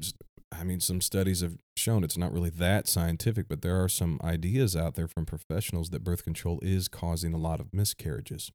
I 0.51 0.63
mean, 0.63 0.79
some 0.79 1.01
studies 1.01 1.41
have 1.41 1.57
shown 1.77 2.03
it's 2.03 2.17
not 2.17 2.31
really 2.31 2.49
that 2.51 2.88
scientific, 2.88 3.47
but 3.47 3.61
there 3.61 3.81
are 3.81 3.89
some 3.89 4.19
ideas 4.23 4.75
out 4.75 4.95
there 4.95 5.07
from 5.07 5.25
professionals 5.25 5.89
that 5.89 6.03
birth 6.03 6.23
control 6.23 6.59
is 6.61 6.88
causing 6.88 7.33
a 7.33 7.38
lot 7.38 7.59
of 7.59 7.73
miscarriages. 7.73 8.51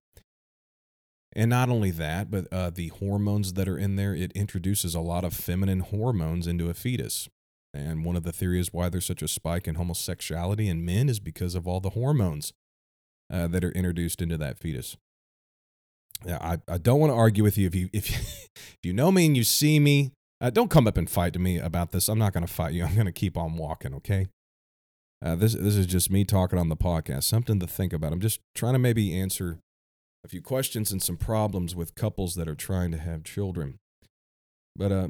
And 1.35 1.51
not 1.51 1.69
only 1.69 1.91
that, 1.93 2.31
but 2.31 2.47
uh, 2.53 2.71
the 2.71 2.89
hormones 2.89 3.53
that 3.53 3.69
are 3.69 3.79
in 3.79 3.97
there, 3.97 4.15
it 4.15 4.33
introduces 4.33 4.95
a 4.95 5.01
lot 5.01 5.25
of 5.25 5.33
feminine 5.33 5.81
hormones 5.81 6.47
into 6.47 6.69
a 6.69 6.75
fetus. 6.75 7.29
And 7.73 8.05
one 8.05 8.17
of 8.17 8.25
the 8.25 8.33
theories 8.33 8.73
why 8.73 8.89
there's 8.89 9.07
such 9.07 9.23
a 9.23 9.29
spike 9.29 9.69
in 9.69 9.77
homosexuality 9.77 10.69
in 10.69 10.85
men 10.85 11.09
is 11.09 11.21
because 11.21 11.55
of 11.55 11.69
all 11.69 11.79
the 11.79 11.91
hormones 11.91 12.53
uh, 13.33 13.47
that 13.47 13.63
are 13.63 13.71
introduced 13.71 14.21
into 14.21 14.37
that 14.39 14.59
fetus. 14.59 14.97
Yeah, 16.27 16.39
I, 16.41 16.59
I 16.69 16.79
don't 16.79 17.01
want 17.01 17.13
to 17.13 17.17
argue 17.17 17.43
with 17.43 17.57
you. 17.57 17.67
If 17.67 17.75
you 17.75 17.89
if 17.93 18.11
you, 18.11 18.17
if 18.55 18.79
you 18.83 18.93
know 18.93 19.11
me 19.11 19.27
and 19.27 19.37
you 19.37 19.45
see 19.45 19.79
me, 19.79 20.13
uh, 20.41 20.51
don't 20.51 20.71
come 20.71 20.87
up 20.87 20.97
and 20.97 21.09
fight 21.09 21.33
to 21.35 21.39
me 21.39 21.59
about 21.59 21.93
this. 21.93 22.09
I'm 22.09 22.19
not 22.19 22.33
going 22.33 22.47
to 22.47 22.53
fight 22.53 22.75
you. 22.75 22.85
I'm 22.85 22.95
going 22.95 23.07
to 23.07 23.13
keep 23.13 23.37
on 23.37 23.57
walking, 23.57 23.95
okay? 23.95 24.29
Uh, 25.23 25.35
this 25.35 25.55
this 25.55 25.77
is 25.77 25.87
just 25.87 26.11
me 26.11 26.25
talking 26.25 26.59
on 26.59 26.69
the 26.69 26.77
podcast. 26.77 27.25
Something 27.25 27.61
to 27.61 27.67
think 27.67 27.93
about. 27.93 28.13
I'm 28.13 28.21
just 28.21 28.41
trying 28.55 28.73
to 28.73 28.79
maybe 28.79 29.19
answer 29.19 29.59
a 30.25 30.29
few 30.29 30.43
questions 30.43 30.93
and 30.93 31.03
some 31.03 31.17
problems 31.17 31.75
with 31.75 31.95
couples 31.95 32.35
that 32.35 32.49
are 32.49 32.55
trying 32.55 32.91
to 32.93 32.99
have 32.99 33.25
children. 33.25 33.79
But 34.77 34.93
uh, 34.93 35.09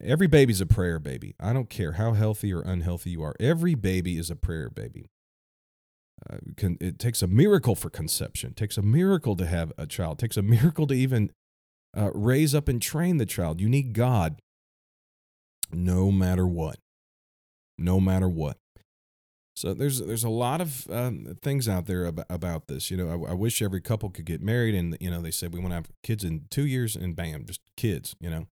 every 0.00 0.26
baby's 0.26 0.60
a 0.60 0.66
prayer 0.66 0.98
baby. 0.98 1.34
I 1.40 1.52
don't 1.52 1.70
care 1.70 1.92
how 1.92 2.12
healthy 2.12 2.52
or 2.52 2.60
unhealthy 2.60 3.10
you 3.10 3.22
are. 3.22 3.34
Every 3.40 3.74
baby 3.74 4.18
is 4.18 4.30
a 4.30 4.36
prayer 4.36 4.70
baby. 4.70 5.06
Can, 6.56 6.78
it 6.80 6.98
takes 6.98 7.22
a 7.22 7.26
miracle 7.26 7.74
for 7.74 7.90
conception. 7.90 8.50
It 8.50 8.56
takes 8.56 8.78
a 8.78 8.82
miracle 8.82 9.36
to 9.36 9.46
have 9.46 9.72
a 9.76 9.86
child. 9.86 10.18
It 10.18 10.22
takes 10.22 10.36
a 10.36 10.42
miracle 10.42 10.86
to 10.86 10.94
even 10.94 11.30
uh, 11.96 12.10
raise 12.14 12.54
up 12.54 12.68
and 12.68 12.80
train 12.80 13.18
the 13.18 13.26
child. 13.26 13.60
You 13.60 13.68
need 13.68 13.92
God 13.92 14.40
no 15.72 16.10
matter 16.10 16.46
what. 16.46 16.78
No 17.78 18.00
matter 18.00 18.28
what. 18.28 18.56
So 19.56 19.72
there's 19.72 20.00
there's 20.00 20.24
a 20.24 20.30
lot 20.30 20.60
of 20.60 20.90
um, 20.90 21.36
things 21.40 21.68
out 21.68 21.86
there 21.86 22.06
about, 22.06 22.26
about 22.28 22.66
this. 22.66 22.90
You 22.90 22.96
know, 22.96 23.24
I, 23.24 23.30
I, 23.30 23.34
wish 23.34 23.62
every 23.62 23.80
couple 23.80 24.10
could 24.10 24.24
get 24.24 24.42
married, 24.42 24.74
and 24.74 24.96
you 25.00 25.08
know, 25.08 25.22
they 25.22 25.30
said 25.30 25.54
we 25.54 25.60
want 25.60 25.70
to 25.70 25.76
have 25.76 25.90
kids 26.02 26.24
in 26.24 26.46
two 26.50 26.66
years, 26.66 26.96
and 26.96 27.14
bam, 27.14 27.44
just 27.44 27.60
kids. 27.76 28.16
You 28.18 28.30
know, 28.30 28.46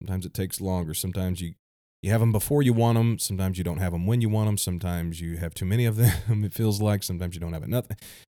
sometimes 0.00 0.26
it 0.26 0.34
takes 0.34 0.60
longer. 0.60 0.94
Sometimes 0.94 1.40
you 1.40 1.54
you 2.02 2.10
have 2.10 2.20
them 2.20 2.32
before 2.32 2.62
you 2.62 2.72
want 2.72 2.98
them. 2.98 3.18
Sometimes 3.18 3.58
you 3.58 3.64
don't 3.64 3.78
have 3.78 3.92
them 3.92 4.06
when 4.06 4.20
you 4.20 4.28
want 4.28 4.48
them. 4.48 4.58
Sometimes 4.58 5.20
you 5.20 5.36
have 5.36 5.54
too 5.54 5.64
many 5.64 5.84
of 5.84 5.96
them. 5.96 6.44
It 6.44 6.52
feels 6.52 6.82
like 6.82 7.02
sometimes 7.02 7.34
you 7.34 7.40
don't 7.40 7.52
have 7.52 7.62
enough. 7.62 7.86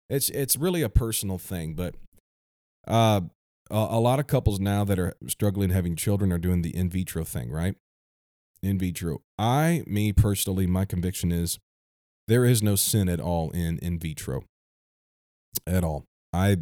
It's 0.09 0.29
it's 0.31 0.57
really 0.57 0.83
a 0.83 0.89
personal 0.89 1.39
thing, 1.39 1.75
but 1.75 1.97
uh, 2.87 3.23
a, 3.71 3.75
a 3.75 4.01
lot 4.01 4.21
of 4.21 4.27
couples 4.27 4.61
now 4.61 4.85
that 4.85 4.99
are 4.99 5.15
struggling 5.27 5.71
having 5.71 5.97
children 5.97 6.33
are 6.33 6.39
doing 6.39 6.63
the 6.63 6.75
in 6.75 6.89
vitro 6.89 7.25
thing, 7.25 7.51
right? 7.51 7.75
In 8.63 8.79
vitro. 8.79 9.23
I, 9.39 9.83
me 9.87 10.13
personally, 10.13 10.67
my 10.67 10.85
conviction 10.85 11.33
is 11.33 11.59
there 12.29 12.45
is 12.45 12.63
no 12.63 12.77
sin 12.77 13.09
at 13.09 13.21
all 13.21 13.51
in 13.51 13.79
in 13.79 13.99
vitro. 13.99 14.45
At 15.67 15.83
all. 15.83 16.05
I 16.33 16.59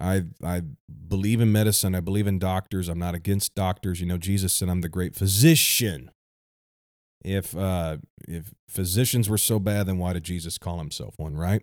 I 0.00 0.24
I 0.42 0.62
believe 1.08 1.40
in 1.40 1.52
medicine. 1.52 1.94
I 1.94 2.00
believe 2.00 2.26
in 2.26 2.38
doctors. 2.38 2.88
I'm 2.88 2.98
not 2.98 3.14
against 3.14 3.54
doctors. 3.54 4.00
You 4.00 4.06
know, 4.06 4.18
Jesus 4.18 4.52
said 4.52 4.68
I'm 4.68 4.80
the 4.80 4.88
great 4.88 5.14
physician. 5.14 6.10
If 7.24 7.56
uh 7.56 7.98
if 8.28 8.52
physicians 8.68 9.28
were 9.28 9.38
so 9.38 9.58
bad, 9.58 9.86
then 9.86 9.98
why 9.98 10.12
did 10.12 10.24
Jesus 10.24 10.58
call 10.58 10.78
himself 10.78 11.14
one, 11.16 11.36
right? 11.36 11.62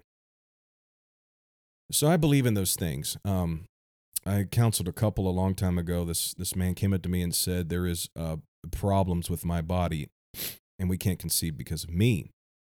So 1.92 2.08
I 2.08 2.18
believe 2.18 2.46
in 2.46 2.54
those 2.54 2.76
things. 2.76 3.18
Um 3.26 3.66
I 4.26 4.44
counseled 4.44 4.88
a 4.88 4.94
couple 4.94 5.28
a 5.28 5.32
long 5.32 5.56
time 5.56 5.78
ago. 5.78 6.06
This 6.06 6.34
this 6.34 6.56
man 6.56 6.76
came 6.76 6.94
up 6.94 7.02
to 7.04 7.10
me 7.10 7.22
and 7.22 7.34
said 7.34 7.70
there 7.70 7.88
is 7.88 8.10
uh, 8.16 8.38
problems 8.72 9.30
with 9.30 9.46
my 9.46 9.62
body, 9.62 10.10
and 10.78 10.90
we 10.90 10.98
can't 10.98 11.20
conceive 11.20 11.58
because 11.58 11.84
of 11.84 11.90
me. 11.90 12.32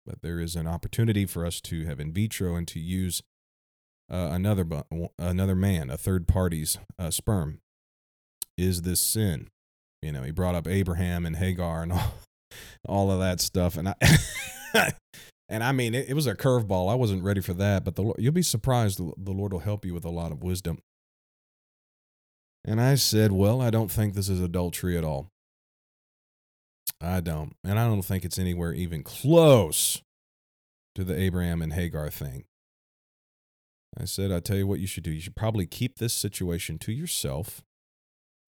But 0.07 0.22
there 0.22 0.41
is 0.41 0.57
an 0.57 0.66
opportunity 0.66 1.26
for 1.26 1.45
us 1.45 1.61
to 1.62 1.85
have 1.87 2.01
in 2.01 2.12
vitro 2.12 2.57
and 2.57 2.66
to 2.68 2.81
use 2.81 3.22
uh, 4.11 4.30
another 4.32 4.66
another 5.18 5.55
man, 5.55 5.90
a 5.90 5.96
third 5.96 6.26
party's 6.28 6.78
uh, 6.98 7.11
sperm. 7.11 7.61
Is 8.57 8.82
this 8.82 9.00
sin? 9.00 9.48
You 10.02 10.12
know, 10.12 10.22
he 10.22 10.30
brought 10.30 10.55
up 10.55 10.68
Abraham 10.68 11.24
and 11.26 11.36
Hagar 11.36 11.82
and 11.82 11.92
all, 11.94 12.14
all 12.86 13.11
of 13.11 13.20
that 13.20 13.40
stuff, 13.40 13.76
and 13.76 13.88
I. 13.88 13.94
and 15.48 15.64
I 15.64 15.72
mean, 15.72 15.94
it, 15.94 16.09
it 16.09 16.14
was 16.14 16.26
a 16.26 16.34
curveball. 16.34 16.90
I 16.90 16.94
wasn't 16.94 17.24
ready 17.24 17.40
for 17.40 17.55
that, 17.55 17.84
but 17.84 17.96
the, 17.96 18.02
Lord 18.02 18.16
you'll 18.18 18.32
be 18.32 18.42
surprised. 18.42 18.98
The, 18.98 19.12
the 19.16 19.32
Lord 19.32 19.52
will 19.52 19.61
help 19.61 19.84
you 19.84 19.94
with 19.94 20.05
a 20.05 20.11
lot 20.11 20.32
of 20.32 20.42
wisdom. 20.42 20.78
And 22.64 22.80
I 22.80 22.94
said, 22.94 23.32
Well, 23.32 23.61
I 23.61 23.70
don't 23.70 23.90
think 23.90 24.14
this 24.14 24.28
is 24.28 24.40
adultery 24.40 24.96
at 24.96 25.05
all. 25.05 25.28
I 27.00 27.20
don't. 27.20 27.55
And 27.62 27.78
I 27.78 27.86
don't 27.86 28.02
think 28.02 28.24
it's 28.24 28.38
anywhere 28.38 28.72
even 28.72 29.02
close 29.02 30.02
to 30.94 31.05
the 31.05 31.18
Abraham 31.18 31.61
and 31.61 31.72
Hagar 31.72 32.11
thing. 32.11 32.44
I 33.99 34.05
said, 34.05 34.32
I 34.32 34.40
tell 34.40 34.57
you 34.57 34.66
what 34.66 34.80
you 34.80 34.86
should 34.86 35.05
do. 35.05 35.12
You 35.12 35.20
should 35.20 35.36
probably 35.36 35.66
keep 35.66 35.99
this 35.99 36.12
situation 36.12 36.78
to 36.80 36.92
yourself. 36.92 37.62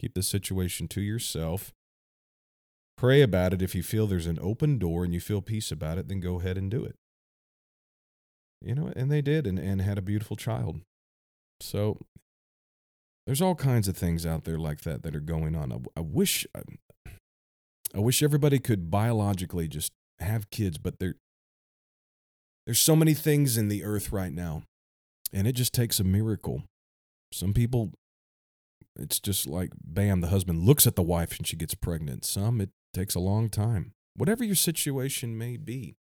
Keep 0.01 0.15
this 0.15 0.29
situation 0.29 0.89
to 0.89 1.01
yourself. 1.01 1.73
Pray 2.97 3.23
about 3.23 3.53
it. 3.53 3.63
If 3.63 3.75
you 3.75 3.83
feel 3.83 4.07
there's 4.07 4.27
an 4.27 4.39
open 4.41 4.79
door 4.79 5.05
and 5.05 5.15
you 5.15 5.21
feel 5.21 5.43
peace 5.43 5.71
about 5.71 5.99
it, 5.99 6.09
then 6.09 6.21
go 6.21 6.41
ahead 6.41 6.57
and 6.57 6.71
do 6.71 6.85
it. 6.85 6.97
You 8.63 8.75
know, 8.75 8.93
and 8.97 9.11
they 9.11 9.21
did 9.21 9.47
and, 9.47 9.59
and 9.59 9.81
had 9.81 9.99
a 9.99 10.03
beautiful 10.03 10.37
child. 10.37 10.81
So 11.61 11.99
there's 13.27 13.43
all 13.43 13.55
kinds 13.55 13.87
of 13.87 13.97
things 13.97 14.25
out 14.25 14.45
there 14.45 14.59
like 14.59 14.81
that 14.83 15.03
that 15.03 15.15
are 15.15 15.21
going 15.21 15.55
on. 15.55 15.73
I, 15.73 15.77
I 15.99 16.01
wish, 16.01 16.47
I, 16.55 16.63
I 17.95 17.99
wish 17.99 18.23
everybody 18.23 18.59
could 18.59 18.91
biologically 18.91 19.69
just 19.69 19.93
have 20.19 20.51
kids, 20.51 20.79
but 20.79 20.99
there 20.99 21.17
there's 22.67 22.81
so 22.81 22.97
many 22.97 23.15
things 23.15 23.57
in 23.57 23.69
the 23.69 23.85
earth 23.85 24.11
right 24.11 24.33
now, 24.33 24.65
and 25.33 25.47
it 25.47 25.53
just 25.53 25.73
takes 25.73 26.01
a 26.01 26.05
miracle. 26.05 26.65
Some 27.33 27.53
people 27.53 27.93
it's 28.99 29.21
just 29.21 29.47
like 29.47 29.71
bam, 29.85 30.21
the 30.21 30.29
husband 30.29 30.65
looks 30.65 30.87
at 30.87 30.97
the 30.97 31.03
wife 31.03 31.37
and 31.37 31.47
she 31.47 31.57
gets 31.57 31.75
pregnant. 31.75 32.25
Some 32.25 32.61
it 32.61 32.71
takes 32.95 33.15
a 33.15 33.21
long 33.21 33.49
time. 33.49 33.93
Whatever 34.15 34.45
your 34.45 34.55
situation 34.55 35.37
may 35.37 35.57
be, 35.57 35.97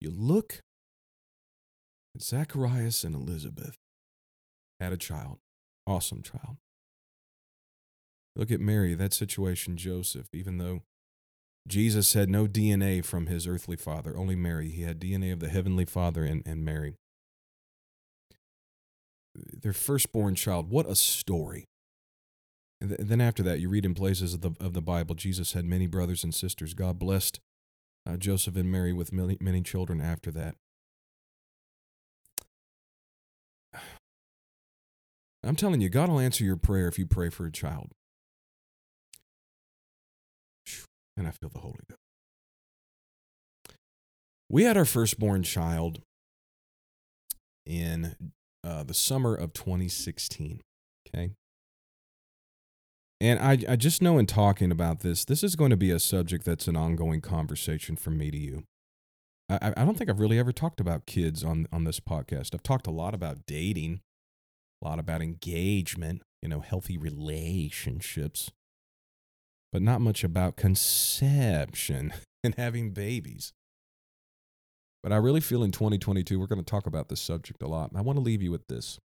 you 0.00 0.10
look 0.10 0.60
at 2.14 2.22
Zacharias 2.22 3.04
and 3.04 3.14
Elizabeth 3.14 3.76
had 4.80 4.92
a 4.92 4.96
child. 4.96 5.38
Awesome 5.86 6.22
child. 6.22 6.56
Look 8.34 8.50
at 8.50 8.60
Mary, 8.60 8.94
that 8.94 9.12
situation, 9.12 9.76
Joseph, 9.76 10.28
even 10.32 10.56
though 10.56 10.82
Jesus 11.68 12.14
had 12.14 12.30
no 12.30 12.46
DNA 12.46 13.04
from 13.04 13.26
his 13.26 13.46
earthly 13.46 13.76
father, 13.76 14.16
only 14.16 14.34
Mary. 14.34 14.70
He 14.70 14.82
had 14.82 14.98
DNA 14.98 15.32
of 15.32 15.40
the 15.40 15.50
heavenly 15.50 15.84
father 15.84 16.24
and, 16.24 16.42
and 16.46 16.64
Mary. 16.64 16.94
Their 19.34 19.72
firstborn 19.72 20.34
child, 20.34 20.70
what 20.70 20.88
a 20.88 20.94
story. 20.94 21.64
And, 22.80 22.90
th- 22.90 23.00
then 23.00 23.20
after 23.20 23.42
that, 23.44 23.60
you 23.60 23.68
read 23.68 23.84
in 23.84 23.94
places 23.94 24.34
of 24.34 24.40
the, 24.40 24.52
of 24.60 24.72
the 24.72 24.82
Bible, 24.82 25.14
Jesus 25.14 25.52
had 25.52 25.64
many 25.64 25.86
brothers 25.86 26.24
and 26.24 26.34
sisters. 26.34 26.74
God 26.74 26.98
blessed 26.98 27.40
uh, 28.06 28.16
Joseph 28.16 28.56
and 28.56 28.70
Mary 28.70 28.92
with 28.92 29.12
many, 29.12 29.38
many 29.40 29.62
children 29.62 30.00
after 30.00 30.30
that. 30.32 30.56
I'm 35.44 35.56
telling 35.56 35.80
you, 35.80 35.88
God 35.88 36.08
will 36.08 36.20
answer 36.20 36.44
your 36.44 36.56
prayer 36.56 36.88
if 36.88 36.98
you 36.98 37.06
pray 37.06 37.30
for 37.30 37.46
a 37.46 37.52
child. 37.52 37.92
And 41.16 41.26
I 41.28 41.30
feel 41.30 41.50
the 41.50 41.58
Holy 41.60 41.80
Ghost. 41.88 42.00
We 44.48 44.64
had 44.64 44.76
our 44.76 44.84
firstborn 44.84 45.42
child 45.44 46.02
in 47.64 48.16
uh, 48.64 48.82
the 48.82 48.94
summer 48.94 49.34
of 49.34 49.52
2016. 49.52 50.60
Okay. 51.06 51.32
And 53.20 53.38
I, 53.38 53.72
I 53.72 53.76
just 53.76 54.02
know 54.02 54.18
in 54.18 54.26
talking 54.26 54.72
about 54.72 55.00
this, 55.00 55.24
this 55.24 55.44
is 55.44 55.54
going 55.54 55.70
to 55.70 55.76
be 55.76 55.92
a 55.92 56.00
subject 56.00 56.44
that's 56.44 56.66
an 56.66 56.76
ongoing 56.76 57.20
conversation 57.20 57.94
from 57.94 58.18
me 58.18 58.30
to 58.32 58.36
you. 58.36 58.64
I, 59.48 59.72
I 59.76 59.84
don't 59.84 59.96
think 59.96 60.10
I've 60.10 60.20
really 60.20 60.38
ever 60.38 60.52
talked 60.52 60.80
about 60.80 61.06
kids 61.06 61.44
on, 61.44 61.66
on 61.72 61.84
this 61.84 62.00
podcast. 62.00 62.54
I've 62.54 62.62
talked 62.62 62.86
a 62.86 62.92
lot 62.92 63.14
about 63.14 63.46
dating, 63.46 64.00
a 64.82 64.88
lot 64.88 64.98
about 64.98 65.22
engagement, 65.22 66.22
you 66.40 66.48
know, 66.48 66.60
healthy 66.60 66.98
relationships, 66.98 68.50
but 69.72 69.82
not 69.82 70.00
much 70.00 70.24
about 70.24 70.56
conception 70.56 72.12
and 72.44 72.54
having 72.56 72.90
babies. 72.90 73.52
But 75.02 75.12
I 75.12 75.16
really 75.16 75.40
feel 75.40 75.64
in 75.64 75.72
2022, 75.72 76.38
we're 76.38 76.46
going 76.46 76.62
to 76.62 76.64
talk 76.64 76.86
about 76.86 77.08
this 77.08 77.20
subject 77.20 77.62
a 77.62 77.66
lot. 77.66 77.90
I 77.94 78.00
want 78.02 78.16
to 78.16 78.22
leave 78.22 78.42
you 78.42 78.50
with 78.50 78.66
this 78.68 78.98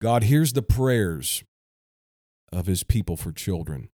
God 0.00 0.24
hears 0.24 0.52
the 0.52 0.62
prayers 0.62 1.44
of 2.52 2.66
his 2.66 2.82
people 2.82 3.16
for 3.16 3.32
children. 3.32 3.88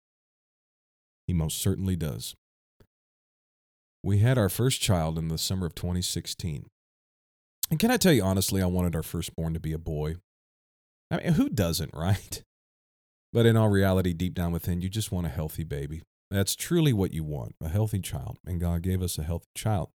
He 1.27 1.33
most 1.33 1.59
certainly 1.59 1.95
does. 1.95 2.35
We 4.03 4.19
had 4.19 4.37
our 4.37 4.49
first 4.49 4.81
child 4.81 5.17
in 5.17 5.27
the 5.27 5.37
summer 5.37 5.65
of 5.65 5.75
2016. 5.75 6.67
And 7.69 7.79
can 7.79 7.91
I 7.91 7.97
tell 7.97 8.13
you 8.13 8.23
honestly, 8.23 8.61
I 8.61 8.67
wanted 8.67 8.95
our 8.95 9.03
firstborn 9.03 9.53
to 9.53 9.59
be 9.59 9.73
a 9.73 9.77
boy. 9.77 10.15
I 11.11 11.17
mean, 11.17 11.33
who 11.33 11.49
doesn't, 11.49 11.91
right? 11.93 12.41
But 13.33 13.45
in 13.45 13.57
all 13.57 13.69
reality, 13.69 14.13
deep 14.13 14.33
down 14.33 14.51
within, 14.51 14.81
you 14.81 14.89
just 14.89 15.11
want 15.11 15.27
a 15.27 15.29
healthy 15.29 15.63
baby. 15.63 16.03
That's 16.31 16.55
truly 16.55 16.93
what 16.93 17.13
you 17.13 17.23
want 17.23 17.55
a 17.61 17.69
healthy 17.69 17.99
child. 17.99 18.37
And 18.45 18.59
God 18.59 18.81
gave 18.81 19.01
us 19.01 19.17
a 19.17 19.23
healthy 19.23 19.47
child. 19.55 19.89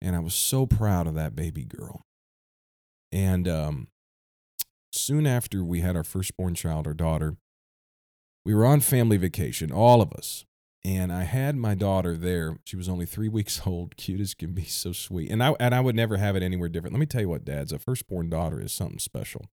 And 0.00 0.14
I 0.14 0.18
was 0.18 0.34
so 0.34 0.66
proud 0.66 1.06
of 1.06 1.14
that 1.14 1.34
baby 1.34 1.64
girl. 1.64 2.04
And 3.10 3.48
um, 3.48 3.88
soon 4.92 5.26
after 5.26 5.64
we 5.64 5.80
had 5.80 5.96
our 5.96 6.04
firstborn 6.04 6.54
child, 6.54 6.86
our 6.86 6.94
daughter, 6.94 7.36
we 8.44 8.54
were 8.54 8.66
on 8.66 8.80
family 8.80 9.16
vacation, 9.16 9.72
all 9.72 10.02
of 10.02 10.12
us. 10.12 10.44
And 10.84 11.10
I 11.10 11.22
had 11.22 11.56
my 11.56 11.74
daughter 11.74 12.16
there. 12.16 12.58
She 12.64 12.76
was 12.76 12.88
only 12.88 13.06
three 13.06 13.28
weeks 13.30 13.62
old, 13.66 13.96
cute 13.96 14.20
as 14.20 14.34
can 14.34 14.52
be, 14.52 14.64
so 14.64 14.92
sweet. 14.92 15.30
And 15.30 15.42
I 15.42 15.54
and 15.58 15.74
I 15.74 15.80
would 15.80 15.96
never 15.96 16.18
have 16.18 16.36
it 16.36 16.42
anywhere 16.42 16.68
different. 16.68 16.92
Let 16.92 17.00
me 17.00 17.06
tell 17.06 17.22
you 17.22 17.28
what, 17.28 17.44
dads, 17.44 17.72
a 17.72 17.78
firstborn 17.78 18.28
daughter 18.28 18.60
is 18.60 18.72
something 18.72 18.98
special. 18.98 19.46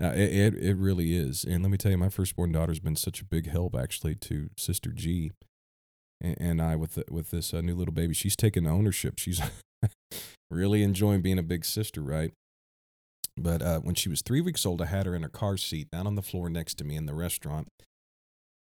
Uh, 0.00 0.08
it, 0.08 0.32
it 0.32 0.54
it 0.54 0.76
really 0.76 1.14
is. 1.16 1.44
And 1.44 1.62
let 1.62 1.70
me 1.70 1.76
tell 1.76 1.92
you, 1.92 1.98
my 1.98 2.08
firstborn 2.08 2.52
daughter's 2.52 2.80
been 2.80 2.96
such 2.96 3.20
a 3.20 3.24
big 3.26 3.48
help 3.48 3.76
actually 3.76 4.14
to 4.16 4.48
Sister 4.56 4.90
G 4.90 5.32
and, 6.20 6.62
I 6.62 6.76
with 6.76 6.94
the, 6.94 7.04
with 7.10 7.30
this 7.30 7.52
uh, 7.52 7.60
new 7.60 7.74
little 7.74 7.94
baby. 7.94 8.14
She's 8.14 8.36
taken 8.36 8.66
ownership. 8.66 9.18
She's 9.18 9.40
really 10.50 10.82
enjoying 10.82 11.20
being 11.20 11.38
a 11.38 11.42
big 11.42 11.64
sister, 11.64 12.00
right? 12.00 12.32
But 13.36 13.62
uh, 13.62 13.80
when 13.80 13.94
she 13.94 14.08
was 14.08 14.22
three 14.22 14.40
weeks 14.40 14.64
old, 14.64 14.80
I 14.80 14.86
had 14.86 15.06
her 15.06 15.14
in 15.14 15.24
a 15.24 15.28
car 15.28 15.56
seat 15.56 15.90
down 15.90 16.06
on 16.06 16.14
the 16.14 16.22
floor 16.22 16.48
next 16.48 16.78
to 16.78 16.84
me 16.84 16.96
in 16.96 17.06
the 17.06 17.14
restaurant. 17.14 17.68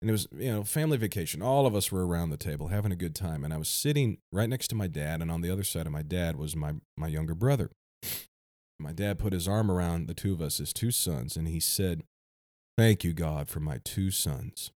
And 0.02 0.10
it 0.10 0.14
was, 0.14 0.28
you 0.32 0.52
know, 0.52 0.64
family 0.64 0.98
vacation. 0.98 1.42
All 1.42 1.66
of 1.66 1.76
us 1.76 1.92
were 1.92 2.08
around 2.08 2.30
the 2.30 2.38
table 2.38 2.68
having 2.68 2.92
a 2.92 2.96
good 2.96 3.16
time. 3.16 3.44
And 3.44 3.54
I 3.54 3.58
was 3.58 3.68
sitting 3.68 4.20
right 4.32 4.48
next 4.48 4.70
to 4.70 4.76
my 4.76 4.88
dad. 4.88 5.22
And 5.22 5.30
on 5.30 5.42
the 5.42 5.52
other 5.52 5.64
side 5.64 5.88
of 5.88 5.92
my 5.92 6.04
dad 6.04 6.38
was 6.38 6.56
my, 6.56 6.76
my 6.96 7.08
younger 7.08 7.36
brother. 7.36 7.72
My 8.80 8.94
dad 8.94 9.20
put 9.20 9.34
his 9.34 9.48
arm 9.48 9.70
around 9.70 10.08
the 10.08 10.14
two 10.14 10.32
of 10.32 10.42
us, 10.42 10.60
his 10.60 10.72
two 10.72 10.92
sons, 10.92 11.36
and 11.36 11.50
he 11.50 11.60
said, 11.60 12.04
Thank 12.78 13.04
you, 13.04 13.12
God, 13.12 13.50
for 13.50 13.60
my 13.60 13.80
two 13.84 14.10
sons. 14.10 14.72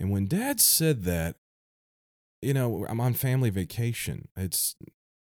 And 0.00 0.10
when 0.10 0.26
dad 0.26 0.60
said 0.60 1.04
that, 1.04 1.36
you 2.40 2.54
know, 2.54 2.86
I'm 2.88 3.00
on 3.00 3.12
family 3.12 3.50
vacation. 3.50 4.28
It's 4.34 4.74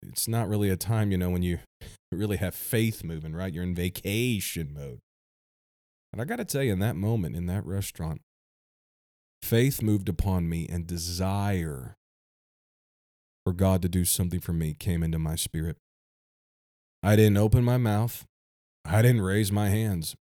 it's 0.02 0.26
not 0.26 0.48
really 0.48 0.70
a 0.70 0.76
time, 0.76 1.10
you 1.10 1.18
know, 1.18 1.30
when 1.30 1.42
you 1.42 1.58
really 2.12 2.38
have 2.38 2.54
faith 2.54 3.04
moving, 3.04 3.34
right? 3.34 3.52
You're 3.52 3.62
in 3.62 3.74
vacation 3.74 4.74
mode. 4.74 5.00
And 6.12 6.20
I 6.20 6.24
got 6.24 6.36
to 6.36 6.44
tell 6.44 6.62
you, 6.62 6.72
in 6.72 6.78
that 6.78 6.96
moment, 6.96 7.36
in 7.36 7.46
that 7.46 7.66
restaurant, 7.66 8.22
faith 9.42 9.82
moved 9.82 10.08
upon 10.08 10.48
me 10.48 10.66
and 10.70 10.86
desire 10.86 11.96
for 13.44 13.52
God 13.52 13.82
to 13.82 13.88
do 13.88 14.04
something 14.04 14.40
for 14.40 14.52
me 14.52 14.74
came 14.78 15.02
into 15.02 15.18
my 15.18 15.36
spirit. 15.36 15.76
I 17.02 17.16
didn't 17.16 17.36
open 17.36 17.64
my 17.64 17.76
mouth. 17.76 18.24
I 18.84 19.02
didn't 19.02 19.22
raise 19.22 19.52
my 19.52 19.68
hands. 19.68 20.16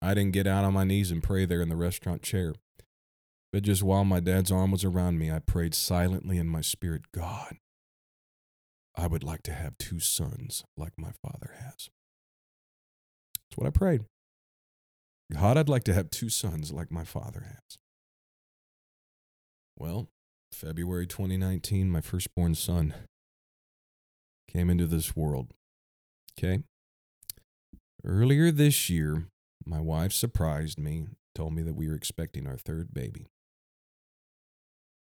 I 0.00 0.14
didn't 0.14 0.32
get 0.32 0.46
out 0.46 0.64
on 0.64 0.72
my 0.72 0.84
knees 0.84 1.10
and 1.10 1.22
pray 1.22 1.44
there 1.44 1.60
in 1.60 1.68
the 1.68 1.76
restaurant 1.76 2.22
chair. 2.22 2.54
But 3.54 3.62
just 3.62 3.84
while 3.84 4.04
my 4.04 4.18
dad's 4.18 4.50
arm 4.50 4.72
was 4.72 4.82
around 4.82 5.16
me, 5.16 5.30
I 5.30 5.38
prayed 5.38 5.76
silently 5.76 6.38
in 6.38 6.48
my 6.48 6.60
spirit 6.60 7.12
God, 7.12 7.58
I 8.96 9.06
would 9.06 9.22
like 9.22 9.44
to 9.44 9.52
have 9.52 9.78
two 9.78 10.00
sons 10.00 10.64
like 10.76 10.94
my 10.98 11.12
father 11.22 11.52
has. 11.60 11.88
That's 13.36 13.56
what 13.56 13.68
I 13.68 13.70
prayed. 13.70 14.06
God, 15.32 15.56
I'd 15.56 15.68
like 15.68 15.84
to 15.84 15.94
have 15.94 16.10
two 16.10 16.30
sons 16.30 16.72
like 16.72 16.90
my 16.90 17.04
father 17.04 17.44
has. 17.46 17.78
Well, 19.78 20.08
February 20.50 21.06
2019, 21.06 21.88
my 21.88 22.00
firstborn 22.00 22.56
son 22.56 22.92
came 24.50 24.68
into 24.68 24.86
this 24.86 25.14
world. 25.14 25.54
Okay. 26.36 26.64
Earlier 28.04 28.50
this 28.50 28.90
year, 28.90 29.28
my 29.64 29.78
wife 29.78 30.12
surprised 30.12 30.76
me, 30.76 31.06
told 31.36 31.52
me 31.54 31.62
that 31.62 31.76
we 31.76 31.86
were 31.86 31.94
expecting 31.94 32.48
our 32.48 32.58
third 32.58 32.92
baby. 32.92 33.28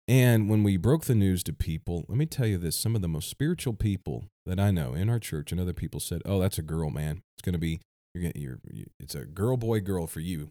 And 0.07 0.49
when 0.49 0.63
we 0.63 0.77
broke 0.77 1.05
the 1.05 1.15
news 1.15 1.43
to 1.43 1.53
people, 1.53 2.05
let 2.07 2.17
me 2.17 2.27
tell 2.27 2.45
you 2.45 2.57
this 2.57 2.77
some 2.77 2.95
of 2.95 3.01
the 3.01 3.07
most 3.07 3.29
spiritual 3.29 3.73
people 3.73 4.25
that 4.45 4.59
I 4.59 4.69
know 4.69 4.93
in 4.93 5.09
our 5.09 5.19
church 5.19 5.51
and 5.51 5.59
other 5.59 5.73
people 5.73 5.99
said, 5.99 6.21
Oh, 6.25 6.39
that's 6.39 6.59
a 6.59 6.63
girl, 6.63 6.91
man. 6.91 7.23
It's 7.35 7.43
going 7.43 7.53
to 7.53 7.59
be, 7.59 7.81
you're 8.13 8.31
you're, 8.35 8.87
it's 8.99 9.15
a 9.15 9.25
girl, 9.25 9.57
boy, 9.57 9.79
girl 9.79 10.05
for 10.05 10.19
you. 10.19 10.49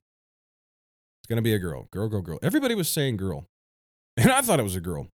It's 1.22 1.28
going 1.28 1.36
to 1.36 1.42
be 1.42 1.54
a 1.54 1.58
girl, 1.58 1.88
girl, 1.92 2.08
girl, 2.08 2.20
girl. 2.20 2.38
Everybody 2.42 2.74
was 2.74 2.88
saying 2.88 3.16
girl. 3.16 3.46
And 4.16 4.30
I 4.30 4.42
thought 4.42 4.60
it 4.60 4.64
was 4.64 4.76
a 4.76 4.80
girl. 4.80 5.08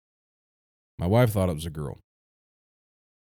My 0.98 1.06
wife 1.06 1.30
thought 1.30 1.50
it 1.50 1.54
was 1.54 1.66
a 1.66 1.70
girl. 1.70 1.98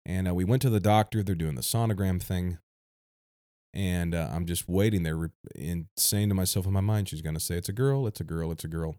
And 0.05 0.29
uh, 0.29 0.35
we 0.35 0.45
went 0.45 0.61
to 0.61 0.69
the 0.69 0.81
doctor. 0.81 1.23
They're 1.23 1.35
doing 1.35 1.55
the 1.55 1.63
sonogram 1.63 2.23
thing. 2.23 2.59
And 3.73 4.15
uh, 4.15 4.29
I'm 4.31 4.45
just 4.45 4.69
waiting 4.69 5.05
there 5.05 5.31
and 5.59 5.87
saying 5.97 6.29
to 6.29 6.35
myself 6.35 6.67
in 6.67 6.73
my 6.75 6.83
mind, 6.83 7.09
she's 7.09 7.23
going 7.23 7.35
to 7.35 7.41
say, 7.41 7.57
It's 7.57 7.71
a 7.71 7.73
girl, 7.73 8.07
it's 8.07 8.21
a 8.21 8.25
girl, 8.25 8.53
it's 8.53 8.65
a 8.65 8.69
girl. 8.69 8.97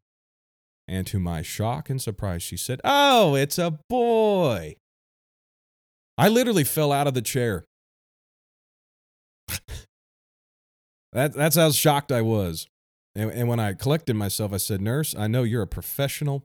And 0.88 1.08
to 1.08 1.20
my 1.20 1.42
shock 1.42 1.90
and 1.90 2.02
surprise, 2.02 2.44
she 2.44 2.58
said, 2.58 2.80
Oh, 2.84 3.36
it's 3.36 3.58
a 3.58 3.80
boy. 3.90 4.76
I 6.18 6.30
literally 6.30 6.64
fell 6.64 6.92
out 6.92 7.08
of 7.08 7.14
the 7.14 7.22
chair. 7.22 7.66
that, 11.12 11.34
that's 11.34 11.56
how 11.56 11.72
shocked 11.72 12.12
I 12.12 12.22
was. 12.22 12.68
And, 13.16 13.32
and 13.32 13.48
when 13.48 13.60
I 13.60 13.74
collected 13.74 14.16
myself, 14.16 14.54
I 14.54 14.58
said, 14.58 14.82
Nurse, 14.82 15.16
I 15.16 15.28
know 15.28 15.44
you're 15.44 15.64
a 15.64 15.68
professional, 15.68 16.44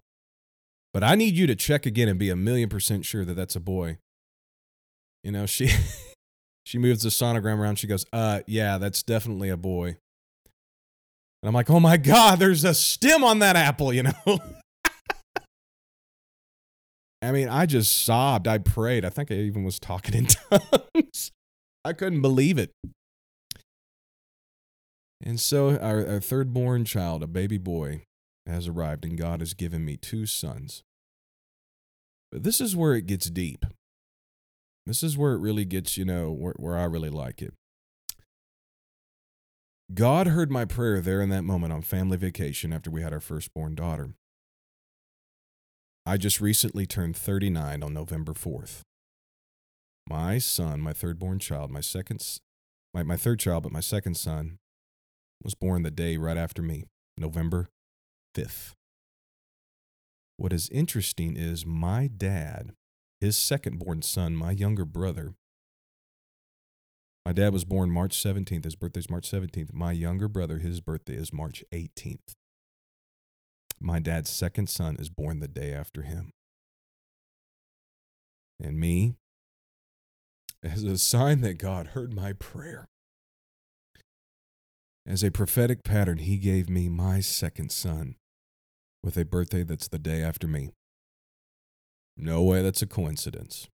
but 0.92 1.04
I 1.04 1.14
need 1.14 1.34
you 1.34 1.46
to 1.46 1.54
check 1.54 1.84
again 1.84 2.08
and 2.08 2.18
be 2.18 2.30
a 2.30 2.36
million 2.36 2.68
percent 2.68 3.04
sure 3.04 3.24
that 3.24 3.34
that's 3.34 3.56
a 3.56 3.60
boy. 3.60 3.98
You 5.22 5.32
know, 5.32 5.46
she 5.46 5.70
she 6.64 6.78
moves 6.78 7.02
the 7.02 7.10
sonogram 7.10 7.58
around. 7.58 7.76
She 7.78 7.86
goes, 7.86 8.06
"Uh, 8.12 8.40
yeah, 8.46 8.78
that's 8.78 9.02
definitely 9.02 9.50
a 9.50 9.56
boy." 9.56 9.98
And 11.42 11.48
I'm 11.48 11.54
like, 11.54 11.70
oh 11.70 11.80
my 11.80 11.96
God, 11.96 12.38
there's 12.38 12.64
a 12.64 12.74
stem 12.74 13.24
on 13.24 13.38
that 13.38 13.56
apple, 13.56 13.92
you 13.92 14.02
know? 14.02 14.12
I 17.22 17.32
mean, 17.32 17.48
I 17.48 17.66
just 17.66 18.04
sobbed. 18.04 18.48
I 18.48 18.58
prayed. 18.58 19.04
I 19.04 19.10
think 19.10 19.30
I 19.30 19.34
even 19.34 19.64
was 19.64 19.78
talking 19.78 20.14
in 20.14 20.26
tongues. 20.94 21.32
I 21.84 21.92
couldn't 21.92 22.22
believe 22.22 22.58
it. 22.58 22.72
And 25.22 25.38
so 25.38 25.76
our, 25.78 26.06
our 26.06 26.20
third 26.20 26.54
born 26.54 26.84
child, 26.84 27.22
a 27.22 27.26
baby 27.26 27.58
boy, 27.58 28.04
has 28.46 28.68
arrived, 28.68 29.04
and 29.04 29.18
God 29.18 29.40
has 29.40 29.52
given 29.52 29.84
me 29.84 29.96
two 29.96 30.24
sons. 30.24 30.82
But 32.32 32.42
this 32.42 32.60
is 32.60 32.74
where 32.74 32.94
it 32.94 33.06
gets 33.06 33.28
deep. 33.28 33.66
This 34.86 35.02
is 35.02 35.18
where 35.18 35.32
it 35.32 35.40
really 35.40 35.66
gets, 35.66 35.98
you 35.98 36.04
know, 36.06 36.30
where, 36.32 36.54
where 36.56 36.76
I 36.76 36.84
really 36.84 37.10
like 37.10 37.42
it. 37.42 37.52
God 39.92 40.28
heard 40.28 40.52
my 40.52 40.64
prayer 40.64 41.00
there 41.00 41.20
in 41.20 41.30
that 41.30 41.42
moment 41.42 41.72
on 41.72 41.82
family 41.82 42.16
vacation 42.16 42.72
after 42.72 42.90
we 42.90 43.02
had 43.02 43.12
our 43.12 43.20
firstborn 43.20 43.74
daughter. 43.74 44.10
I 46.06 46.16
just 46.16 46.40
recently 46.40 46.86
turned 46.86 47.16
39 47.16 47.82
on 47.82 47.92
November 47.92 48.32
4th. 48.32 48.82
My 50.08 50.38
son, 50.38 50.80
my 50.80 50.92
third 50.92 51.18
born 51.18 51.40
child, 51.40 51.72
my 51.72 51.80
second, 51.80 52.24
my, 52.94 53.02
my 53.02 53.16
third 53.16 53.40
child, 53.40 53.64
but 53.64 53.72
my 53.72 53.80
second 53.80 54.16
son 54.16 54.58
was 55.42 55.54
born 55.54 55.82
the 55.82 55.90
day 55.90 56.16
right 56.16 56.36
after 56.36 56.62
me, 56.62 56.84
November 57.18 57.68
5th. 58.36 58.74
What 60.36 60.52
is 60.52 60.68
interesting 60.70 61.36
is 61.36 61.66
my 61.66 62.06
dad, 62.06 62.74
his 63.20 63.36
second 63.36 63.78
born 63.80 64.02
son, 64.02 64.36
my 64.36 64.52
younger 64.52 64.84
brother, 64.84 65.34
my 67.24 67.32
dad 67.32 67.52
was 67.52 67.64
born 67.64 67.90
March 67.90 68.16
17th. 68.16 68.64
His 68.64 68.76
birthday 68.76 69.00
is 69.00 69.10
March 69.10 69.30
17th. 69.30 69.72
My 69.72 69.92
younger 69.92 70.28
brother, 70.28 70.58
his 70.58 70.80
birthday 70.80 71.14
is 71.14 71.32
March 71.32 71.62
18th. 71.72 72.34
My 73.78 73.98
dad's 73.98 74.30
second 74.30 74.68
son 74.68 74.96
is 74.98 75.08
born 75.08 75.40
the 75.40 75.48
day 75.48 75.72
after 75.72 76.02
him. 76.02 76.32
And 78.62 78.78
me, 78.78 79.14
as 80.62 80.82
a 80.82 80.98
sign 80.98 81.40
that 81.40 81.54
God 81.54 81.88
heard 81.88 82.12
my 82.12 82.34
prayer, 82.34 82.88
as 85.06 85.22
a 85.22 85.30
prophetic 85.30 85.82
pattern, 85.82 86.18
he 86.18 86.36
gave 86.36 86.68
me 86.68 86.88
my 86.88 87.20
second 87.20 87.72
son 87.72 88.16
with 89.02 89.16
a 89.16 89.24
birthday 89.24 89.62
that's 89.62 89.88
the 89.88 89.98
day 89.98 90.22
after 90.22 90.46
me. 90.46 90.70
No 92.16 92.42
way 92.42 92.60
that's 92.60 92.82
a 92.82 92.86
coincidence. 92.86 93.68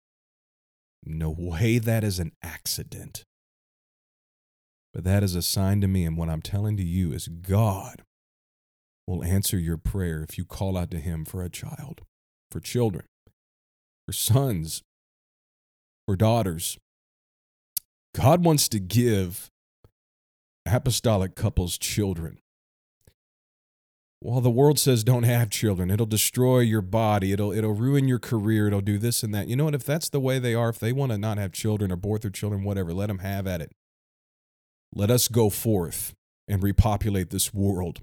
No 1.02 1.34
way 1.36 1.78
that 1.78 2.04
is 2.04 2.18
an 2.18 2.32
accident. 2.42 3.24
But 4.94 5.02
that 5.02 5.24
is 5.24 5.34
a 5.34 5.42
sign 5.42 5.80
to 5.80 5.88
me, 5.88 6.04
and 6.04 6.16
what 6.16 6.30
I'm 6.30 6.40
telling 6.40 6.76
to 6.76 6.84
you 6.84 7.12
is 7.12 7.26
God 7.26 8.04
will 9.08 9.24
answer 9.24 9.58
your 9.58 9.76
prayer 9.76 10.22
if 10.22 10.38
you 10.38 10.44
call 10.44 10.78
out 10.78 10.90
to 10.92 10.98
Him 10.98 11.24
for 11.24 11.42
a 11.42 11.50
child, 11.50 12.02
for 12.52 12.60
children, 12.60 13.04
for 14.06 14.12
sons, 14.12 14.84
for 16.06 16.14
daughters. 16.14 16.78
God 18.14 18.44
wants 18.44 18.68
to 18.68 18.78
give 18.78 19.50
apostolic 20.64 21.34
couples 21.34 21.76
children. 21.76 22.38
While 24.20 24.40
the 24.40 24.48
world 24.48 24.78
says 24.78 25.02
don't 25.02 25.24
have 25.24 25.50
children, 25.50 25.90
it'll 25.90 26.06
destroy 26.06 26.60
your 26.60 26.80
body, 26.80 27.32
it'll 27.32 27.52
it'll 27.52 27.74
ruin 27.74 28.06
your 28.06 28.20
career, 28.20 28.68
it'll 28.68 28.80
do 28.80 28.96
this 28.96 29.24
and 29.24 29.34
that. 29.34 29.48
You 29.48 29.56
know 29.56 29.64
what? 29.64 29.74
If 29.74 29.84
that's 29.84 30.08
the 30.08 30.20
way 30.20 30.38
they 30.38 30.54
are, 30.54 30.68
if 30.68 30.78
they 30.78 30.92
want 30.92 31.10
to 31.10 31.18
not 31.18 31.36
have 31.36 31.52
children 31.52 31.90
or 31.90 31.94
abort 31.94 32.22
their 32.22 32.30
children, 32.30 32.62
whatever, 32.62 32.94
let 32.94 33.08
them 33.08 33.18
have 33.18 33.48
at 33.48 33.60
it. 33.60 33.72
Let 34.94 35.10
us 35.10 35.28
go 35.28 35.50
forth 35.50 36.14
and 36.46 36.62
repopulate 36.62 37.30
this 37.30 37.52
world 37.52 38.02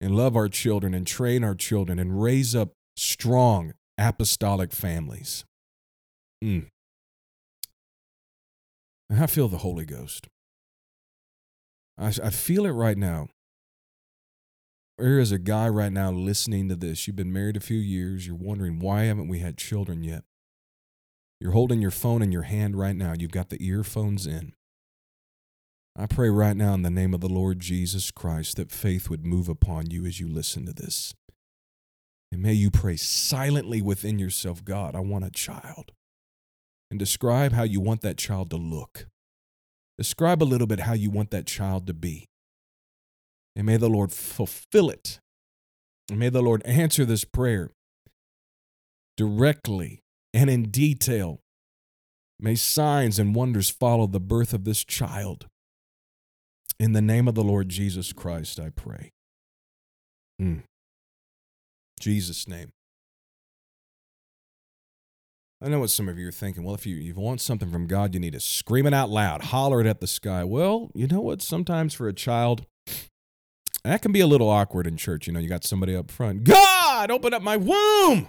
and 0.00 0.14
love 0.14 0.36
our 0.36 0.48
children 0.48 0.94
and 0.94 1.06
train 1.06 1.42
our 1.42 1.54
children 1.54 1.98
and 1.98 2.22
raise 2.22 2.54
up 2.54 2.72
strong 2.96 3.72
apostolic 3.98 4.72
families. 4.72 5.44
Mm. 6.44 6.66
I 9.10 9.26
feel 9.26 9.48
the 9.48 9.58
Holy 9.58 9.84
Ghost. 9.84 10.28
I, 11.98 12.12
I 12.22 12.30
feel 12.30 12.66
it 12.66 12.70
right 12.70 12.98
now. 12.98 13.28
There 14.98 15.18
is 15.18 15.32
a 15.32 15.38
guy 15.38 15.68
right 15.68 15.92
now 15.92 16.10
listening 16.10 16.68
to 16.68 16.76
this. 16.76 17.06
You've 17.06 17.16
been 17.16 17.32
married 17.32 17.56
a 17.56 17.60
few 17.60 17.78
years. 17.78 18.26
You're 18.26 18.36
wondering, 18.36 18.78
why 18.78 19.04
haven't 19.04 19.28
we 19.28 19.40
had 19.40 19.58
children 19.58 20.02
yet? 20.02 20.24
You're 21.40 21.52
holding 21.52 21.82
your 21.82 21.90
phone 21.90 22.22
in 22.22 22.32
your 22.32 22.42
hand 22.42 22.78
right 22.78 22.96
now. 22.96 23.14
You've 23.18 23.30
got 23.30 23.50
the 23.50 23.64
earphones 23.64 24.26
in. 24.26 24.54
I 25.98 26.04
pray 26.04 26.28
right 26.28 26.56
now 26.56 26.74
in 26.74 26.82
the 26.82 26.90
name 26.90 27.14
of 27.14 27.22
the 27.22 27.28
Lord 27.28 27.58
Jesus 27.58 28.10
Christ 28.10 28.56
that 28.56 28.70
faith 28.70 29.08
would 29.08 29.24
move 29.24 29.48
upon 29.48 29.90
you 29.90 30.04
as 30.04 30.20
you 30.20 30.28
listen 30.28 30.66
to 30.66 30.74
this. 30.74 31.14
And 32.30 32.42
may 32.42 32.52
you 32.52 32.70
pray 32.70 32.96
silently 32.96 33.80
within 33.80 34.18
yourself 34.18 34.62
God, 34.62 34.94
I 34.94 35.00
want 35.00 35.24
a 35.24 35.30
child. 35.30 35.92
And 36.90 36.98
describe 36.98 37.52
how 37.52 37.62
you 37.62 37.80
want 37.80 38.02
that 38.02 38.18
child 38.18 38.50
to 38.50 38.56
look. 38.56 39.06
Describe 39.96 40.42
a 40.42 40.44
little 40.44 40.66
bit 40.66 40.80
how 40.80 40.92
you 40.92 41.08
want 41.08 41.30
that 41.30 41.46
child 41.46 41.86
to 41.86 41.94
be. 41.94 42.26
And 43.56 43.64
may 43.64 43.78
the 43.78 43.88
Lord 43.88 44.12
fulfill 44.12 44.90
it. 44.90 45.18
And 46.10 46.18
may 46.18 46.28
the 46.28 46.42
Lord 46.42 46.62
answer 46.66 47.06
this 47.06 47.24
prayer 47.24 47.70
directly 49.16 50.02
and 50.34 50.50
in 50.50 50.64
detail. 50.64 51.40
May 52.38 52.54
signs 52.54 53.18
and 53.18 53.34
wonders 53.34 53.70
follow 53.70 54.06
the 54.06 54.20
birth 54.20 54.52
of 54.52 54.64
this 54.64 54.84
child. 54.84 55.46
In 56.78 56.92
the 56.92 57.02
name 57.02 57.26
of 57.26 57.34
the 57.34 57.44
Lord 57.44 57.68
Jesus 57.68 58.12
Christ, 58.12 58.60
I 58.60 58.70
pray. 58.70 59.12
Mm. 60.40 60.62
Jesus' 61.98 62.46
name. 62.46 62.72
I 65.62 65.68
know 65.68 65.80
what 65.80 65.90
some 65.90 66.08
of 66.08 66.18
you 66.18 66.28
are 66.28 66.32
thinking. 66.32 66.64
Well, 66.64 66.74
if 66.74 66.84
you, 66.86 66.96
you 66.96 67.14
want 67.14 67.40
something 67.40 67.70
from 67.70 67.86
God, 67.86 68.12
you 68.12 68.20
need 68.20 68.34
to 68.34 68.40
scream 68.40 68.86
it 68.86 68.92
out 68.92 69.08
loud, 69.08 69.44
holler 69.44 69.80
it 69.80 69.86
at 69.86 70.00
the 70.00 70.06
sky. 70.06 70.44
Well, 70.44 70.90
you 70.94 71.06
know 71.06 71.20
what? 71.20 71.40
Sometimes 71.40 71.94
for 71.94 72.08
a 72.08 72.12
child, 72.12 72.66
that 73.82 74.02
can 74.02 74.12
be 74.12 74.20
a 74.20 74.26
little 74.26 74.50
awkward 74.50 74.86
in 74.86 74.98
church. 74.98 75.26
You 75.26 75.32
know, 75.32 75.40
you 75.40 75.48
got 75.48 75.64
somebody 75.64 75.96
up 75.96 76.10
front, 76.10 76.44
God, 76.44 77.10
open 77.10 77.32
up 77.32 77.40
my 77.40 77.56
womb. 77.56 78.28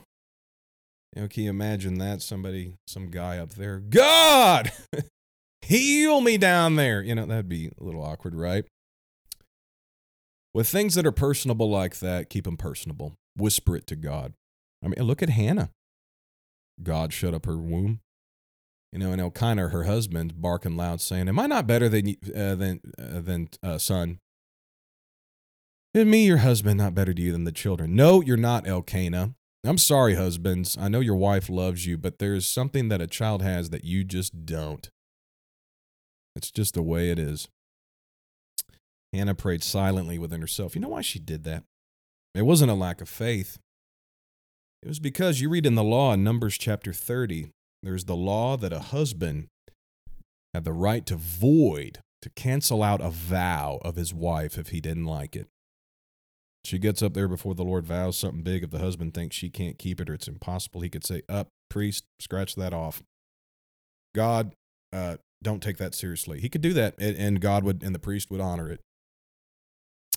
You 1.16 1.24
know, 1.24 1.28
can 1.28 1.44
you 1.44 1.50
imagine 1.50 1.98
that? 1.98 2.22
Somebody, 2.22 2.76
some 2.88 3.10
guy 3.10 3.40
up 3.40 3.56
there, 3.56 3.80
God, 3.80 4.72
heal 5.62 6.22
me 6.22 6.38
down 6.38 6.76
there. 6.76 7.02
You 7.02 7.16
know, 7.16 7.26
that'd 7.26 7.50
be 7.50 7.72
a 7.80 7.84
little 7.84 8.04
awkward, 8.04 8.36
right? 8.36 8.66
With 10.54 10.68
things 10.68 10.96
that 10.96 11.06
are 11.06 11.12
personable 11.12 11.70
like 11.70 12.00
that, 12.00 12.30
keep 12.30 12.46
them 12.46 12.58
personable. 12.58 13.16
Whisper 13.36 13.76
it 13.76 13.88
to 13.88 13.96
God. 13.96 14.34
I 14.84 14.88
mean, 14.88 15.04
look 15.04 15.22
at 15.22 15.30
Hannah. 15.30 15.70
God 16.82 17.14
shut 17.14 17.34
up 17.34 17.46
her 17.46 17.58
womb. 17.58 18.00
You 18.92 19.00
know, 19.00 19.12
and 19.12 19.22
Elkanah, 19.22 19.70
her 19.70 19.84
husband, 19.84 20.42
barking 20.42 20.78
loud, 20.78 21.02
saying, 21.02 21.28
"Am 21.28 21.40
I 21.40 21.46
not 21.46 21.68
better 21.68 21.90
than 21.90 22.16
uh, 22.36 22.56
than 22.56 22.80
uh, 22.98 23.20
than 23.20 23.50
uh, 23.62 23.78
son? 23.78 24.20
Is 25.94 26.06
me, 26.06 26.26
your 26.26 26.38
husband, 26.38 26.78
not 26.78 26.96
better 26.96 27.14
to 27.14 27.22
you 27.22 27.32
than 27.32 27.44
the 27.44 27.52
children? 27.52 27.96
No, 27.96 28.22
you're 28.22 28.38
not, 28.38 28.68
Elkanah. 28.68 29.34
I'm 29.64 29.78
sorry, 29.78 30.16
husbands. 30.16 30.78
I 30.80 30.88
know 30.88 31.00
your 31.00 31.16
wife 31.16 31.50
loves 31.50 31.86
you, 31.86 31.98
but 31.98 32.20
there's 32.20 32.48
something 32.48 32.88
that 32.90 33.02
a 33.02 33.08
child 33.08 33.42
has 33.42 33.72
that 33.72 33.84
you 33.84 34.04
just 34.04 34.46
don't. 34.46 34.90
It's 36.38 36.52
just 36.52 36.76
the 36.76 36.82
way 36.82 37.10
it 37.10 37.20
is." 37.20 37.50
Hannah 39.14 39.36
prayed 39.36 39.64
silently 39.64 40.18
within 40.20 40.42
herself. 40.42 40.76
You 40.76 40.82
know 40.82 40.90
why 40.90 41.02
she 41.02 41.20
did 41.20 41.44
that? 41.44 41.64
It 42.36 42.44
wasn't 42.44 42.72
a 42.72 42.76
lack 42.76 43.02
of 43.02 43.10
faith. 43.10 43.58
It 44.84 44.88
was 44.88 45.00
because 45.00 45.42
you 45.42 45.50
read 45.50 45.66
in 45.66 45.76
the 45.76 45.84
law 45.84 46.14
in 46.14 46.24
Numbers 46.24 46.58
chapter 46.58 46.94
30, 46.94 47.48
there's 47.82 48.06
the 48.06 48.16
law 48.16 48.58
that 48.58 48.74
a 48.74 48.80
husband 48.80 49.48
had 50.54 50.64
the 50.64 50.74
right 50.74 51.06
to 51.08 51.16
void, 51.16 52.00
to 52.22 52.30
cancel 52.30 52.84
out 52.84 53.02
a 53.02 53.10
vow 53.10 53.80
of 53.82 53.96
his 53.96 54.14
wife 54.14 54.58
if 54.58 54.70
he 54.70 54.82
didn't 54.82 55.06
like 55.06 55.36
it. 55.36 55.48
She 56.64 56.80
gets 56.80 57.02
up 57.02 57.14
there 57.14 57.28
before 57.28 57.56
the 57.56 57.64
Lord 57.64 57.86
vows 57.86 58.18
something 58.18 58.44
big. 58.44 58.64
If 58.64 58.72
the 58.72 58.80
husband 58.80 59.14
thinks 59.14 59.36
she 59.36 59.50
can't 59.50 59.80
keep 59.80 60.02
it 60.02 60.10
or 60.10 60.14
it's 60.14 60.28
impossible, 60.28 60.82
he 60.82 60.90
could 60.90 61.06
say, 61.06 61.22
Up, 61.30 61.48
priest, 61.70 62.04
scratch 62.20 62.56
that 62.56 62.74
off. 62.74 63.02
God, 64.14 64.54
uh, 64.92 65.18
don't 65.44 65.62
take 65.62 65.78
that 65.78 65.94
seriously. 65.94 66.40
He 66.40 66.50
could 66.50 66.62
do 66.62 66.74
that, 66.74 66.96
and 67.00 67.40
God 67.40 67.64
would, 67.64 67.84
and 67.84 67.94
the 67.94 68.00
priest 68.00 68.32
would 68.32 68.42
honor 68.42 68.70
it. 68.70 68.82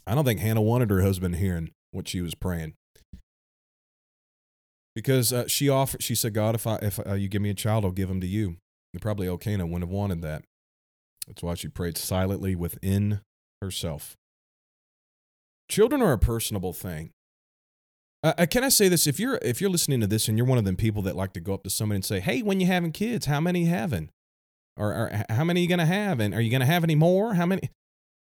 I 0.06 0.14
don't 0.14 0.24
think 0.24 0.40
Hannah 0.40 0.62
wanted 0.62 0.90
her 0.90 1.02
husband 1.02 1.36
hearing 1.36 1.70
what 1.92 2.08
she 2.08 2.20
was 2.20 2.34
praying 2.34 2.74
because 4.94 5.32
uh, 5.32 5.46
she 5.46 5.68
offered. 5.68 6.02
She 6.02 6.14
said, 6.14 6.34
"God, 6.34 6.54
if 6.54 6.66
I 6.66 6.76
if 6.82 6.98
uh, 7.06 7.14
you 7.14 7.28
give 7.28 7.42
me 7.42 7.50
a 7.50 7.54
child, 7.54 7.84
I'll 7.84 7.90
give 7.90 8.10
him 8.10 8.20
to 8.20 8.26
you." 8.26 8.56
And 8.92 9.00
probably 9.00 9.28
Elkanah 9.28 9.66
wouldn't 9.66 9.82
have 9.82 9.90
wanted 9.90 10.22
that. 10.22 10.42
That's 11.26 11.42
why 11.42 11.54
she 11.54 11.68
prayed 11.68 11.96
silently 11.96 12.56
within 12.56 13.20
herself. 13.62 14.16
Children 15.70 16.02
are 16.02 16.12
a 16.12 16.18
personable 16.18 16.72
thing. 16.72 17.10
Uh, 18.22 18.46
can 18.50 18.64
I 18.64 18.68
say 18.68 18.88
this? 18.88 19.06
If 19.06 19.20
you're 19.20 19.38
if 19.42 19.60
you're 19.60 19.70
listening 19.70 20.00
to 20.00 20.06
this 20.06 20.28
and 20.28 20.36
you're 20.36 20.46
one 20.46 20.58
of 20.58 20.64
them 20.64 20.76
people 20.76 21.02
that 21.02 21.16
like 21.16 21.32
to 21.34 21.40
go 21.40 21.54
up 21.54 21.62
to 21.64 21.70
somebody 21.70 21.96
and 21.96 22.04
say, 22.04 22.20
"Hey, 22.20 22.42
when 22.42 22.60
you 22.60 22.66
having 22.66 22.92
kids, 22.92 23.26
how 23.26 23.40
many 23.40 23.66
having, 23.66 24.10
or, 24.76 24.92
or 24.92 25.24
how 25.28 25.44
many 25.44 25.60
are 25.60 25.62
you 25.62 25.68
gonna 25.68 25.86
have, 25.86 26.20
and 26.20 26.34
are 26.34 26.40
you 26.40 26.50
gonna 26.50 26.66
have 26.66 26.84
any 26.84 26.94
more? 26.94 27.34
How 27.34 27.46
many?" 27.46 27.62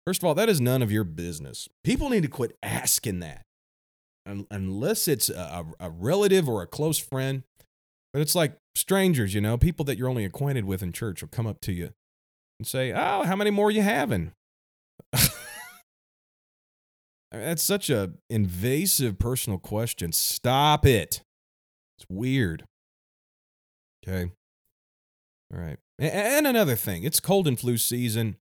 First 0.06 0.22
of 0.22 0.26
all, 0.26 0.34
that 0.34 0.48
is 0.48 0.60
none 0.60 0.82
of 0.82 0.90
your 0.90 1.04
business. 1.04 1.68
People 1.84 2.08
need 2.08 2.22
to 2.22 2.28
quit 2.28 2.56
asking 2.62 3.20
that. 3.20 3.42
Un- 4.26 4.46
unless 4.50 5.06
it's 5.08 5.28
a, 5.28 5.64
a 5.78 5.90
relative 5.90 6.48
or 6.48 6.62
a 6.62 6.66
close 6.66 6.98
friend. 6.98 7.42
But 8.12 8.22
it's 8.22 8.34
like 8.34 8.56
strangers, 8.74 9.34
you 9.34 9.40
know, 9.40 9.56
people 9.56 9.84
that 9.84 9.96
you're 9.96 10.08
only 10.08 10.24
acquainted 10.24 10.64
with 10.64 10.82
in 10.82 10.92
church 10.92 11.22
will 11.22 11.28
come 11.28 11.46
up 11.46 11.60
to 11.62 11.72
you 11.72 11.90
and 12.58 12.66
say, 12.66 12.92
Oh, 12.92 13.22
how 13.24 13.36
many 13.36 13.50
more 13.50 13.70
you 13.70 13.82
having? 13.82 14.32
That's 17.32 17.62
such 17.62 17.88
a 17.88 18.10
invasive 18.28 19.18
personal 19.18 19.58
question. 19.58 20.10
Stop 20.12 20.84
it. 20.84 21.22
It's 21.98 22.06
weird. 22.08 22.64
Okay. 24.06 24.32
All 25.54 25.60
right. 25.60 25.78
And 26.00 26.46
another 26.46 26.76
thing, 26.76 27.04
it's 27.04 27.20
cold 27.20 27.46
and 27.46 27.60
flu 27.60 27.76
season. 27.76 28.36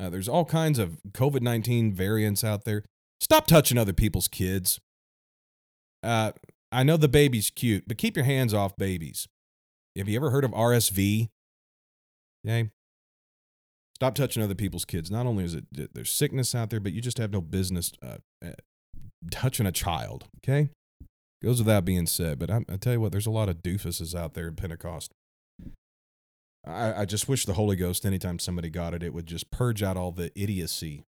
Uh, 0.00 0.10
there's 0.10 0.28
all 0.28 0.44
kinds 0.44 0.78
of 0.78 0.98
COVID 1.12 1.40
19 1.40 1.92
variants 1.92 2.42
out 2.42 2.64
there. 2.64 2.84
Stop 3.20 3.46
touching 3.46 3.78
other 3.78 3.92
people's 3.92 4.26
kids. 4.26 4.80
Uh, 6.02 6.32
I 6.72 6.82
know 6.82 6.96
the 6.96 7.08
baby's 7.08 7.50
cute, 7.50 7.84
but 7.86 7.98
keep 7.98 8.16
your 8.16 8.24
hands 8.24 8.52
off 8.52 8.76
babies. 8.76 9.28
Have 9.96 10.08
you 10.08 10.16
ever 10.16 10.30
heard 10.30 10.44
of 10.44 10.50
RSV? 10.52 11.28
Okay. 12.46 12.70
Stop 13.94 14.14
touching 14.14 14.42
other 14.42 14.54
people's 14.54 14.84
kids. 14.84 15.10
Not 15.10 15.26
only 15.26 15.44
is 15.44 15.54
it 15.54 15.94
there's 15.94 16.10
sickness 16.10 16.54
out 16.54 16.70
there, 16.70 16.80
but 16.80 16.92
you 16.92 17.00
just 17.00 17.18
have 17.18 17.30
no 17.30 17.40
business 17.40 17.92
uh, 18.02 18.16
uh, 18.44 18.52
touching 19.30 19.66
a 19.66 19.72
child. 19.72 20.24
Okay. 20.38 20.70
Goes 21.42 21.58
without 21.58 21.84
being 21.84 22.06
said, 22.06 22.38
but 22.38 22.50
I, 22.50 22.64
I 22.68 22.76
tell 22.76 22.94
you 22.94 23.00
what, 23.00 23.12
there's 23.12 23.26
a 23.26 23.30
lot 23.30 23.48
of 23.48 23.62
doofuses 23.62 24.14
out 24.14 24.34
there 24.34 24.48
in 24.48 24.56
Pentecost. 24.56 25.12
I, 26.66 27.02
I 27.02 27.04
just 27.04 27.28
wish 27.28 27.46
the 27.46 27.54
Holy 27.54 27.76
Ghost, 27.76 28.04
anytime 28.04 28.38
somebody 28.38 28.70
got 28.70 28.94
it, 28.94 29.02
it 29.02 29.14
would 29.14 29.26
just 29.26 29.50
purge 29.50 29.82
out 29.82 29.96
all 29.96 30.12
the 30.12 30.30
idiocy, 30.40 31.04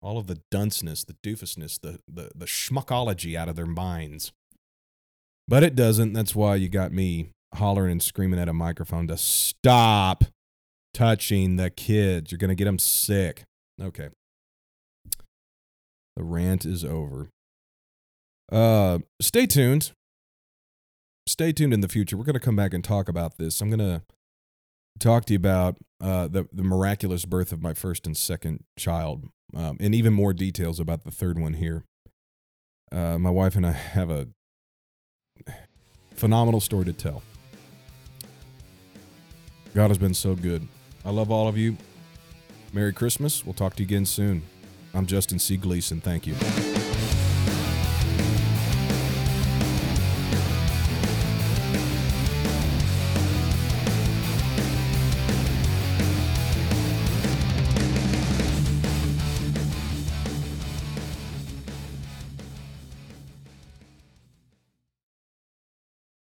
all 0.00 0.18
of 0.18 0.26
the 0.26 0.40
dunceness, 0.52 1.04
the 1.04 1.14
doofusness, 1.14 1.80
the 1.80 1.98
the 2.06 2.30
the 2.34 2.46
schmuckology 2.46 3.34
out 3.34 3.48
of 3.48 3.56
their 3.56 3.66
minds. 3.66 4.32
But 5.48 5.62
it 5.62 5.74
doesn't. 5.74 6.12
That's 6.12 6.34
why 6.34 6.56
you 6.56 6.68
got 6.68 6.92
me 6.92 7.30
hollering 7.54 7.92
and 7.92 8.02
screaming 8.02 8.38
at 8.38 8.48
a 8.48 8.52
microphone 8.52 9.08
to 9.08 9.16
stop 9.16 10.24
touching 10.94 11.56
the 11.56 11.70
kids. 11.70 12.30
You're 12.30 12.38
gonna 12.38 12.54
get 12.54 12.66
them 12.66 12.78
sick. 12.78 13.42
Okay. 13.80 14.10
The 16.16 16.24
rant 16.24 16.64
is 16.64 16.84
over. 16.84 17.28
Uh, 18.50 18.98
stay 19.20 19.46
tuned. 19.46 19.92
Stay 21.26 21.52
tuned 21.52 21.72
in 21.74 21.80
the 21.80 21.88
future. 21.88 22.16
We're 22.16 22.24
gonna 22.24 22.40
come 22.40 22.56
back 22.56 22.74
and 22.74 22.82
talk 22.82 23.08
about 23.08 23.38
this. 23.38 23.60
I'm 23.60 23.70
gonna 23.70 24.02
talk 24.98 25.24
to 25.26 25.32
you 25.32 25.38
about 25.38 25.76
uh, 26.00 26.28
the 26.28 26.48
the 26.52 26.62
miraculous 26.62 27.24
birth 27.24 27.52
of 27.52 27.62
my 27.62 27.74
first 27.74 28.06
and 28.06 28.16
second 28.16 28.64
child, 28.76 29.26
um, 29.54 29.76
and 29.80 29.94
even 29.94 30.12
more 30.12 30.32
details 30.32 30.78
about 30.80 31.04
the 31.04 31.10
third 31.10 31.38
one 31.38 31.54
here. 31.54 31.84
Uh, 32.90 33.18
my 33.18 33.30
wife 33.30 33.56
and 33.56 33.66
I 33.66 33.72
have 33.72 34.10
a 34.10 34.28
phenomenal 36.14 36.60
story 36.60 36.84
to 36.86 36.92
tell. 36.92 37.22
God 39.74 39.88
has 39.88 39.98
been 39.98 40.14
so 40.14 40.34
good. 40.34 40.66
I 41.04 41.10
love 41.10 41.30
all 41.30 41.48
of 41.48 41.56
you. 41.56 41.76
Merry 42.72 42.92
Christmas. 42.92 43.44
We'll 43.44 43.54
talk 43.54 43.76
to 43.76 43.82
you 43.82 43.86
again 43.86 44.06
soon. 44.06 44.42
I'm 44.94 45.06
Justin 45.06 45.38
C. 45.38 45.56
Gleason. 45.56 46.00
Thank 46.00 46.26
you. 46.26 46.34